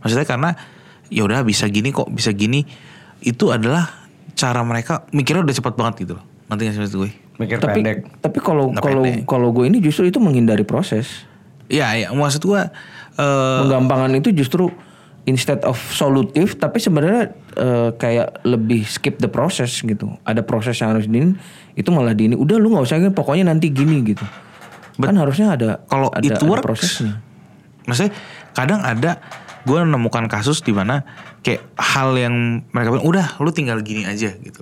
Maksudnya 0.04 0.26
karena 0.28 0.50
ya 1.08 1.24
udah 1.24 1.40
bisa 1.42 1.64
gini 1.72 1.90
kok 1.90 2.12
bisa 2.12 2.36
gini 2.36 2.62
itu 3.24 3.48
adalah 3.48 3.88
cara 4.36 4.60
mereka 4.64 5.04
mikirnya 5.16 5.44
udah 5.44 5.56
cepat 5.56 5.74
banget 5.76 5.94
gitu 6.04 6.12
loh. 6.20 6.24
Nanti 6.52 6.66
nggak 6.66 6.74
sih 6.76 6.80
maksud 6.84 6.96
gue? 7.00 7.10
Mikir 7.40 7.56
Tapi 7.56 7.80
pendek. 7.80 7.98
tapi 8.20 8.38
kalau 8.44 8.68
kalau 8.76 9.02
kalau 9.24 9.48
gue 9.48 9.64
ini 9.64 9.80
justru 9.80 10.04
itu 10.04 10.20
menghindari 10.20 10.64
proses. 10.68 11.24
Iya, 11.70 11.96
iya. 11.96 12.08
Maksud 12.12 12.42
gua 12.44 12.68
eh 13.16 13.58
Menggampangkan 13.64 14.12
itu 14.18 14.34
justru 14.34 14.68
instead 15.28 15.60
of 15.68 15.76
solutif 15.92 16.56
tapi 16.56 16.80
sebenarnya 16.80 17.34
eh, 17.56 17.90
kayak 17.96 18.44
lebih 18.46 18.84
skip 18.86 19.20
the 19.20 19.28
process 19.28 19.82
gitu. 19.82 20.16
Ada 20.24 20.44
proses 20.44 20.76
yang 20.80 20.96
harus 20.96 21.08
diin 21.08 21.36
itu 21.76 21.88
malah 21.92 22.16
diini. 22.16 22.36
Udah 22.36 22.56
lu 22.56 22.72
nggak 22.72 22.84
usah 22.84 22.96
gini, 23.00 23.12
pokoknya 23.12 23.48
nanti 23.48 23.68
gini 23.72 24.00
gitu. 24.04 24.24
kan 25.00 25.16
harusnya 25.16 25.56
ada 25.56 25.80
kalau 25.88 26.12
ada, 26.12 26.20
it 26.20 26.36
ada 26.36 26.44
works, 26.44 26.60
prosesnya. 26.60 27.24
maksudnya 27.88 28.12
kadang 28.52 28.84
ada 28.84 29.16
gue 29.64 29.78
menemukan 29.80 30.28
kasus 30.28 30.60
di 30.60 30.76
mana 30.76 31.08
kayak 31.40 31.64
hal 31.76 32.12
yang 32.20 32.60
mereka 32.72 32.92
bilang 32.92 33.08
udah 33.08 33.26
lu 33.40 33.48
tinggal 33.52 33.80
gini 33.80 34.04
aja 34.04 34.36
gitu. 34.36 34.60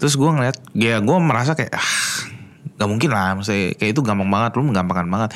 Terus 0.00 0.14
gue 0.18 0.26
ngeliat, 0.26 0.56
ya 0.74 0.98
gue 1.00 1.16
merasa 1.20 1.54
kayak 1.54 1.72
ah 1.76 1.92
gak 2.74 2.88
mungkin 2.90 3.10
lah, 3.14 3.38
maksudnya 3.38 3.76
kayak 3.78 3.90
itu 3.94 4.00
gampang 4.02 4.28
banget, 4.28 4.50
lu 4.58 4.66
menggampangkan 4.66 5.06
banget. 5.06 5.30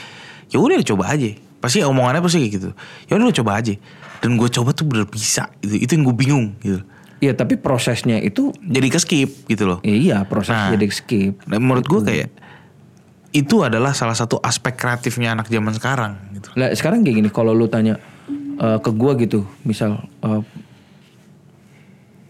Ya 0.51 0.59
udah 0.59 0.81
coba 0.83 1.05
aja, 1.15 1.31
pasti 1.59 1.83
omongannya 1.83 2.21
pasti 2.21 2.39
kayak 2.41 2.53
gitu. 2.55 2.71
Ya 3.07 3.13
udah 3.17 3.27
lu 3.27 3.35
coba 3.35 3.59
aja. 3.59 3.75
Dan 4.19 4.35
gue 4.35 4.49
coba 4.49 4.75
tuh 4.75 4.83
bener 4.85 5.07
bisa, 5.07 5.47
itu 5.63 5.79
itu 5.79 5.91
yang 5.95 6.03
gue 6.03 6.17
bingung 6.17 6.47
gitu. 6.59 6.83
Iya 7.19 7.35
tapi 7.35 7.59
prosesnya 7.59 8.19
itu 8.19 8.55
Jadi 8.59 8.87
ke 8.89 8.99
skip 8.99 9.31
gitu 9.47 9.67
loh. 9.67 9.79
ya 9.83 9.91
iya 9.91 10.17
proses 10.23 10.55
Nah. 10.55 10.71
jadi 10.71 10.87
skip. 10.89 11.43
Dan 11.45 11.63
menurut 11.63 11.83
gue 11.85 12.01
kayak 12.01 12.29
itu 13.29 13.61
adalah 13.61 13.93
salah 13.93 14.15
satu 14.15 14.39
aspek 14.39 14.75
kreatifnya 14.75 15.35
anak 15.35 15.47
zaman 15.47 15.75
sekarang 15.75 16.15
gitu. 16.33 16.49
Lah 16.55 16.71
sekarang 16.73 17.03
kayak 17.03 17.17
gini 17.19 17.29
kalau 17.29 17.53
lu 17.53 17.67
tanya 17.67 17.99
eh, 18.59 18.79
ke 18.79 18.91
gua 18.91 19.15
gitu, 19.15 19.47
misal 19.63 20.03
eh, 20.19 20.43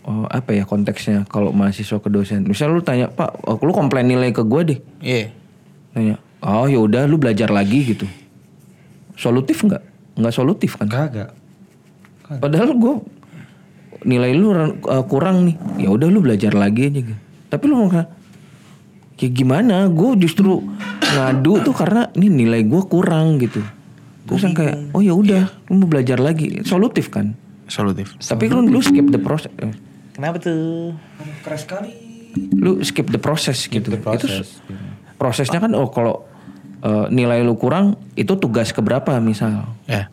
eh, 0.05 0.27
apa 0.29 0.51
ya 0.53 0.65
konteksnya 0.65 1.25
kalau 1.25 1.53
mahasiswa 1.53 1.97
ke 1.97 2.09
dosen. 2.09 2.45
Misal 2.45 2.73
lu 2.73 2.81
tanya, 2.81 3.09
"Pak, 3.09 3.45
lu 3.61 3.73
komplain 3.73 4.05
nilai 4.05 4.33
ke 4.33 4.43
gua 4.43 4.65
deh." 4.65 4.81
Iya. 5.01 5.33
Tanya, 5.93 6.15
"Oh, 6.41 6.67
ya 6.67 6.79
udah 6.79 7.05
lu 7.05 7.17
belajar 7.17 7.49
lagi 7.49 7.81
gitu." 7.87 8.07
Solutif 9.19 9.61
nggak? 9.61 9.83
Nggak 10.15 10.33
solutif 10.33 10.71
kan? 10.75 10.87
Kagak. 10.87 11.35
Padahal 12.31 12.71
gua 12.73 13.03
nilai 14.01 14.31
lu 14.33 14.55
eh, 14.55 14.71
kurang 15.05 15.45
nih. 15.45 15.57
Ya 15.77 15.91
udah 15.91 16.07
lu 16.07 16.21
belajar 16.21 16.53
lagi 16.53 16.87
aja 16.87 17.01
gitu. 17.03 17.15
Tapi 17.49 17.65
lu 17.65 17.83
nggak 17.85 18.07
kayak 19.17 19.33
gimana? 19.35 19.89
Gue 19.89 20.15
justru 20.17 20.63
ngadu 21.01 21.59
tuh 21.61 21.73
karena 21.73 22.07
ini 22.15 22.31
nilai 22.39 22.63
gue 22.63 22.83
kurang 22.85 23.37
gitu. 23.39 23.65
Terus 24.23 24.45
yang 24.45 24.53
kayak, 24.53 24.93
oh 24.93 25.01
ya 25.01 25.11
udah, 25.11 25.49
lu 25.67 25.81
mau 25.81 25.89
belajar 25.89 26.21
lagi, 26.21 26.61
solutif 26.63 27.09
kan? 27.09 27.33
Solutif. 27.65 28.13
Tapi 28.21 28.45
lu 28.47 28.61
lu 28.63 28.77
skip 28.79 29.09
the 29.09 29.17
process, 29.17 29.49
eh, 29.57 29.73
Kenapa 30.13 30.37
tuh? 30.39 30.93
Keras 31.41 31.65
sekali. 31.65 31.91
lu 32.53 32.77
skip 32.79 33.09
the 33.09 33.17
process 33.17 33.57
gitu. 33.65 33.89
the 33.89 33.97
Itu 33.97 34.05
process. 34.05 34.45
s- 34.45 34.61
prosesnya 35.17 35.59
kan, 35.59 35.73
oh 35.73 35.89
kalau 35.89 36.28
eh, 36.83 37.07
nilai 37.11 37.43
lu 37.43 37.55
kurang, 37.59 37.99
itu 38.15 38.35
tugas 38.39 38.71
keberapa 38.75 39.19
misal? 39.23 39.67
Ya. 39.89 40.13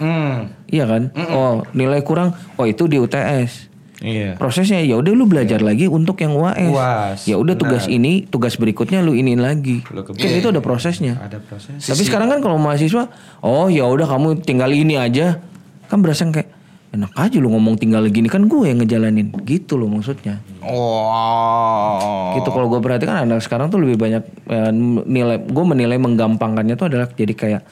Hmm. 0.00 0.48
Iya 0.70 0.88
kan? 0.88 1.02
Oh 1.34 1.60
nilai 1.76 2.00
kurang, 2.00 2.32
oh 2.56 2.64
itu 2.64 2.88
di 2.88 2.96
UTS. 2.96 3.70
Iya. 4.00 4.40
Prosesnya 4.40 4.80
ya 4.80 4.96
udah 4.96 5.12
lu 5.12 5.28
belajar 5.28 5.60
lagi 5.60 5.84
untuk 5.84 6.16
yang 6.24 6.32
UAS. 6.32 6.72
UAS, 6.72 7.18
Ya 7.28 7.36
udah 7.36 7.52
tugas 7.52 7.84
ini, 7.84 8.24
tugas 8.24 8.56
berikutnya 8.56 9.04
lu 9.04 9.12
ini 9.12 9.36
lagi. 9.36 9.84
Lu 9.92 10.00
Kan 10.00 10.16
itu 10.16 10.48
ada 10.48 10.64
prosesnya. 10.64 11.20
Ada 11.20 11.36
proses. 11.44 11.84
Tapi 11.84 12.02
sekarang 12.08 12.32
kan 12.32 12.40
kalau 12.40 12.56
mahasiswa, 12.56 13.12
oh 13.44 13.68
ya 13.68 13.84
udah 13.84 14.08
kamu 14.08 14.40
tinggal 14.40 14.72
ini 14.72 14.96
aja. 14.96 15.44
Kan 15.92 16.00
berasa 16.00 16.24
kayak 16.24 16.48
enak 16.90 17.14
aja 17.14 17.38
lu 17.38 17.54
ngomong 17.54 17.78
tinggal 17.78 18.02
gini 18.10 18.26
kan 18.26 18.50
gue 18.50 18.66
yang 18.66 18.82
ngejalanin. 18.82 19.30
Gitu 19.46 19.78
loh 19.78 19.86
maksudnya. 19.86 20.42
Oh. 20.62 22.34
Gitu 22.38 22.50
kalau 22.50 22.66
gue 22.66 22.80
perhatikan 22.82 23.22
anak 23.22 23.42
sekarang 23.42 23.70
tuh 23.70 23.78
lebih 23.78 23.96
banyak 23.98 24.22
eh, 24.50 24.70
nilai 25.06 25.38
gue 25.46 25.64
menilai 25.64 25.98
menggampangkannya 26.02 26.74
tuh 26.74 26.90
adalah 26.90 27.06
jadi 27.10 27.34
kayak 27.34 27.62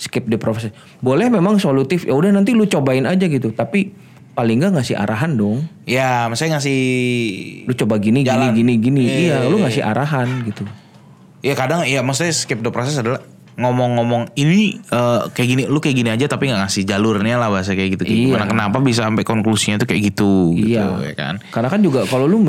skip 0.00 0.24
the 0.26 0.40
process. 0.40 0.72
Boleh 0.98 1.28
memang 1.28 1.60
solutif, 1.60 2.08
ya 2.08 2.16
udah 2.16 2.32
nanti 2.32 2.56
lu 2.56 2.64
cobain 2.66 3.04
aja 3.04 3.28
gitu. 3.28 3.52
Tapi 3.52 3.92
paling 4.32 4.64
nggak 4.64 4.72
ngasih 4.80 4.96
arahan 4.96 5.36
dong. 5.36 5.68
Ya, 5.84 6.26
maksudnya 6.26 6.58
ngasih 6.58 6.80
Lu 7.68 7.72
coba 7.76 8.00
gini 8.00 8.24
Jalan. 8.24 8.56
gini 8.56 8.80
gini 8.80 9.00
gini. 9.04 9.22
Iya, 9.28 9.44
Iya, 9.44 9.50
lu 9.52 9.60
iya, 9.60 9.62
ngasih 9.68 9.82
arahan 9.84 10.28
gitu. 10.48 10.64
Ya 11.42 11.54
kadang 11.58 11.84
ya 11.84 12.00
maksudnya 12.00 12.32
skip 12.32 12.62
the 12.64 12.70
process 12.72 12.96
adalah 12.98 13.20
ngomong-ngomong 13.54 14.32
ini 14.34 14.80
eh, 14.82 15.20
kayak 15.28 15.48
gini 15.48 15.62
lu 15.66 15.76
kayak 15.76 15.96
gini 15.96 16.08
aja 16.08 16.24
tapi 16.24 16.48
nggak 16.48 16.60
ngasih 16.62 16.82
jalurnya 16.82 17.36
lah 17.36 17.48
bahasa 17.48 17.72
kayak 17.72 17.96
gitu 17.96 18.02
kayak 18.02 18.16
Iya. 18.16 18.26
gimana 18.30 18.44
kenapa 18.46 18.76
bisa 18.80 19.04
sampai 19.04 19.22
konklusinya 19.22 19.76
tuh 19.76 19.86
kayak 19.86 20.02
gitu 20.08 20.56
Iya. 20.56 20.88
gitu 20.88 20.92
ya 21.04 21.14
kan 21.14 21.34
Karena 21.48 21.68
kan 21.68 21.80
juga 21.80 22.04
kalau 22.04 22.24
lu 22.24 22.40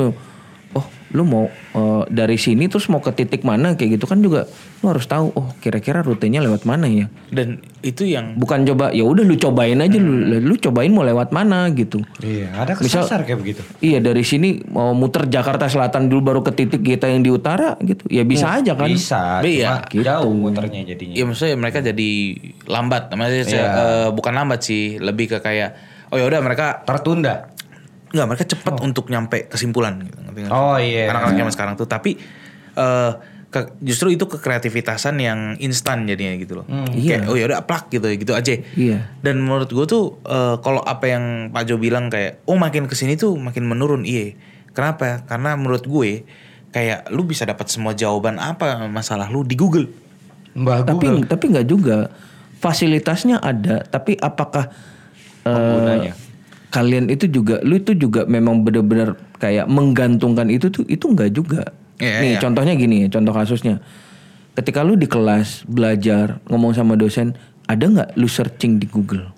lu 1.14 1.22
mau 1.22 1.46
eh, 1.46 2.02
dari 2.08 2.34
sini 2.34 2.66
terus 2.66 2.86
mau 2.86 2.98
ke 2.98 3.10
titik 3.10 3.40
mana 3.40 3.72
kayak 3.72 3.94
gitu 3.94 4.04
kan 4.04 4.18
juga 4.18 4.50
lu 4.80 4.90
harus 4.90 5.06
tahu 5.06 5.30
oh 5.30 5.54
kira-kira 5.56 6.02
rutenya 6.02 6.38
lewat 6.40 6.62
mana 6.62 6.84
ya 6.84 7.06
Dan 7.28 7.62
itu 7.80 8.02
yang 8.04 8.34
bukan 8.34 8.62
coba 8.64 8.90
ya 8.90 9.02
udah 9.02 9.22
lu 9.22 9.34
cobain 9.34 9.78
aja 9.78 9.94
lu 9.94 10.10
lu 10.42 10.54
cobain 10.56 10.90
mau 10.90 11.00
lewat 11.00 11.30
mana 11.30 11.70
gitu 11.70 12.02
Iya, 12.18 12.50
ada 12.52 12.74
Misal- 12.74 13.06
kesasar 13.06 13.22
kayak 13.22 13.38
begitu. 13.38 13.62
iya 13.78 13.98
dari 13.98 14.20
sini 14.20 14.58
mau 14.66 14.90
muter 14.92 15.24
Jakarta 15.24 15.64
Selatan 15.64 16.06
dulu 16.06 16.20
baru 16.24 16.40
ke 16.40 16.52
titik 16.52 16.82
kita 16.82 17.06
yang 17.06 17.20
di 17.20 17.30
utara 17.30 17.78
gitu 17.78 18.02
ya 18.06 18.22
bisa 18.22 18.50
aja 18.52 18.74
kan 18.74 18.90
Bisa, 18.90 19.38
Tapi 19.38 19.62
cuma 19.62 19.86
ya, 19.86 20.02
jauh 20.04 20.34
muternya 20.34 20.82
jadinya. 20.84 21.14
ya 21.14 21.24
maksudnya 21.24 21.54
mereka 21.54 21.78
jadi 21.80 22.10
lambat. 22.64 23.06
Maksudnya 23.08 23.44
Iya. 23.46 23.66
eh, 23.70 24.08
bukan 24.10 24.32
lambat 24.32 24.60
sih, 24.60 24.98
lebih 24.98 25.30
ke 25.30 25.38
kayak 25.38 25.70
oh 26.10 26.16
ya 26.16 26.24
udah 26.24 26.40
mereka 26.40 26.82
Tertunda. 26.82 27.53
Enggak, 28.14 28.26
mereka 28.26 28.44
cepat 28.46 28.74
untuk 28.78 29.10
nyampe 29.10 29.50
kesimpulan 29.50 29.98
gitu. 30.00 30.16
Oh, 30.48 30.78
iya. 30.78 31.10
Anak-anak 31.10 31.34
zaman 31.36 31.52
sekarang 31.52 31.74
tuh 31.74 31.84
tapi 31.84 32.14
eh 32.74 33.12
ke- 33.50 33.70
justru 33.80 34.10
itu 34.10 34.26
kekreativitasan 34.26 35.14
yang 35.16 35.54
instan 35.58 36.06
jadinya 36.06 36.34
gitu 36.34 36.58
loh. 36.58 36.66
Kayak 36.88 37.26
oh 37.26 37.34
ya 37.34 37.46
udah 37.46 37.62
plak 37.62 37.86
gitu 37.88 38.06
gitu 38.08 38.32
aja. 38.32 38.54
Iya. 38.74 39.10
Dan 39.18 39.42
menurut 39.42 39.66
gue 39.66 39.84
tuh 39.84 40.18
eh, 40.22 40.58
kalau 40.58 40.78
apa 40.80 41.06
yang 41.06 41.24
Pak 41.50 41.62
Jo 41.64 41.74
bilang 41.76 42.06
kayak 42.06 42.42
oh 42.44 42.54
makin 42.54 42.86
ke 42.86 42.94
sini 42.94 43.14
tuh 43.14 43.34
makin 43.34 43.62
menurun 43.62 44.02
iya. 44.02 44.34
Kenapa? 44.70 45.22
Karena 45.22 45.54
menurut 45.54 45.82
gue 45.82 46.26
kayak 46.70 47.10
lu 47.10 47.22
bisa 47.22 47.42
dapat 47.42 47.66
semua 47.66 47.94
jawaban 47.94 48.38
apa 48.38 48.86
masalah 48.86 49.26
lu 49.26 49.42
di 49.42 49.54
Google. 49.54 49.86
Mbak 50.54 50.78
tapi 50.84 51.06
Google. 51.08 51.22
tapi 51.24 51.44
nggak 51.48 51.66
juga 51.66 51.98
fasilitasnya 52.58 53.38
ada 53.38 53.82
tapi 53.84 54.16
apakah 54.16 54.70
eh, 55.42 55.50
Penggunanya. 55.50 56.12
Kalian 56.74 57.06
itu 57.06 57.30
juga 57.30 57.62
lu 57.62 57.78
itu 57.78 57.94
juga 57.94 58.26
memang 58.26 58.60
benar-benar 58.60 59.14
kayak 59.38 59.64
menggantungkan 59.64 60.50
itu 60.50 60.66
tuh 60.68 60.82
itu 60.84 61.06
nggak 61.06 61.30
juga 61.30 61.62
Iya, 61.94 62.18
nih 62.18 62.30
iya. 62.34 62.40
contohnya 62.42 62.74
gini 62.74 63.06
ya 63.06 63.08
contoh 63.08 63.30
kasusnya 63.30 63.78
ketika 64.52 64.82
lu 64.82 64.94
di 64.94 65.06
kelas 65.06 65.62
belajar 65.64 66.42
ngomong 66.44 66.74
sama 66.74 66.94
dosen 66.94 67.38
ada 67.64 67.86
nggak 67.86 68.08
lu 68.14 68.26
searching 68.26 68.76
di 68.76 68.84
Google 68.84 69.30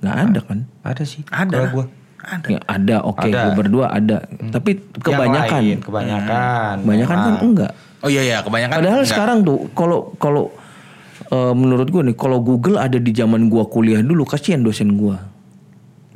nggak 0.00 0.16
ada 0.26 0.40
kan 0.42 0.58
Ada 0.82 1.02
sih. 1.04 1.22
Ada. 1.30 1.70
Gua. 1.70 1.86
Ada. 2.20 2.46
ya 2.48 2.60
ada 2.66 2.96
oke 3.00 3.24
lu 3.24 3.50
berdua 3.54 3.86
ada 3.88 4.20
tapi 4.50 4.76
kebanyakan 4.92 5.56
Yang 5.56 5.64
lain, 5.64 5.78
kebanyakan. 5.80 6.74
kebanyakan 6.82 7.16
kan 7.16 7.34
enggak 7.40 7.72
Oh 8.00 8.08
iya 8.08 8.22
iya 8.22 8.36
kebanyakan 8.40 8.76
Padahal 8.76 8.98
enggak. 8.98 9.08
sekarang 9.08 9.38
tuh 9.40 9.58
kalau 9.72 9.98
kalau 10.16 10.44
eh, 11.28 11.54
menurut 11.54 11.86
gue 11.86 12.02
nih 12.02 12.16
kalau 12.16 12.40
Google 12.40 12.76
ada 12.76 12.96
di 12.96 13.08
zaman 13.10 13.46
gua 13.46 13.64
kuliah 13.64 14.00
dulu 14.00 14.24
kasihan 14.24 14.58
dosen 14.58 14.96
gua. 14.96 15.16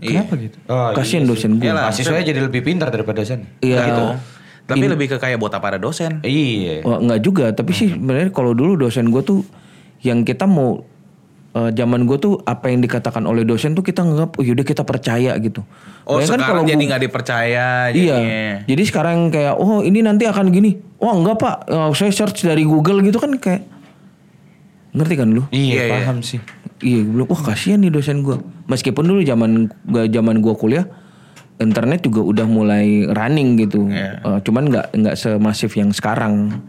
Iya. 0.05 0.21
Kenapa 0.21 0.35
gitu? 0.37 0.57
Oh, 0.67 0.91
Kasihan 0.93 1.23
iya 1.23 1.31
dosen. 1.31 1.51
Iyalah, 1.57 1.83
Mahasiswanya 1.89 2.25
jadi 2.27 2.41
lebih 2.43 2.61
pintar 2.61 2.89
daripada 2.89 3.19
dosen. 3.19 3.49
Iya. 3.59 3.81
gitu. 3.83 4.05
Tapi 4.65 4.85
lebih 4.87 5.07
ke 5.07 5.17
kayak 5.17 5.37
buat 5.37 5.51
apa 5.51 5.67
ada 5.67 5.79
dosen. 5.79 6.21
Iya. 6.21 6.85
Wah, 6.85 6.97
enggak 6.99 7.21
juga, 7.21 7.47
tapi 7.51 7.73
sih 7.73 7.89
sebenarnya 7.91 8.29
kalau 8.31 8.53
dulu 8.53 8.77
dosen 8.79 9.09
gue 9.09 9.21
tuh 9.21 9.41
yang 10.01 10.21
kita 10.21 10.45
mau 10.45 10.85
eh, 11.53 11.71
zaman 11.71 12.03
gue 12.03 12.17
tuh 12.19 12.35
apa 12.41 12.67
yang 12.67 12.81
dikatakan 12.81 13.23
oleh 13.23 13.43
dosen 13.43 13.73
tuh 13.73 13.81
kita 13.81 14.01
nganggap 14.01 14.35
oh 14.35 14.43
yaudah 14.43 14.63
kita 14.63 14.83
percaya 14.83 15.33
gitu. 15.39 15.63
Oh 16.03 16.17
Bayangkan 16.17 16.41
sekarang 16.43 16.65
jadi 16.65 16.77
gua- 16.77 16.89
nggak 16.91 17.03
dipercaya 17.03 17.67
Iya. 17.87 17.93
jadinya. 17.93 18.53
Jadi 18.67 18.83
sekarang 18.85 19.17
kayak 19.31 19.55
oh 19.55 19.81
ini 19.81 20.01
nanti 20.01 20.25
akan 20.25 20.49
gini. 20.49 20.77
Oh 20.97 21.13
enggak 21.15 21.37
pak, 21.39 21.55
Eh, 21.65 21.91
saya 21.95 22.11
search 22.11 22.43
dari 22.43 22.65
Google 22.65 23.01
gitu 23.01 23.17
kan 23.17 23.33
kayak 23.35 23.63
ngerti 24.95 25.15
kan 25.19 25.29
lu? 25.31 25.43
Iya, 25.51 25.59
Iya, 25.59 25.83
iya. 25.85 25.93
paham 26.01 26.19
sih. 26.23 26.41
Iya, 26.81 27.01
gue 27.03 27.13
bilang 27.13 27.29
wah 27.31 27.43
kasihan 27.43 27.79
nih 27.83 27.91
dosen 27.91 28.23
gue. 28.23 28.39
Meskipun 28.71 29.05
dulu 29.05 29.21
zaman 29.27 29.69
gua 29.85 30.07
zaman 30.07 30.39
gue 30.39 30.55
kuliah, 30.55 30.87
internet 31.59 32.07
juga 32.07 32.23
udah 32.23 32.47
mulai 32.47 33.07
running 33.11 33.59
gitu. 33.59 33.91
Eh, 33.91 34.39
cuman 34.43 34.71
nggak 34.71 34.87
nggak 34.95 35.15
semasif 35.19 35.75
yang 35.75 35.91
sekarang 35.91 36.63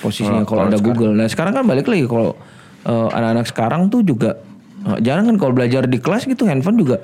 posisinya 0.00 0.44
kalau 0.44 0.68
ada 0.68 0.78
Google. 0.78 1.16
Nah 1.16 1.26
sekarang 1.26 1.56
kan 1.56 1.64
balik 1.64 1.88
lagi 1.88 2.04
kalau 2.04 2.36
eh, 2.84 3.08
anak-anak 3.10 3.46
sekarang 3.48 3.82
tuh 3.88 4.04
juga 4.04 4.36
eh, 4.84 4.98
jarang 5.00 5.28
kan 5.32 5.36
kalau 5.40 5.52
belajar 5.56 5.88
di 5.88 5.96
kelas 5.96 6.28
gitu 6.28 6.44
handphone 6.44 6.76
juga 6.76 7.00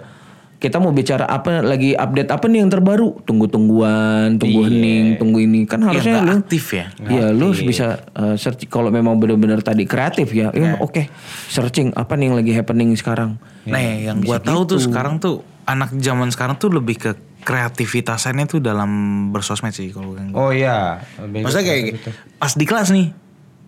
kita 0.60 0.76
mau 0.76 0.92
bicara 0.92 1.24
apa 1.24 1.64
lagi 1.64 1.96
update 1.96 2.28
apa 2.28 2.44
nih 2.44 2.60
yang 2.60 2.68
terbaru 2.68 3.24
tunggu-tungguan 3.24 4.36
tunggu 4.36 4.68
hening 4.68 5.16
tunggu 5.16 5.40
ini 5.40 5.64
kan 5.64 5.80
harusnya 5.80 6.20
nggak 6.20 6.28
lu 6.28 6.36
aktif 6.44 6.64
ya. 6.76 6.86
Iya, 7.00 7.26
lu 7.32 7.48
harus 7.48 7.64
bisa 7.64 8.04
uh, 8.12 8.36
search 8.36 8.68
kalau 8.68 8.92
memang 8.92 9.16
benar-benar 9.16 9.64
tadi 9.64 9.88
kreatif 9.88 10.36
ya. 10.36 10.52
Ya, 10.52 10.76
oke, 10.76 11.08
searching 11.48 11.96
apa 11.96 12.12
nih 12.12 12.28
yang 12.28 12.36
lagi 12.36 12.52
happening 12.52 12.92
sekarang. 12.92 13.40
Nah, 13.64 13.80
yang 13.80 14.20
gua 14.20 14.36
tahu 14.36 14.76
tuh 14.76 14.80
sekarang 14.84 15.16
tuh 15.16 15.40
anak 15.64 15.96
zaman 15.96 16.28
sekarang 16.28 16.60
tuh 16.60 16.68
lebih 16.76 16.96
ke 17.00 17.10
kreativitasannya 17.40 18.44
tuh 18.44 18.60
dalam 18.60 18.90
bersosmed 19.32 19.72
sih 19.72 19.88
kalau 19.96 20.12
yang 20.12 20.36
Oh 20.36 20.52
iya. 20.52 21.00
Maksudnya 21.16 21.64
kayak 21.64 21.82
gitu. 21.96 22.08
pas 22.36 22.52
di 22.52 22.64
kelas 22.68 22.92
nih 22.92 23.16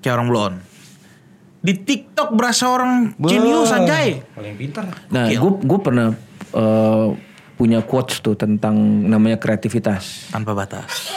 kayak 0.04 0.14
orang 0.20 0.28
blow 0.28 0.44
on. 0.44 0.54
Di 1.62 1.72
TikTok 1.72 2.36
berasa 2.36 2.68
orang 2.68 3.16
genius 3.16 3.72
anjay. 3.72 4.20
Paling 4.36 4.60
pintar. 4.60 4.92
Nah, 5.08 5.32
gue 5.32 5.52
gue 5.64 5.80
pernah 5.80 6.12
uh, 6.52 7.12
punya 7.56 7.84
quotes 7.84 8.18
tuh 8.24 8.34
tentang 8.34 8.74
namanya 9.06 9.36
kreativitas. 9.38 10.32
Tanpa 10.32 10.56
batas. 10.56 11.12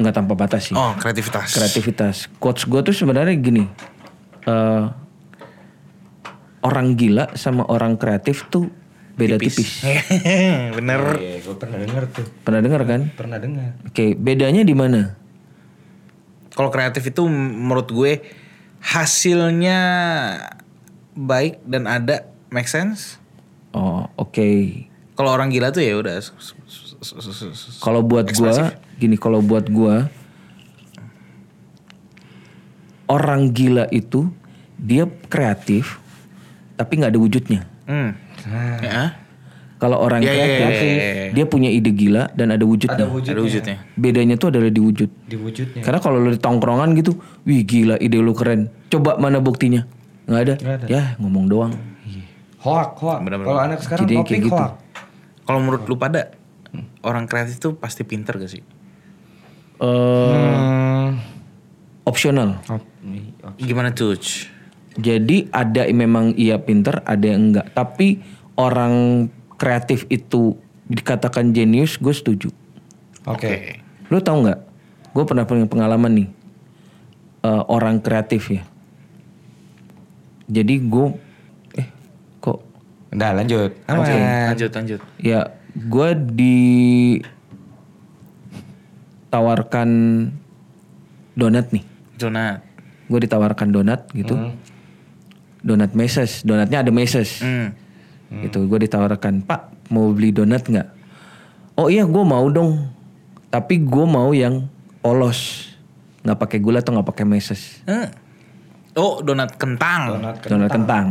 Nggak 0.00 0.14
tanpa 0.14 0.34
batas 0.34 0.70
sih. 0.70 0.74
Oh, 0.74 0.94
kreativitas. 0.98 1.54
Kreativitas. 1.54 2.16
Quotes 2.40 2.66
gue 2.66 2.80
tuh 2.82 2.94
sebenarnya 2.94 3.34
gini. 3.38 3.64
eh, 4.44 4.84
orang 6.64 6.96
gila 6.96 7.36
sama 7.36 7.68
orang 7.68 8.00
kreatif 8.00 8.48
tuh 8.48 8.72
beda 9.14 9.36
tipis. 9.38 9.84
Bener. 10.80 11.00
Iya, 11.20 11.36
gue 11.44 11.56
pernah 11.60 11.78
denger 11.78 12.04
tuh. 12.10 12.26
Pernah 12.42 12.60
dengar 12.64 12.82
kan? 12.88 13.00
Pernah 13.14 13.38
dengar. 13.38 13.70
Oke, 13.86 14.16
bedanya 14.16 14.64
di 14.64 14.74
mana? 14.74 15.14
Kalau 16.54 16.70
kreatif 16.70 17.04
itu 17.04 17.22
menurut 17.28 17.88
gue 17.90 18.12
hasilnya 18.80 19.80
baik 21.14 21.62
dan 21.64 21.86
ada 21.86 22.26
make 22.50 22.68
sense. 22.68 23.22
Oh, 23.74 24.06
oke. 24.14 24.50
Kalau 25.14 25.30
orang 25.30 25.50
gila 25.50 25.74
tuh 25.74 25.82
ya 25.82 25.98
udah 25.98 26.22
Kalau 27.82 28.00
buat 28.06 28.30
gua 28.30 28.74
gini, 28.98 29.18
kalau 29.18 29.42
buat 29.42 29.66
gua 29.66 30.08
orang 33.10 33.52
gila 33.52 33.84
itu 33.92 34.32
dia 34.80 35.06
kreatif 35.28 36.00
tapi 36.74 36.98
nggak 36.98 37.12
ada 37.14 37.20
wujudnya. 37.20 37.60
Hmm. 37.86 38.10
Ya. 38.82 39.18
Kalau 39.78 40.00
orang 40.00 40.24
Ya, 40.24 40.32
ya, 40.32 40.38
ya, 40.38 40.56
kreatif 40.56 40.88
ya, 40.88 40.96
ya, 40.96 41.12
ya. 41.12 41.30
dia 41.36 41.44
punya 41.44 41.68
ide 41.68 41.92
gila 41.92 42.32
dan 42.32 42.56
ada 42.56 42.64
wujudnya. 42.64 43.04
Ada 43.04 43.10
wujudnya. 43.10 43.34
Ada 43.36 43.42
wujudnya. 43.44 43.76
Bedanya 44.00 44.34
tuh 44.40 44.48
adalah 44.48 44.70
di 44.72 44.80
wujud. 44.80 45.10
Di 45.28 45.36
wujudnya. 45.36 45.82
Karena 45.84 46.00
kalau 46.00 46.24
lu 46.24 46.32
di 46.32 46.40
tongkrongan 46.40 46.96
gitu, 46.96 47.20
wih 47.44 47.62
gila 47.68 48.00
ide 48.00 48.16
lu 48.16 48.32
keren. 48.32 48.72
Coba 48.88 49.20
mana 49.20 49.44
buktinya? 49.44 49.84
Nggak 50.24 50.40
ada. 50.40 50.54
Nggak 50.56 50.74
ada. 50.80 50.86
Ya 50.88 51.02
ngomong 51.20 51.44
doang. 51.52 51.74
Hoak, 52.64 52.96
hoak. 52.96 53.18
Kalau 53.20 53.60
anak 53.60 53.84
sekarang 53.84 54.08
Jadi 54.08 54.14
topik 54.16 54.28
kayak 54.32 54.42
gitu. 54.48 54.56
hoak. 54.56 54.72
Kalau 55.44 55.58
menurut 55.60 55.84
lu 55.84 56.00
pada 56.00 56.32
orang 57.04 57.28
kreatif 57.28 57.60
tuh 57.60 57.76
pasti 57.76 58.02
pinter 58.02 58.40
gak 58.40 58.48
sih? 58.48 58.64
Eh, 59.76 59.84
Hmm. 59.84 61.20
opsional. 62.08 62.64
Gimana 63.60 63.92
tuh? 63.92 64.16
Jadi 64.94 65.50
ada 65.50 65.84
yang 65.84 66.08
memang 66.08 66.32
iya 66.38 66.56
pinter, 66.56 67.04
ada 67.04 67.26
yang 67.26 67.52
enggak. 67.52 67.68
Tapi 67.76 68.22
orang 68.56 69.26
kreatif 69.60 70.08
itu 70.08 70.56
dikatakan 70.86 71.52
jenius, 71.52 72.00
gue 72.00 72.14
setuju. 72.14 72.48
Oke. 73.28 73.82
Lo 74.08 74.24
tau 74.24 74.40
nggak? 74.40 74.60
Gue 75.12 75.24
pernah 75.28 75.44
punya 75.44 75.68
pengalaman 75.68 76.12
nih 76.14 76.28
eh, 77.44 77.62
orang 77.68 78.00
kreatif 78.00 78.48
ya. 78.48 78.64
Jadi 80.44 80.80
gue, 80.80 81.06
Udah 83.14 83.30
lanjut. 83.32 83.70
Oke, 83.86 84.10
Aman. 84.10 84.50
lanjut 84.50 84.70
lanjut. 84.74 85.00
ya 85.22 85.40
gue 85.74 86.08
ditawarkan 89.24 89.88
donat 91.34 91.66
nih. 91.70 91.84
Donat. 92.18 92.62
Gue 93.06 93.20
ditawarkan 93.22 93.68
donat 93.70 94.10
gitu. 94.12 94.34
Donat 95.64 95.96
meses, 95.96 96.42
donatnya 96.42 96.82
ada 96.82 96.92
meses. 96.92 97.40
Hmm. 97.40 97.72
gitu 98.34 98.66
gue 98.66 98.82
ditawarkan 98.82 99.46
pak 99.46 99.70
mau 99.94 100.10
beli 100.10 100.34
donat 100.34 100.66
nggak 100.66 100.88
oh 101.78 101.86
iya 101.86 102.02
gue 102.02 102.24
mau 102.26 102.42
dong 102.50 102.90
tapi 103.46 103.78
gue 103.78 104.06
mau 104.08 104.34
yang 104.34 104.66
polos 104.98 105.70
nggak 106.26 106.38
pakai 106.42 106.58
gula 106.58 106.82
atau 106.82 106.98
nggak 106.98 107.08
pakai 107.14 107.26
meses 107.28 107.78
Hmm. 107.86 108.10
Oh, 108.94 109.18
donat 109.22 109.54
kentang. 109.54 110.18
Donat 110.18 110.34
donat 110.50 110.70
kentang 110.70 111.06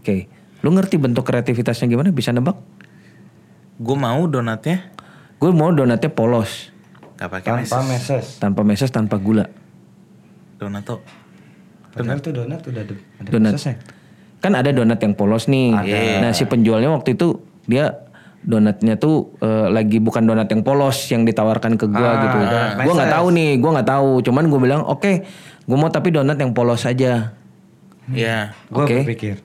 oke 0.00 0.16
lu 0.60 0.70
ngerti 0.70 0.96
bentuk 0.96 1.22
kreativitasnya 1.22 1.86
gimana 1.86 2.10
bisa 2.10 2.30
nebak 2.30 2.56
Gue 3.76 3.96
mau 3.96 4.24
donatnya 4.24 4.92
gue 5.36 5.50
mau 5.50 5.70
donatnya 5.70 6.08
polos 6.08 6.68
gak 7.14 7.28
pakai 7.30 7.64
tanpa 7.64 7.78
meses. 7.80 7.88
meses. 7.88 8.24
tanpa 8.36 8.60
meses 8.62 8.88
tanpa 8.88 9.16
gula 9.16 9.48
Donat 10.54 10.84
tuh. 10.84 11.00
Padahal 11.90 12.20
tuh 12.20 12.30
donat 12.30 12.60
udah 12.60 12.82
ada, 12.82 12.94
ada 13.16 13.28
donat 13.28 13.52
mesesnya. 13.56 13.74
kan 14.38 14.52
ada 14.52 14.70
donat 14.70 14.96
yang 14.96 15.12
polos 15.12 15.48
nih 15.48 15.72
nah 16.20 16.30
si 16.30 16.44
penjualnya 16.44 16.92
waktu 16.92 17.14
itu 17.14 17.40
dia 17.64 18.04
donatnya 18.40 18.96
tuh 18.96 19.36
eh, 19.36 19.68
lagi 19.68 19.96
bukan 19.96 20.24
donat 20.24 20.46
yang 20.46 20.60
polos 20.60 21.08
yang 21.08 21.24
ditawarkan 21.24 21.76
ke 21.76 21.84
gua 21.86 22.08
Ah, 22.10 22.16
gitu. 22.20 22.36
donat 22.38 22.70
Gua 22.78 22.92
nggak 22.94 23.12
tahu 23.12 23.26
nih, 23.30 23.50
gua 23.56 23.70
nggak 23.74 23.88
tahu. 23.90 24.10
Cuman 24.22 24.44
gue 24.46 24.60
bilang 24.60 24.80
oke, 24.82 25.12
gua 25.64 25.76
mau 25.76 25.88
tapi 25.88 26.08
donat 26.08 26.36
yang 26.36 26.52
polos 26.52 26.84
aja. 26.84 27.36
Iya. 28.08 28.56
Gue 28.66 28.80
Oke. 28.80 28.96
berpikir 29.04 29.44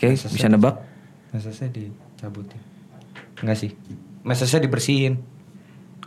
Oke, 0.00 0.16
bisa 0.16 0.48
nebak? 0.48 0.80
mesesnya 1.30 1.68
dicabutin. 1.68 2.56
Enggak 3.44 3.56
sih. 3.60 3.70
Mesesnya 4.24 4.64
dibersihin. 4.64 5.20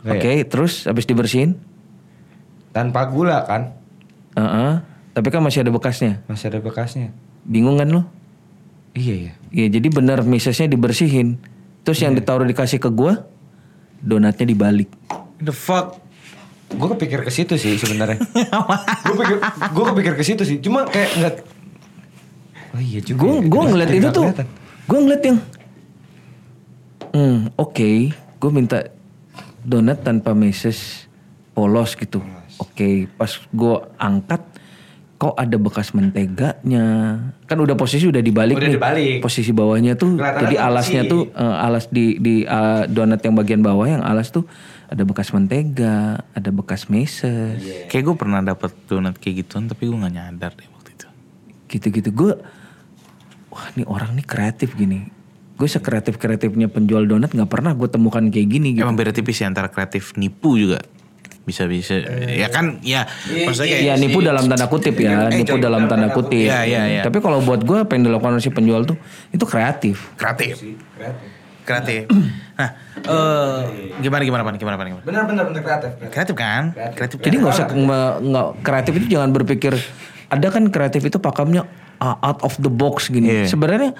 Nggak 0.02 0.14
Oke, 0.18 0.32
ya? 0.34 0.44
terus 0.44 0.84
habis 0.90 1.06
dibersihin? 1.06 1.56
Tanpa 2.74 3.06
gula 3.06 3.46
kan? 3.46 3.78
Heeh. 4.34 4.82
Tapi 5.14 5.28
kan 5.30 5.40
masih 5.40 5.62
ada 5.62 5.70
bekasnya. 5.70 6.20
Masih 6.26 6.50
ada 6.50 6.58
bekasnya. 6.58 7.14
Bingung 7.46 7.78
kan 7.78 7.86
lo? 7.86 8.02
Iya 8.98 9.30
ya. 9.30 9.32
Iya, 9.54 9.66
jadi 9.78 9.88
benar 9.94 10.26
misesnya 10.26 10.66
dibersihin. 10.66 11.38
Terus 11.86 12.02
yang 12.02 12.18
ditaruh 12.18 12.46
dikasih 12.46 12.82
ke 12.82 12.90
gua, 12.90 13.30
donatnya 14.02 14.46
dibalik. 14.50 14.90
The 15.38 15.54
fuck. 15.54 16.02
Gue 16.74 16.90
kepikir 16.98 17.22
ke 17.22 17.30
situ 17.30 17.54
sih 17.54 17.78
sebenarnya. 17.78 18.18
gue 19.06 19.14
pikir, 19.14 19.36
gue 19.70 19.84
kepikir 19.94 20.14
ke 20.18 20.24
situ 20.26 20.42
sih. 20.42 20.58
Cuma 20.58 20.82
kayak 20.90 21.10
nggak. 21.14 21.34
Oh 22.74 22.82
iya 22.82 22.98
juga. 22.98 23.18
Gue 23.22 23.34
ya. 23.36 23.42
gue 23.46 23.62
ngeliat 23.64 23.88
Nggak 23.88 24.02
itu 24.02 24.08
tuh, 24.10 24.26
gue 24.84 24.98
ngeliat 24.98 25.22
yang, 25.22 25.38
hmm 27.14 27.38
oke, 27.54 27.90
gue 28.12 28.50
minta 28.50 28.78
donat 29.62 30.02
tanpa 30.02 30.34
meses 30.34 31.06
polos 31.52 31.94
gitu. 31.94 32.20
Oke, 32.56 33.06
pas 33.10 33.30
gue 33.30 33.74
angkat, 33.96 34.42
kok 35.16 35.34
ada 35.34 35.56
bekas 35.56 35.90
menteganya. 35.90 36.86
Kan 37.46 37.58
udah 37.58 37.74
posisi 37.74 38.06
udah 38.06 38.18
dibalik 38.20 38.58
Udah 38.58 38.68
nih. 38.68 38.74
dibalik. 38.74 39.16
Posisi 39.20 39.50
bawahnya 39.50 39.94
tuh, 39.94 40.14
Kelihatannya 40.14 40.42
jadi 40.44 40.56
alasnya 40.60 41.02
bersih. 41.02 41.12
tuh 41.12 41.22
eh, 41.32 41.56
alas 41.60 41.84
di 41.88 42.06
di 42.18 42.34
eh, 42.42 42.82
donat 42.88 43.20
yang 43.20 43.34
bagian 43.34 43.60
bawah 43.60 43.86
yang 43.86 44.02
alas 44.02 44.30
tuh 44.30 44.46
ada 44.84 45.02
bekas 45.02 45.30
mentega, 45.30 46.22
ada 46.30 46.50
bekas 46.50 46.86
meses. 46.86 47.58
Kayak 47.86 48.02
gue 48.04 48.16
pernah 48.16 48.40
dapet 48.40 48.70
donat 48.86 49.14
kayak 49.16 49.42
gituan 49.42 49.66
tapi 49.66 49.86
gue 49.86 49.96
gak 49.96 50.12
nyadar 50.12 50.50
deh 50.52 50.66
waktu 50.68 50.90
itu. 50.92 51.06
gitu-gitu 51.66 52.10
gue 52.10 52.32
wah 53.54 53.70
ini 53.78 53.86
orang 53.86 54.18
nih 54.18 54.26
kreatif 54.26 54.74
gini 54.74 55.06
gue 55.54 55.68
sekreatif 55.70 56.18
kreatifnya 56.18 56.66
penjual 56.66 57.06
donat 57.06 57.30
nggak 57.30 57.46
pernah 57.46 57.78
gue 57.78 57.86
temukan 57.86 58.26
kayak 58.26 58.48
gini 58.50 58.74
gitu 58.74 58.82
Emang 58.82 58.98
beda 58.98 59.14
tipis 59.14 59.38
ya 59.38 59.46
antara 59.46 59.70
kreatif 59.70 60.18
nipu 60.18 60.58
juga. 60.58 60.82
Bisa-bisa. 61.44 62.00
ya 62.24 62.48
kan 62.48 62.80
ya 62.80 63.04
maksudnya 63.28 63.76
kayak 63.76 63.84
Iya 63.84 63.94
nipu 64.00 64.24
dalam 64.24 64.48
tanda 64.48 64.64
kutip 64.64 64.96
ya, 64.96 65.28
Eh, 65.28 65.44
nipu 65.44 65.60
dalam 65.60 65.84
tanda 65.86 66.08
kutip. 66.10 66.48
Iya, 66.48 66.64
iya, 66.64 66.82
iya. 66.88 67.02
Tapi 67.04 67.20
kalau 67.20 67.44
buat 67.44 67.62
gue 67.62 67.84
apa 67.84 67.92
yang 67.94 68.08
dilakukan 68.08 68.34
oleh 68.34 68.42
si 68.42 68.50
penjual 68.50 68.82
tuh 68.88 68.96
itu 69.30 69.44
kreatif. 69.44 70.10
kreatif. 70.16 70.58
Kreatif. 71.64 72.08
Nah, 72.54 72.70
eh 73.10 73.60
gimana 73.98 74.22
gimana 74.22 74.46
pan? 74.46 74.54
Gimana 74.54 74.78
pan? 74.78 74.86
Gimana? 74.86 75.02
Bener 75.02 75.22
bener 75.26 75.44
bener 75.50 75.62
kreatif. 75.66 75.90
Kreatif 76.06 76.34
kan? 76.38 76.70
Kreatif. 76.94 77.18
Jadi 77.18 77.34
nggak 77.42 77.50
usah 77.50 77.66
nggak 78.22 78.46
kreatif 78.62 78.92
itu 79.02 79.06
jangan 79.18 79.34
berpikir 79.34 79.74
ada 80.30 80.46
kan 80.54 80.70
kreatif 80.70 81.02
itu 81.02 81.18
pakamnya 81.18 81.66
uh, 82.00 82.16
out 82.22 82.40
of 82.42 82.56
the 82.62 82.70
box 82.72 83.10
gini. 83.10 83.44
Iya. 83.44 83.50
Sebenarnya 83.50 83.92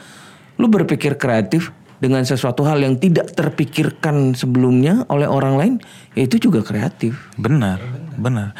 lu 0.58 0.70
berpikir 0.70 1.18
kreatif 1.18 1.74
dengan 1.98 2.20
sesuatu 2.26 2.66
hal 2.68 2.82
yang 2.82 3.00
tidak 3.00 3.32
terpikirkan 3.32 4.36
sebelumnya 4.36 5.08
oleh 5.08 5.24
orang 5.24 5.54
lain, 5.56 5.74
ya 6.12 6.26
itu 6.26 6.36
juga 6.36 6.60
kreatif. 6.60 7.16
Benar, 7.40 7.80
benar. 8.20 8.52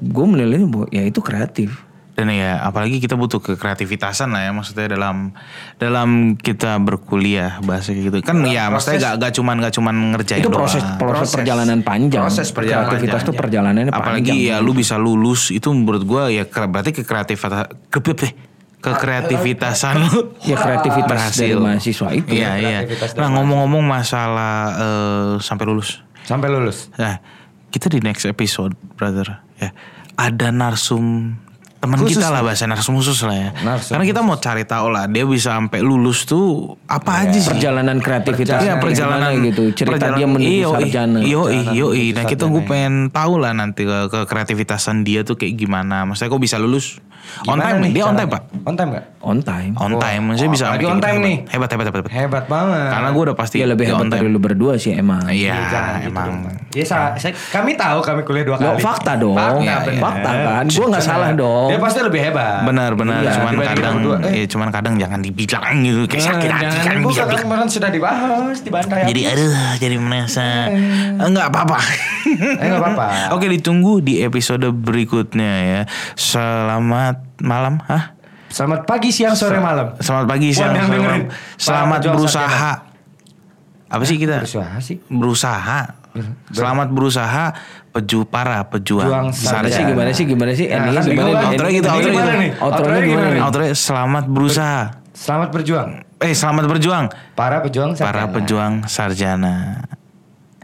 Gue 0.00 0.26
menilainya 0.26 0.66
bahwa 0.70 0.86
ya 0.88 1.04
itu 1.04 1.20
kreatif. 1.20 1.90
Dan 2.10 2.36
ya 2.36 2.60
apalagi 2.60 3.00
kita 3.00 3.16
butuh 3.16 3.40
kekreativitasan 3.40 4.28
lah 4.28 4.44
ya 4.44 4.52
maksudnya 4.52 4.92
dalam 4.92 5.32
dalam 5.80 6.36
kita 6.36 6.76
berkuliah 6.76 7.56
bahasa 7.64 7.96
gitu. 7.96 8.20
Kan 8.20 8.44
ya 8.44 8.68
maksudnya 8.68 9.00
gak, 9.00 9.14
gak 9.24 9.32
cuman 9.40 9.54
gak 9.64 9.74
cuman 9.80 9.94
ngerjain 10.12 10.44
itu 10.44 10.52
proses, 10.52 10.84
doang. 10.84 11.00
proses 11.00 11.32
perjalanan 11.32 11.80
panjang. 11.80 12.20
Proses 12.28 12.52
perjalanan 12.52 12.92
Kreativitas 12.92 13.24
panjang. 13.24 13.28
tuh 13.28 13.34
perjalanannya 13.40 13.92
Apalagi 13.92 14.36
panjang. 14.36 14.52
ya 14.52 14.56
lu 14.60 14.76
bisa 14.76 15.00
lulus 15.00 15.48
itu 15.48 15.72
menurut 15.72 16.04
gua 16.04 16.28
ya 16.28 16.44
berarti 16.44 16.92
kekreativitasan 16.92 17.88
ke, 17.88 17.98
kekreativitasan 18.80 19.94
lu 20.08 20.32
Ya 20.44 20.56
kreativitas 20.56 21.08
berhasil. 21.08 21.56
dari 21.56 21.64
mahasiswa 21.64 22.08
itu. 22.16 22.28
Iya 22.32 22.50
iya. 22.56 22.78
Kreativitas 22.84 23.16
Nah 23.16 23.28
ngomong-ngomong 23.36 23.84
masalah 23.84 24.54
eh, 24.76 25.32
sampai 25.40 25.64
lulus. 25.68 26.00
Sampai 26.24 26.48
lulus. 26.48 26.88
Nah 26.96 27.20
kita 27.70 27.86
di 27.86 28.02
next 28.02 28.26
episode 28.26 28.74
brother 28.98 29.44
ya 29.60 29.70
ada 30.18 30.50
narsum 30.50 31.36
teman 31.80 31.96
kita 32.04 32.28
lah 32.28 32.44
bahasa 32.44 32.68
narsum 32.68 33.00
khusus 33.00 33.24
lah 33.24 33.32
ya. 33.32 33.50
Narsum 33.64 33.96
Karena 33.96 34.04
kita 34.04 34.20
mau 34.20 34.36
cari 34.36 34.68
tahu 34.68 34.92
lah 34.92 35.08
dia 35.08 35.24
bisa 35.24 35.56
sampai 35.56 35.80
lulus 35.80 36.28
tuh 36.28 36.76
apa 36.84 37.24
aja 37.24 37.40
sih? 37.40 37.56
Perjalanan 37.56 38.04
kreativitasnya 38.04 38.60
Iya 38.60 38.84
perjalanan 38.84 39.32
gimana 39.32 39.46
gitu. 39.48 39.62
Cerita 39.72 40.12
dia 40.12 40.28
menuju 40.28 40.68
sarjana. 40.76 41.18
Iyo 41.24 41.48
iyo 41.48 41.88
Nah 42.12 42.24
kita 42.28 42.52
gue 42.52 42.62
pengen 42.68 43.08
tahu 43.08 43.40
lah 43.40 43.56
nanti 43.56 43.88
ke, 43.88 44.12
ke 44.12 44.28
kreativitasan 44.28 45.08
dia 45.08 45.24
tuh 45.24 45.40
kayak 45.40 45.56
gimana. 45.56 46.04
Maksudnya 46.04 46.28
kok 46.28 46.42
bisa 46.44 46.60
lulus? 46.60 47.00
On 47.42 47.56
Gimana 47.56 47.62
time 47.62 47.78
nih 47.80 47.90
dia 47.92 48.04
on 48.04 48.14
time 48.14 48.28
pak. 48.28 48.42
On 48.60 48.74
time 48.74 48.90
gak? 48.90 49.04
On 49.20 49.38
time. 49.38 49.72
On 49.76 49.92
time 49.94 50.22
maksudnya 50.24 50.50
bisa 50.50 50.64
apalagi 50.66 50.82
sampai 50.82 50.90
on 50.90 51.00
time 51.00 51.14
gitu. 51.14 51.26
nih. 51.26 51.36
Hebat 51.48 51.68
hebat 51.68 51.84
hebat 51.86 51.98
hebat. 52.00 52.10
Hebat 52.10 52.44
banget. 52.46 52.88
Karena 52.90 53.08
gue 53.10 53.22
udah 53.22 53.36
pasti 53.36 53.56
Dia 53.56 53.66
lebih 53.66 53.84
hebat 53.86 54.00
on 54.00 54.08
dari 54.08 54.26
lu 54.26 54.38
berdua 54.38 54.72
sih 54.74 54.92
emang. 54.92 55.22
Iya 55.24 55.56
gitu 55.98 56.08
emang. 56.08 56.26
dong, 56.26 56.38
Pak. 56.42 56.54
Ya 56.70 56.84
sa- 56.84 57.12
saya- 57.14 57.34
kami 57.50 57.74
tahu 57.74 57.98
kami 58.00 58.20
kuliah 58.22 58.44
dua 58.44 58.56
Loh, 58.56 58.72
kali. 58.72 58.80
fakta 58.80 59.12
dong. 59.14 59.34
Fakta, 59.34 59.60
Iya, 59.60 59.76
iya. 59.84 60.00
Fakta 60.00 60.30
kan. 60.32 60.64
Gue 60.66 60.86
nggak 60.86 61.04
salah 61.04 61.30
dong. 61.32 61.68
Dia 61.68 61.78
pasti 61.78 61.98
lebih 62.00 62.20
hebat. 62.22 62.62
Benar 62.62 62.90
benar 62.94 63.20
Iya, 63.20 63.30
cuman 63.32 63.52
kadang. 63.60 63.94
Eh, 64.22 64.32
ya 64.34 64.46
cuman 64.46 64.68
kadang 64.70 64.94
jangan 64.96 65.20
dibilang 65.20 65.74
gitu 65.80 66.00
kayak 66.06 66.24
sakit 66.26 66.44
Eh, 66.44 66.52
hati 66.52 66.64
jangan 66.70 66.82
kan 66.82 66.94
dibuka 66.96 67.12
bisa 67.12 67.22
kan 67.26 67.38
kemarin 67.40 67.66
sudah 67.66 67.90
dibahas 67.90 68.56
di 68.58 68.70
bantai. 68.70 69.00
jadi 69.06 69.20
aduh 69.28 69.52
jadi 69.76 69.96
merasa 69.96 70.44
enggak 71.18 71.46
apa-apa. 71.48 71.78
Eh 72.30 72.66
nggak 72.66 72.80
apa-apa. 72.80 73.06
Oke 73.34 73.46
ditunggu 73.48 73.98
di 73.98 74.20
episode 74.20 74.64
berikutnya 74.70 75.52
ya. 75.60 75.80
Selamat 76.14 77.09
malam, 77.38 77.78
hah? 77.84 78.14
Selamat 78.50 78.82
pagi, 78.82 79.08
siang, 79.08 79.32
sore, 79.32 79.58
malam. 79.58 79.94
Selamat 79.98 80.26
pagi, 80.26 80.50
siang, 80.50 80.74
sore, 80.74 80.98
malam. 80.98 81.30
Selamat 81.54 82.00
berusaha. 82.04 82.72
Apa 83.86 84.02
sih 84.02 84.16
kita? 84.16 84.42
Berusaha 84.42 84.76
sih. 84.78 84.96
Berusaha. 85.06 85.80
Selamat 86.50 86.90
berusaha 86.90 87.54
peju 87.90 88.26
para 88.26 88.66
Juang 88.66 88.66
pejuang 88.66 89.26
sarjana. 89.30 89.70
sih 89.70 89.84
gimana 89.86 90.10
sih 90.10 90.24
gimana 90.26 90.50
sih? 90.52 90.66
Ya, 90.66 90.82
kan 90.82 90.90
gimana? 91.06 91.30
nih? 91.30 91.70
Gitu, 91.70 91.86
Ini 91.86 92.02
gimana 92.02 92.02
gitu. 92.02 92.42
nih? 92.42 92.50
Outronya 92.50 92.58
Outronya 92.58 93.02
gimana 93.06 93.28
nih? 93.30 93.40
Outronya 93.40 93.74
selamat 93.76 94.24
berusaha. 94.26 94.82
Selamat 95.14 95.48
berjuang. 95.50 95.90
Eh 96.18 96.34
selamat 96.34 96.64
berjuang 96.66 97.04
Para 97.32 97.62
pejuang 97.62 97.94
para 97.94 98.26
pejuang 98.26 98.72
sarjana. 98.84 99.86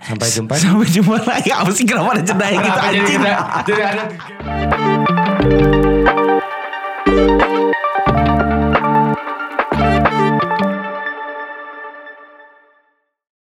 Sampai 0.02 0.26
jumpa. 0.28 0.52
Sampai 0.58 0.86
jumpa 0.86 1.14
lagi. 1.22 1.50
Apa 1.50 1.70
sih 1.70 1.86
kenapa 1.86 2.10
ada 2.14 2.22
jeda 2.22 2.46
gitu 2.56 2.80
anjing? 2.80 3.06
kita- 3.06 3.62
jadi 3.62 3.82
ada 3.86 4.02